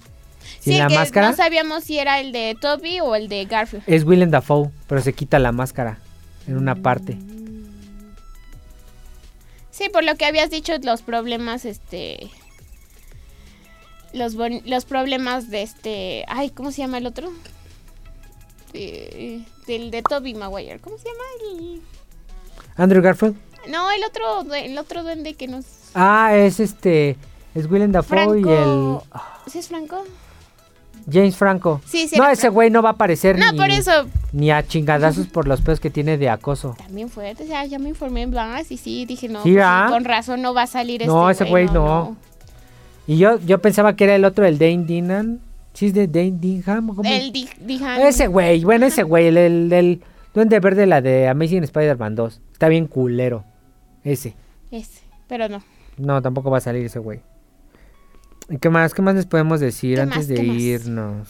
[0.66, 1.30] sin sí, la que máscara.
[1.32, 3.84] no sabíamos si era el de Toby o el de Garfield.
[3.88, 6.00] Es Willem Dafoe, pero se quita la máscara
[6.48, 7.18] en una parte.
[9.72, 12.30] Sí, por lo que habías dicho, los problemas, este...
[14.14, 16.26] Los, bon- los problemas de este...
[16.28, 17.32] Ay, ¿cómo se llama el otro?
[18.74, 20.80] De- del de Toby Maguire.
[20.80, 21.24] ¿Cómo se llama?
[21.52, 21.82] El-
[22.78, 23.36] Andrew Garfield.
[23.70, 25.66] No, el otro, el otro duende que nos...
[25.94, 27.16] Ah, es este.
[27.54, 28.98] Es Willem Dafoe y el.
[29.50, 30.04] ¿Sí es Franco?
[31.12, 31.82] James Franco.
[31.86, 32.18] Sí, sí.
[32.18, 33.92] no, ese güey no va a aparecer No, ni, por eso...
[34.32, 36.76] ni a chingadazos por los pedos que tiene de acoso.
[36.78, 39.88] También fuerte, ya, ya me informé en Blanc y sí, dije, no, Sí, pues, ¿ah?
[39.90, 42.16] con razón no va a salir No, este ese güey no.
[43.08, 45.40] Y yo, yo pensaba que era el otro, el Dane Dinan.
[45.74, 46.90] ¿Sí es de Dane Dinham?
[47.04, 48.00] El Di- Dihan.
[48.02, 50.02] Ese güey, bueno, ese güey, el, el del
[50.34, 52.42] Duende Verde, la de Amazing Spider-Man 2.
[52.54, 53.44] Está bien culero.
[54.04, 54.36] Ese.
[54.72, 55.62] Ese, pero no.
[55.98, 57.20] No, tampoco va a salir ese güey.
[58.50, 58.94] ¿Y qué más?
[58.94, 60.28] ¿Qué más les podemos decir ¿Qué antes más?
[60.28, 61.28] de irnos?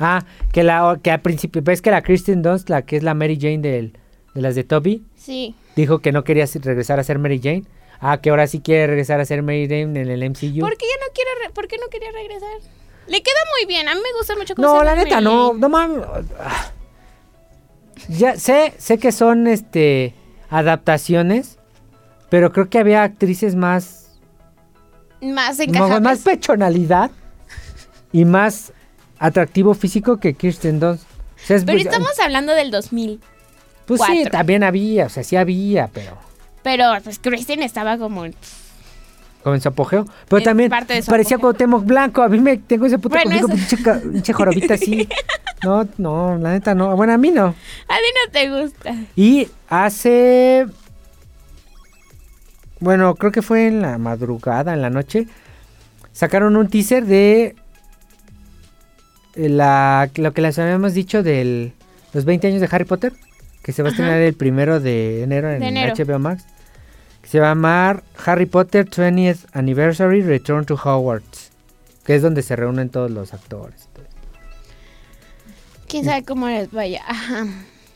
[0.00, 3.12] Ah, que la que al principio, ves que la Kristen Dunst, la que es la
[3.14, 3.98] Mary Jane del-
[4.34, 5.54] de las de Toby, Sí.
[5.76, 7.64] dijo que no quería regresar a ser Mary Jane.
[8.00, 10.60] Ah, que ahora sí quiere regresar a ser Mary Jane en el MCU.
[10.60, 12.48] ¿Por qué ya no quiere, re- por qué no quería regresar?
[13.06, 15.24] Le queda muy bien, a mí me gusta mucho cómo No, se la neta, Mary
[15.24, 15.60] no, Jane.
[15.60, 16.02] no mames.
[18.08, 20.14] Ya sé, sé que son este
[20.50, 21.58] adaptaciones,
[22.30, 24.01] pero creo que había actrices más
[25.22, 26.00] Más encajables.
[26.02, 27.10] más pechonalidad
[28.12, 28.72] y más
[29.18, 31.04] atractivo físico que Kirsten Dunst.
[31.04, 33.20] O sea, es- Pero estamos hablando del 2000.
[33.86, 36.16] pues sí, también había, o sea, sí había, pero
[36.62, 38.24] Pero pues Kristen estaba como...
[38.24, 38.34] en-
[39.42, 40.06] con su apogeo.
[40.28, 41.40] Pero también parecía apogeo.
[41.40, 42.22] Cuauhtémoc Blanco.
[42.22, 43.48] A mí me tengo ese puto Bueno, conmigo,
[44.12, 45.08] pinche, jorobita así.
[45.64, 46.94] No, no, la neta no.
[46.96, 47.46] Bueno, a mí no.
[47.46, 48.94] A ti no te gusta.
[49.16, 50.66] Y hace.
[52.82, 55.28] Bueno, creo que fue en la madrugada, en la noche.
[56.12, 57.54] Sacaron un teaser de.
[59.36, 61.72] eh, La, lo que les habíamos dicho de
[62.12, 63.12] los 20 años de Harry Potter.
[63.62, 65.94] Que se va a estrenar el primero de enero en De enero.
[65.96, 66.44] HBO Max.
[67.22, 71.52] Que se va a llamar Harry Potter 20th Anniversary Return to Hogwarts.
[72.04, 73.88] Que es donde se reúnen todos los actores.
[75.88, 77.02] ¿Quién sabe cómo les vaya?
[77.06, 77.46] Ajá.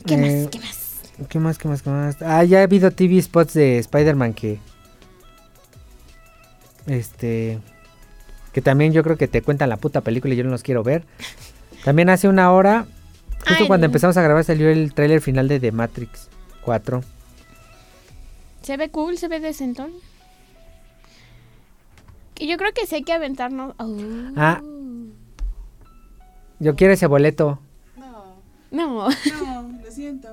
[0.06, 0.48] ¿Qué Eh, más?
[0.50, 0.82] ¿Qué más?
[1.28, 2.22] ¿Qué más, qué más, qué más?
[2.22, 4.60] Ah, ya ha habido TV spots de Spider-Man que...
[6.86, 7.58] Este...
[8.52, 10.82] Que también yo creo que te cuentan la puta película y yo no los quiero
[10.82, 11.04] ver.
[11.84, 12.86] También hace una hora,
[13.46, 13.90] justo Ay, cuando no.
[13.90, 16.28] empezamos a grabar, salió el tráiler final de The Matrix
[16.64, 17.02] 4.
[18.62, 19.90] Se ve cool, se ve decentón.
[22.34, 23.74] Que yo creo que sí hay que aventarnos.
[23.78, 23.96] Oh.
[24.36, 24.60] Ah.
[26.58, 27.58] Yo quiero ese boleto.
[27.96, 28.36] No,
[28.70, 29.08] No.
[29.08, 30.28] no, lo siento.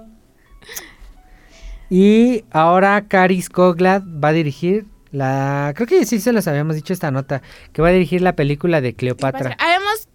[1.90, 5.72] Y ahora Caris Coglad va a dirigir la...
[5.76, 7.42] Creo que sí se los habíamos dicho esta nota.
[7.72, 9.56] Que va a dirigir la película de Cleopatra.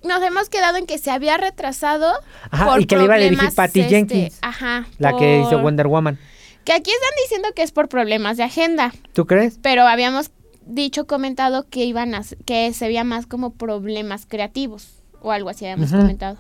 [0.03, 2.13] Nos hemos quedado en que se había retrasado.
[2.51, 4.39] Ajá, por y que le iba a dirigir Patty este, Jenkins.
[4.43, 4.87] Ajá.
[4.99, 6.19] La que hizo Wonder Woman.
[6.65, 8.93] Que aquí están diciendo que es por problemas de agenda.
[9.13, 9.59] ¿Tú crees?
[9.63, 10.31] Pero habíamos
[10.67, 15.65] dicho, comentado que iban a, que se veía más como problemas creativos o algo así
[15.65, 16.39] habíamos comentado.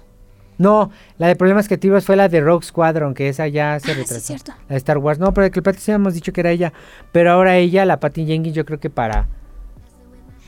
[0.58, 3.94] No, la de problemas creativos fue la de Rogue Squadron, que esa ya se Ah,
[3.94, 4.14] sí, retrasó.
[4.16, 4.52] es cierto.
[4.68, 5.18] La de Star Wars.
[5.20, 6.72] No, pero que el sí habíamos dicho que era ella.
[7.12, 9.28] Pero ahora ella, la Patty Jenkins, yo creo que para.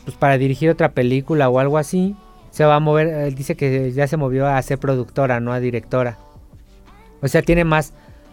[0.04, 2.16] Pues para dirigir otra película o algo así.
[2.50, 3.06] Se va a mover.
[3.06, 6.18] Él dice que ya se movió a ser productora, no a directora.
[7.22, 7.92] O sea, tiene más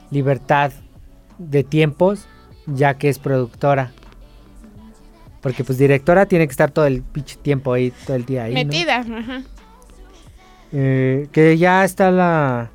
[0.09, 0.71] libertad
[1.37, 2.25] de tiempos,
[2.65, 3.91] ya que es productora.
[5.41, 8.53] Porque pues directora tiene que estar todo el pinche tiempo ahí, todo el día ahí.
[8.55, 8.59] ¿no?
[8.63, 9.43] Metida, ajá.
[10.73, 12.69] Eh, que ya está la...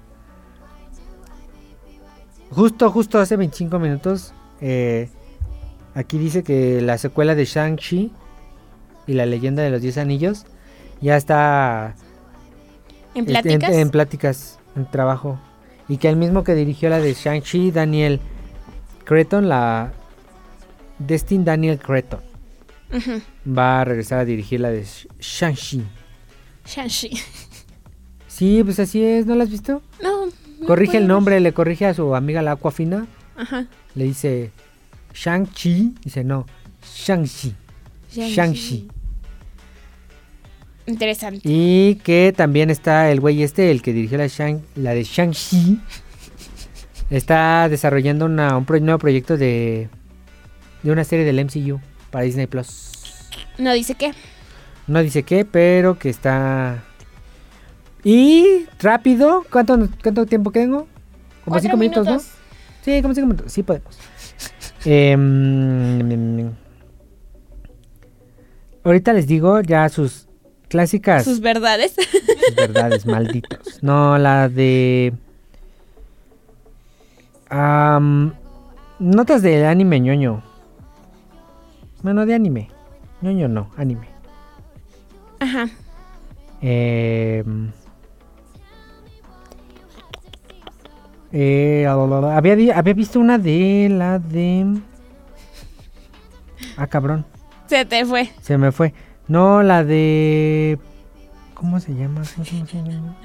[2.51, 5.09] Justo, justo hace 25 minutos, eh,
[5.95, 8.13] aquí dice que la secuela de Shang-Chi
[9.07, 10.45] y la leyenda de los 10 anillos
[11.01, 11.95] ya está
[13.15, 13.71] ¿En este, pláticas?
[13.75, 15.39] en, pláticas, en trabajo.
[15.89, 18.21] Y que el mismo que dirigió la de Shang-Chi, Daniel
[19.05, 19.93] Creton, la...
[20.99, 22.21] Destin Daniel Creton,
[23.49, 25.85] va a regresar a dirigir la de Sh- Shang-Chi.
[26.67, 27.11] Shang-Chi.
[28.35, 29.83] Sí, pues así es, ¿no la has visto?
[30.03, 30.27] No.
[30.27, 33.07] no Corrige el nombre, le corrige a su amiga la Aquafina.
[33.37, 33.67] Ajá.
[33.95, 34.51] Le dice
[35.15, 35.95] Shang-Chi.
[36.03, 36.47] Dice no,
[37.05, 37.55] Shang-Chi.
[38.15, 38.89] Shang-Chi.
[40.87, 41.41] Interesante.
[41.45, 45.79] Y que también está el güey este, el que dirigió la, Shang, la de Shang-Chi.
[47.11, 49.89] Está desarrollando una- un pro- nuevo proyecto de,
[50.83, 51.81] de una serie del MCU
[52.11, 52.91] para Disney Plus.
[53.59, 54.13] No dice qué.
[54.87, 56.83] No dice qué, pero que está.
[58.05, 60.87] Y rápido, ¿cuánto, cuánto tiempo tengo?
[61.45, 62.19] Como cinco minutos, ¿no?
[62.83, 63.97] Sí, como cinco minutos, sí podemos.
[64.85, 66.51] Em,
[68.83, 70.27] ahorita les digo ya sus
[70.69, 71.95] clásicas Sus verdades.
[71.95, 73.79] sus verdades, malditos.
[73.83, 75.13] No, la de.
[77.49, 78.33] am,
[78.99, 80.43] notas de anime ñoño.
[82.03, 82.69] Bueno, de anime.
[83.21, 84.09] ñoño no, anime.
[85.39, 85.69] Ajá.
[86.61, 87.71] Em,
[91.33, 94.67] eh, había, había visto una de la de.
[96.77, 97.25] Ah, cabrón.
[97.67, 98.31] Se te fue.
[98.41, 98.93] Se me fue.
[99.29, 100.79] No, la de.
[101.55, 102.23] ¿Cómo se llama?
[102.35, 102.67] ¿Cómo se llama?
[102.71, 103.17] ¿Cómo se llama?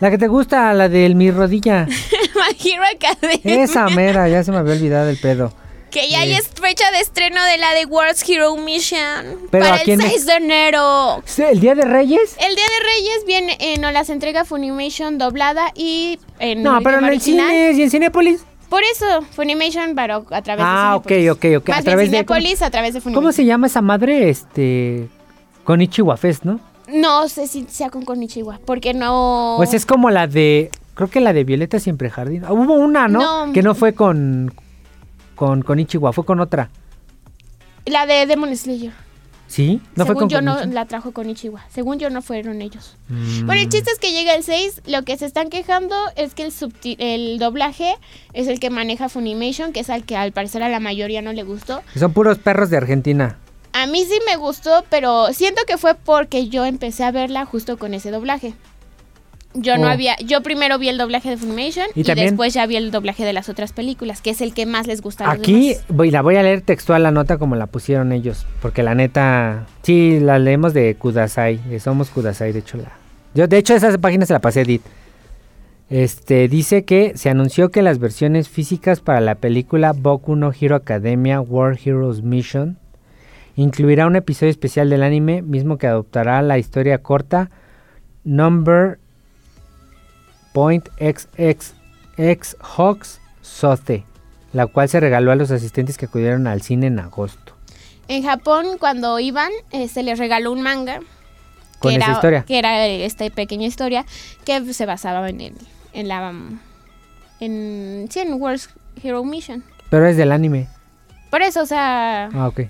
[0.00, 1.86] La que te gusta, la del mi rodilla.
[2.34, 3.62] My Hero Academia.
[3.62, 5.52] Esa mera, ya se me había olvidado el pedo.
[5.92, 9.38] Que ya hay fecha de estreno de la de World's Hero Mission.
[9.50, 10.12] Pero para ¿a quién el es?
[10.12, 11.22] 6 de enero.
[11.26, 12.34] Sí, ¿El día de Reyes?
[12.40, 16.98] El Día de Reyes viene, eh, nos las entrega Funimation doblada y en No, pero
[16.98, 18.44] en el cine y en Cinépolis.
[18.70, 21.30] Por eso, Funimation, pero a través Ah, de ok, Cinépolis.
[21.56, 21.68] ok, ok.
[21.68, 22.24] Más A través de.
[22.24, 23.22] ¿cómo, Cinépolis a través de Funimation.
[23.24, 24.30] cómo se llama esa madre?
[24.30, 25.08] Este.
[25.64, 25.86] Con
[26.16, 26.58] Fest, ¿no?
[26.88, 29.54] No sé si sea con Konichiwa, porque no...
[29.58, 30.70] Pues es como la de.
[30.94, 32.44] Creo que la de Violeta Siempre Jardín.
[32.46, 33.46] Ah, Hubo una, ¿no?
[33.46, 33.52] No.
[33.52, 34.52] Que no fue con.
[35.42, 36.70] Con, con Ichiwa, fue con otra.
[37.84, 38.92] La de Demon Slayer.
[39.48, 39.80] ¿Sí?
[39.96, 41.64] ¿No fue Según con yo no la trajo Konichiwa.
[41.68, 42.94] Según yo no fueron ellos.
[43.08, 43.46] Mm.
[43.46, 44.82] Bueno, el chiste es que llega el 6.
[44.86, 46.52] Lo que se están quejando es que el,
[46.98, 47.96] el doblaje
[48.34, 51.32] es el que maneja Funimation, que es al que al parecer a la mayoría no
[51.32, 51.82] le gustó.
[51.96, 53.36] Son puros perros de Argentina.
[53.72, 57.78] A mí sí me gustó, pero siento que fue porque yo empecé a verla justo
[57.78, 58.54] con ese doblaje.
[59.54, 59.90] Yo no Oh.
[59.90, 62.90] había, yo primero vi el doblaje de Funimation Y y, también- después ya vi el
[62.90, 65.68] doblaje de las otras películas, que es el que más les gusta a los Aquí
[65.74, 65.84] demás.
[65.88, 68.46] voy, la voy a leer textual la nota como la pusieron ellos.
[68.62, 69.66] Porque la neta.
[69.82, 71.58] Sí, la leemos de Kudasai.
[71.68, 72.78] de Somos Kudasai, de hecho.
[72.78, 72.92] La,
[73.34, 74.82] yo, de hecho, esa página se la pasé a Edith.
[75.90, 80.76] Este, dice que se anunció que las versiones físicas para la película Boku no Hero
[80.76, 82.78] Academia World Heroes Mission
[83.56, 87.50] incluirá un episodio especial del anime, mismo que adoptará la historia corta
[88.24, 88.98] Number
[90.52, 94.04] Point XXX Hawks Sote,
[94.52, 97.54] la cual se regaló a los asistentes que acudieron al cine en agosto.
[98.08, 101.00] En Japón, cuando iban, eh, se les regaló un manga.
[101.78, 102.44] Con que esa era, historia.
[102.44, 104.04] Que era esta pequeña historia
[104.44, 105.54] que se basaba en, el-
[105.92, 106.32] en la...
[107.40, 108.60] En, sí, en World
[109.02, 109.64] Hero Mission.
[109.90, 110.68] Pero es del anime.
[111.30, 112.60] Por eso, o sea, Ah, ok.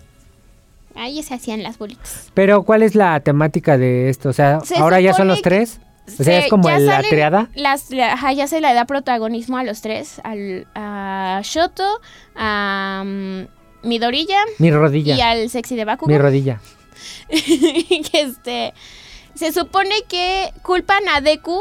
[0.94, 2.30] ahí se hacían las bolitas.
[2.34, 4.28] Pero ¿cuál es la temática de esto?
[4.28, 5.78] O sea, Se ahora ya son los tres.
[6.08, 7.48] O sea, Se- es como ya la salen triada.
[7.54, 10.20] Las, la- ajá, ya se le da protagonismo a los tres.
[10.24, 12.00] Al, a Shoto,
[12.36, 13.46] a um,
[13.82, 15.14] Midorilla Mi rodilla.
[15.16, 16.10] y al sexy de Bakugo.
[16.10, 16.60] Mi rodilla.
[18.12, 18.74] este
[19.34, 21.58] se supone que culpan a Deku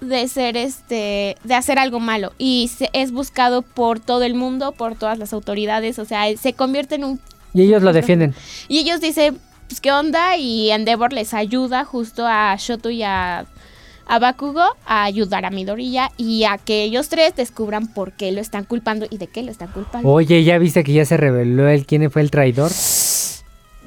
[0.00, 4.72] de ser este de hacer algo malo y se- es buscado por todo el mundo
[4.72, 7.20] por todas las autoridades o sea se convierte en un
[7.54, 8.34] Y ellos lo defienden.
[8.68, 13.46] y ellos dicen pues qué onda y Endeavor les ayuda justo a Shoto y a
[14.12, 18.42] a Bakugo a ayudar a Midoriya y a que ellos tres descubran por qué lo
[18.42, 20.06] están culpando y de qué lo están culpando.
[20.06, 22.70] Oye, ¿ya viste que ya se reveló el quién fue el traidor?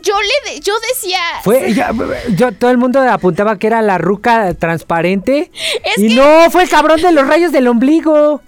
[0.02, 1.92] yo le de- yo decía, Fue, ya,
[2.36, 5.52] yo, todo el mundo apuntaba que era la ruca transparente.
[5.84, 8.42] Es y que- no, fue el cabrón de los rayos del ombligo.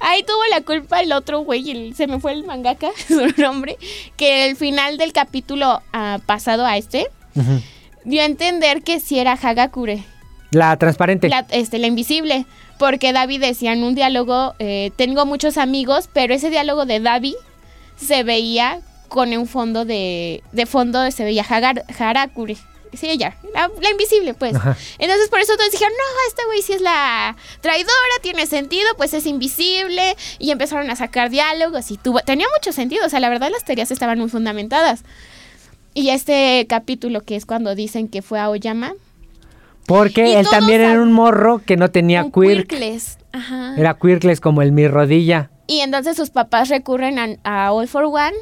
[0.00, 3.76] ahí tuvo la culpa el otro güey, el- se me fue el mangaka, su nombre,
[4.16, 7.06] que el final del capítulo ah, pasado a este
[8.04, 10.04] dio a entender que sí era Hagakure.
[10.50, 11.28] La transparente.
[11.28, 12.46] la, este, la invisible.
[12.78, 17.34] Porque David decía en un diálogo, eh, tengo muchos amigos, pero ese diálogo de David
[17.96, 22.56] se veía con un fondo de, de fondo, se veía Hagar, Harakure.
[22.94, 24.54] Sí, ella, la, la invisible, pues.
[24.54, 24.76] Ajá.
[24.98, 27.92] Entonces por eso todos dijeron, no, este güey sí es la traidora,
[28.22, 30.16] tiene sentido, pues es invisible.
[30.38, 33.64] Y empezaron a sacar diálogos y tuvo, tenía mucho sentido, o sea, la verdad las
[33.64, 35.02] teorías estaban muy fundamentadas.
[35.94, 38.94] Y este capítulo que es cuando dicen que fue a Oyama,
[39.88, 42.68] Porque él también era un morro que no tenía quirk.
[42.68, 43.18] Quirkles.
[43.32, 43.74] Ajá.
[43.78, 45.50] Era quirkles como el mi rodilla.
[45.66, 48.36] Y entonces sus papás recurren a, a All for One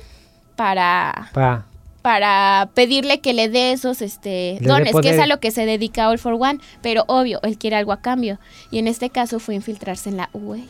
[0.56, 1.66] para, Pa.
[2.02, 5.66] para pedirle que le dé esos este, Le dones, que es a lo que se
[5.66, 6.58] dedica All for One.
[6.82, 8.40] Pero obvio, él quiere algo a cambio.
[8.72, 10.64] Y en este caso fue infiltrarse en la UE.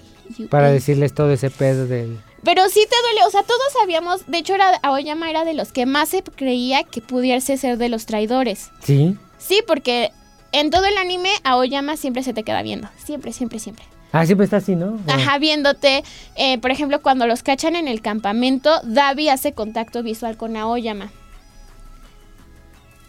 [0.51, 2.19] Para decirles todo ese pedo del...
[2.43, 5.73] Pero sí te duele, o sea, todos sabíamos, de hecho era, Aoyama era de los
[5.73, 8.71] que más se creía que pudiese ser de los traidores.
[8.83, 9.17] ¿Sí?
[9.39, 10.13] Sí, porque
[10.53, 13.85] en todo el anime Aoyama siempre se te queda viendo, siempre, siempre, siempre.
[14.13, 14.99] Ah, siempre está así, ¿no?
[15.09, 16.03] Ajá, viéndote.
[16.37, 21.11] Eh, por ejemplo, cuando los cachan en el campamento, Davi hace contacto visual con Aoyama.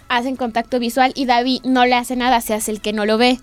[0.10, 3.18] Hacen contacto visual y Davi no le hace nada, se hace el que no lo
[3.18, 3.40] ve.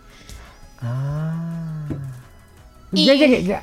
[0.80, 1.84] Ah.
[2.92, 3.62] Y- Ya ya.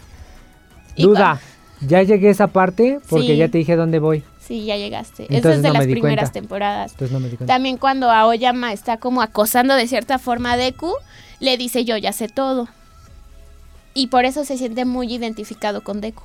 [0.95, 1.39] y Duda.
[1.87, 3.37] Ya llegué a esa parte porque Sí.
[3.37, 4.23] ya te dije dónde voy.
[4.45, 5.23] Sí, ya llegaste.
[5.23, 6.31] Eso Entonces es de no las primeras cuenta.
[6.31, 6.91] temporadas.
[6.91, 7.53] Entonces no me di cuenta.
[7.53, 10.93] También cuando Aoyama está como acosando de cierta forma a Deku,
[11.39, 12.67] le dice yo ya sé todo.
[13.93, 16.23] Y por eso se siente muy identificado con Deku.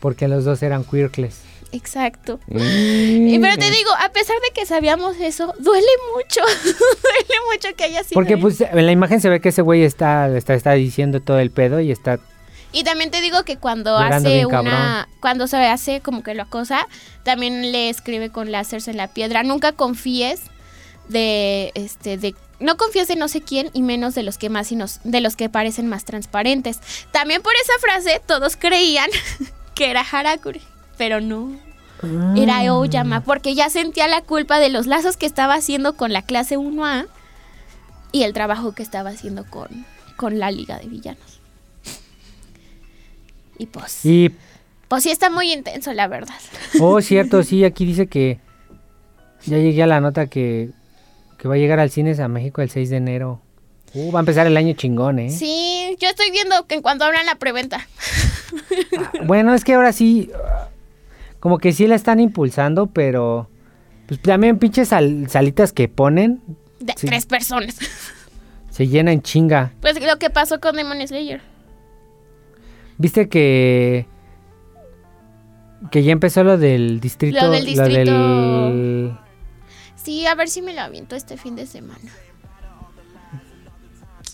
[0.00, 1.40] Porque los dos eran quirkles.
[1.72, 2.38] Exacto.
[2.48, 6.40] Y pero te digo, a pesar de que sabíamos eso, duele mucho.
[6.64, 8.14] duele mucho que haya sido.
[8.14, 8.40] Porque él.
[8.40, 11.50] pues en la imagen se ve que ese güey está, está, está diciendo todo el
[11.50, 12.18] pedo y está...
[12.72, 14.62] Y también te digo que cuando hace una.
[14.62, 15.06] cabrón.
[15.20, 16.86] Cuando se hace como que lo acosa,
[17.22, 19.42] también le escribe con láseres en la piedra.
[19.42, 20.42] Nunca confíes
[21.08, 24.68] de este de no confíes de no sé quién y menos de los que más
[25.04, 26.80] de los que parecen más transparentes.
[27.12, 29.08] También por esa frase todos creían
[29.74, 30.60] que era Harakure,
[30.96, 31.52] pero no.
[32.36, 32.68] Era Mm.
[32.68, 36.56] Aoyama porque ya sentía la culpa de los lazos que estaba haciendo con la clase
[36.56, 37.08] 1A
[38.12, 39.84] y el trabajo que estaba haciendo con,
[40.16, 41.37] con la liga de villanos.
[43.58, 44.30] Y pues, Y,
[44.88, 46.34] pues sí está muy intenso, la verdad.
[46.80, 48.38] oh, cierto, sí, aquí dice que
[49.44, 50.70] ya llegué a la nota que,
[51.38, 53.40] que va a llegar al cines a México el 6 de enero.
[53.94, 55.30] Uh, va a empezar el año chingón, ¿eh?
[55.30, 57.86] Sí, yo estoy viendo que en cuanto abran la preventa.
[59.24, 60.68] Bueno, es que ahora sí, ah,
[61.40, 63.48] como que sí la están impulsando, pero
[64.06, 66.40] pues también pinches sal- salitas que ponen
[66.80, 67.06] De Sí.
[67.06, 67.76] tres personas.
[68.70, 69.72] se llenan chinga.
[69.80, 71.40] Pues lo que pasó con Demon Slayer.
[72.98, 74.06] Viste que
[75.92, 77.88] que ya empezó lo del distrito, Lo del distrito.
[78.68, 79.16] del-
[79.94, 82.00] Sí, a ver si me lo aviento este fin de semana.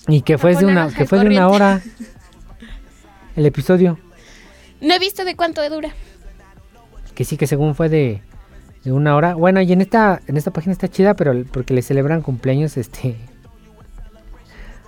[0.09, 1.81] y que fue de una que fue de una hora
[3.37, 3.99] el episodio,
[4.81, 5.91] No he visto de cuánto dura.
[7.15, 8.23] que sí que según fue de,
[8.85, 9.35] de una hora.
[9.35, 13.17] Bueno, y en esta en esta página está chida, pero porque le celebran cumpleaños este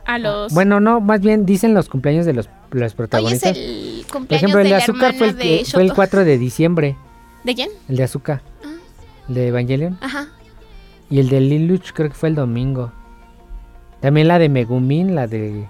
[0.04, 0.52] A los.
[0.52, 3.56] Bueno, no, más bien dicen los cumpleaños de los, los Hoy es protagonistas.
[3.56, 5.94] el Por cumpleaños ejemplo, el de de la Azúcar fue el, que- fue el Shoto.
[5.96, 6.96] 4 de diciembre.
[7.44, 7.70] ¿De quién?
[7.88, 8.42] El de Azúcar.
[8.64, 8.74] Ah.
[9.28, 9.98] El de Evangelion.
[10.00, 10.28] Ajá.
[11.10, 12.92] Y el de Liluch creo que fue el domingo.
[14.00, 15.66] También la de Megumin, la de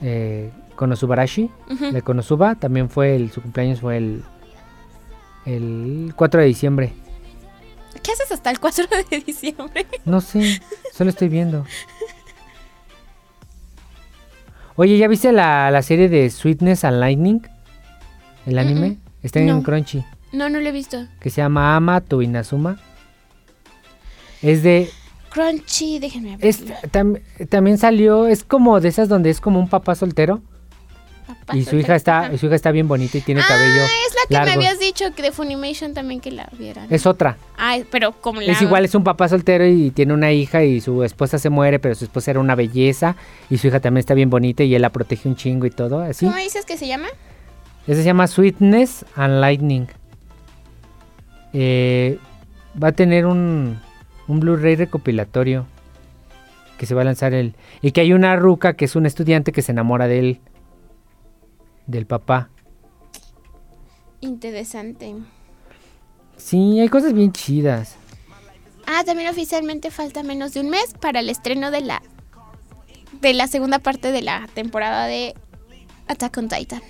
[0.00, 1.50] eh, Konosubarashi.
[1.70, 1.92] ujú.
[1.92, 4.24] De Konosuba también fue el, su cumpleaños fue el,
[5.46, 6.92] el 4 de diciembre.
[8.02, 9.86] ¿Qué haces hasta el 4 de diciembre?
[10.04, 10.60] No sé,
[10.92, 11.64] solo estoy viendo.
[14.76, 17.40] Oye, ¿ya viste la, la serie de Sweetness and Lightning?
[18.46, 18.88] El anime.
[18.90, 18.98] Mm, mm.
[19.22, 19.62] Está en No.
[19.62, 20.02] Crunchy.
[20.32, 21.06] No, no lo he visto.
[21.20, 22.78] Que se llama Ama to Inazuma.
[24.40, 24.88] Es de...
[25.30, 26.46] Crunchy, déjenme ver.
[26.46, 28.26] Es, tam- también salió...
[28.26, 30.42] Es como de esas donde es como un papá soltero.
[31.26, 31.80] Papá y su soltero.
[31.82, 32.38] hija está Ajá.
[32.38, 33.82] su hija está bien bonita y tiene cabello
[34.28, 36.86] que me habías dicho que de Funimation también que la vieran.
[36.90, 37.36] Es otra.
[37.58, 38.52] Ah, pero como la...
[38.52, 41.78] Es igual, es un papá soltero y tiene una hija y su esposa se muere,
[41.78, 43.16] pero su esposa era una belleza
[43.50, 46.00] y su hija también está bien bonita y él la protege un chingo y todo,
[46.00, 46.26] así.
[46.26, 47.08] ¿Cómo dices que se llama?
[47.86, 49.86] Ese se llama Sweetness and Lightning.
[51.52, 52.18] Eh,
[52.82, 53.78] va a tener un,
[54.28, 55.66] un Blu-ray recopilatorio
[56.78, 57.54] que se va a lanzar el...
[57.80, 60.40] Y que hay una ruca que es un estudiante que se enamora de él,
[61.86, 62.48] del papá.
[64.22, 65.14] Interesante.
[66.38, 67.96] Sí, hay cosas bien chidas.
[68.86, 72.02] Ah, también oficialmente falta menos de un mes para el estreno de la
[73.20, 75.34] de la segunda parte de la temporada de
[76.08, 76.82] Attack on Titan.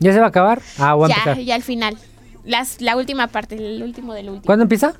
[0.00, 0.60] ¿Ya se va a acabar?
[0.78, 1.38] Ah, voy a Ya, empezar.
[1.44, 1.96] ya al final.
[2.44, 4.46] Las, la última parte, el último del último.
[4.46, 4.94] ¿Cuándo empieza?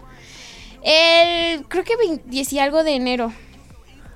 [0.84, 3.32] El, creo que 20 y algo de enero.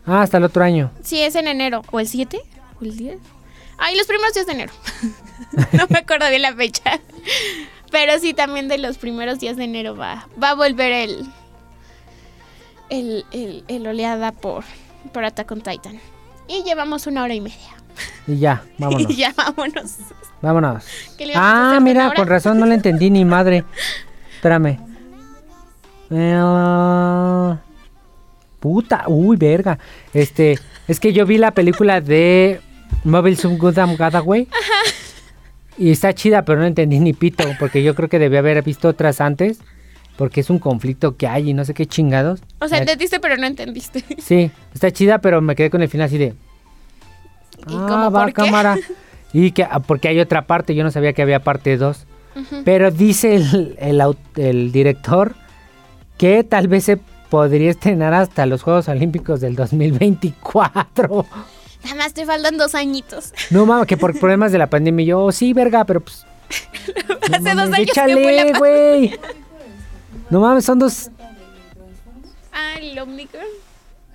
[0.05, 0.93] Ah, hasta el otro año.
[1.03, 1.83] Sí, es en enero.
[1.91, 2.39] ¿O el 7?
[2.81, 3.19] ¿O el 10?
[3.79, 4.73] Ay, los primeros días de enero.
[5.73, 7.01] no me acuerdo bien la fecha.
[7.91, 11.27] Pero sí, también de los primeros días de enero va, va a volver el,
[12.91, 14.65] el, el, el oleada por,
[15.13, 16.01] por Attack on Titan.
[16.49, 17.77] Y llevamos una hora y media.
[18.27, 19.11] Y ya, vámonos.
[19.11, 19.97] Y ya vámonos.
[20.43, 20.85] Vámonos.
[21.17, 23.65] ¿Qué le íbamos a Ah, mira, con razón no le entendí ni madre.
[24.35, 24.79] Espérame.
[26.11, 27.57] Eh,
[28.61, 29.79] puta, uy, verga.
[30.13, 32.61] Este, es que yo vi la película de
[33.05, 34.49] Mobile Suit Gundam Gadaway.
[35.79, 38.89] Y está chida, pero no entendí ni pito, porque yo creo que debía haber visto
[38.89, 39.59] otras antes,
[40.17, 42.41] porque es un conflicto que hay y no sé qué chingados.
[42.61, 44.03] O sea, entendiste, pero no entendiste.
[44.19, 46.35] Sí, está chida, pero me quedé con el final así de.
[47.69, 48.33] ¿Y ah, cómo va por qué?
[48.33, 48.77] cámara.
[49.33, 52.07] Y que, ah, porque hay otra parte, yo no sabía que había parte 2.
[52.37, 52.63] Ujú.
[52.65, 54.03] Pero dice el, el
[54.37, 55.35] el director
[56.17, 56.99] que tal vez se
[57.29, 61.27] podría estrenar hasta los Juegos Olímpicos del 2024.
[61.87, 63.33] Nada más te faltan dos añitos.
[63.51, 66.27] No mames, que por problemas de la pandemia y yo, "Oh, sí, verga, pero pues.
[67.09, 69.19] no Hace dos años échale, güey.
[70.31, 71.11] No mames, son dos.
[72.53, 73.45] Ah, el Omnicron.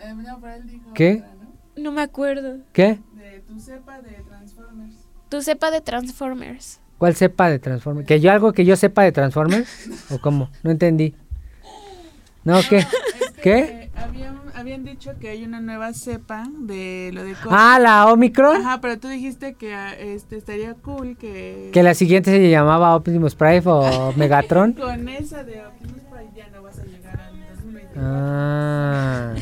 [0.01, 1.13] Eh, no, pero él dijo ¿Qué?
[1.23, 1.27] otra,
[1.75, 1.83] ¿no?
[1.83, 2.57] No me acuerdo.
[2.73, 2.99] ¿Qué?
[3.13, 4.95] De tu cepa de Transformers.
[5.29, 6.79] Tu cepa de Transformers.
[6.97, 8.07] ¿Cuál sepa de Transformers?
[8.07, 9.69] ¿Que yo algo que yo sepa de Transformers?
[10.11, 10.49] ¿O cómo?
[10.63, 11.15] No entendí.
[12.43, 12.77] ¿No qué?
[13.21, 13.80] Es que, ¿Qué?
[14.03, 17.55] Habían, habían dicho que hay una nueva cepa de lo de COVID.
[17.57, 18.57] Ah, la Omicron.
[18.57, 22.95] Ajá, pero tú dijiste que ah, este estaría cool que, Que la siguiente se llamaba
[22.95, 24.73] Optimus Prime o Megatron.
[24.73, 27.93] con esa de Optimus Prime ya no vas a llegar al 2020.
[27.97, 29.33] Ah.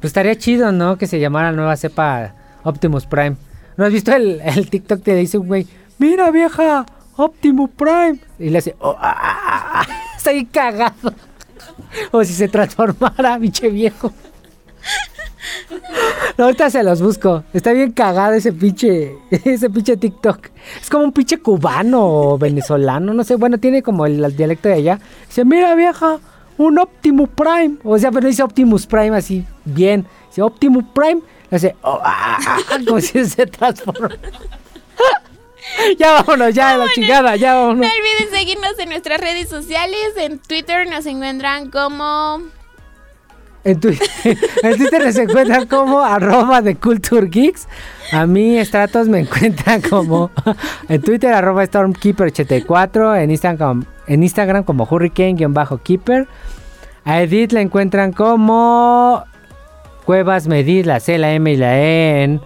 [0.00, 0.96] Pues estaría chido, ¿no?
[0.96, 3.36] Que se llamara nueva cepa Optimus Prime.
[3.76, 5.66] ¿No has visto el, el TikTok que dice un güey?
[5.98, 6.86] Mira vieja,
[7.16, 8.18] Optimus Prime.
[8.38, 8.74] Y le hace...
[8.78, 9.86] "Oh, ah, ah, ah".
[10.16, 11.12] Está ahí cagado.
[12.10, 14.12] O si se transformara, biche viejo.
[16.38, 17.44] Ahorita se los busco.
[17.52, 20.48] Está bien cagado ese pinche, ese pinche TikTok.
[20.80, 23.36] Es como un pinche cubano o venezolano, no sé.
[23.36, 25.00] Bueno, tiene como el, dialecto de allá.
[25.26, 26.18] Dice, mira vieja,
[26.58, 27.76] un Optimus Prime.
[27.84, 30.06] O sea, pero dice Optimus Prime así, bien.
[30.28, 31.20] Dice Optimus Prime.
[31.50, 34.10] Hace, "Oh, ah, ah, ah", como si se transforma.
[35.98, 37.86] Ya vámonos, ya la chingada, ya No vámonos.
[37.86, 40.12] olviden seguirnos en nuestras redes sociales.
[40.16, 42.40] En Twitter nos encuentran como.
[43.62, 44.08] En, Twitter,
[44.62, 47.68] en Twitter nos encuentran como arroba de Culture Geeks.
[48.12, 50.30] A mí, Stratos, me encuentran como
[50.88, 53.22] en Twitter arroba Stormkeeper84.
[53.22, 56.26] En Instagram, en Instagram como Hurricane-Keeper.
[57.04, 59.24] A Edith la encuentran como
[60.04, 62.40] Cuevas Medid, la C, la M y la E en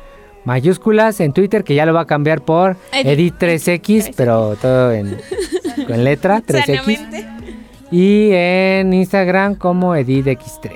[0.45, 1.21] mayúsculas.
[1.21, 3.35] En Twitter, que ya lo va a cambiar por Edith.
[3.39, 5.19] Edith3X, pero todo en,
[5.87, 6.97] con letra 3X.
[6.97, 7.27] Sanamente.
[7.91, 10.73] Y en Instagram como EditX3.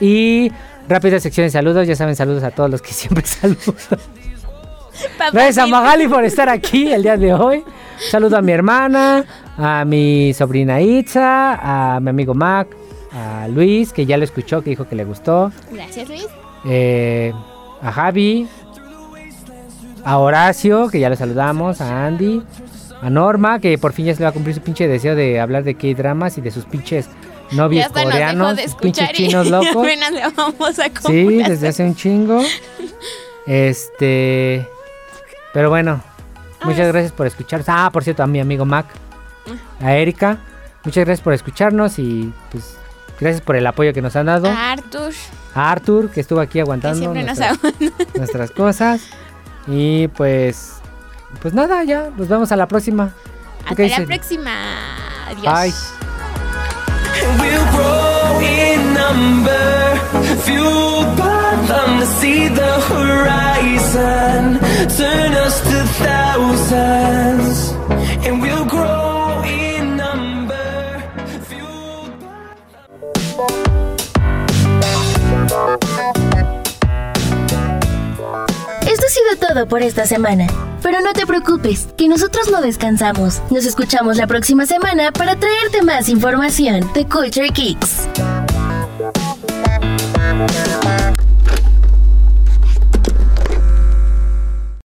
[0.00, 0.52] Y
[0.88, 1.86] rápida sección de saludos.
[1.86, 3.74] Ya saben, saludos a todos los que siempre saludo.
[5.32, 5.66] Gracias a.
[5.66, 7.64] Magali por estar aquí el día de hoy.
[8.10, 9.24] Saludo a mi hermana,
[9.56, 11.54] a mi sobrina Itza,
[11.96, 12.68] a mi amigo Mac,
[13.12, 15.52] a Luis, que ya lo escuchó, que dijo que le gustó.
[15.70, 16.26] Gracias, Luis.
[16.64, 17.32] eh,
[17.80, 18.48] a Javi,
[20.04, 22.42] a Horacio, que ya lo saludamos, a Andy,
[23.00, 25.40] a Norma, que por fin ya se le va a cumplir su pinche deseo de
[25.40, 27.08] hablar de K-dramas y de sus pinches
[27.52, 29.86] novios nos coreanos, de pinches chinos locos.
[29.86, 32.40] le vamos a Sí, desde hace un chingo.
[33.46, 34.66] Este.
[35.52, 36.00] Pero bueno,
[36.64, 37.68] muchas gracias por escucharnos.
[37.68, 38.86] Ah, por cierto, a mi amigo Mac,
[39.80, 40.38] a Erika,
[40.84, 42.76] muchas gracias por escucharnos y pues
[43.20, 44.48] gracias por el apoyo que nos han dado.
[44.48, 45.12] A Arthur,
[45.54, 47.94] A Arthur, que estuvo aquí aguantando nos nuestras, aguanta.
[48.14, 49.02] nuestras cosas.
[49.66, 50.74] Y pues.
[51.40, 53.14] Pues nada, ya, nos vemos a la próxima.
[53.68, 54.52] ¿Tú qué Hasta la próxima.
[55.28, 55.44] Adiós.
[55.44, 55.72] Bye.
[79.02, 80.46] Esto ha sido todo por esta semana.
[80.80, 83.42] Pero no te preocupes, que nosotros no descansamos.
[83.50, 88.06] Nos escuchamos la próxima semana para traerte más información de Culture Kicks.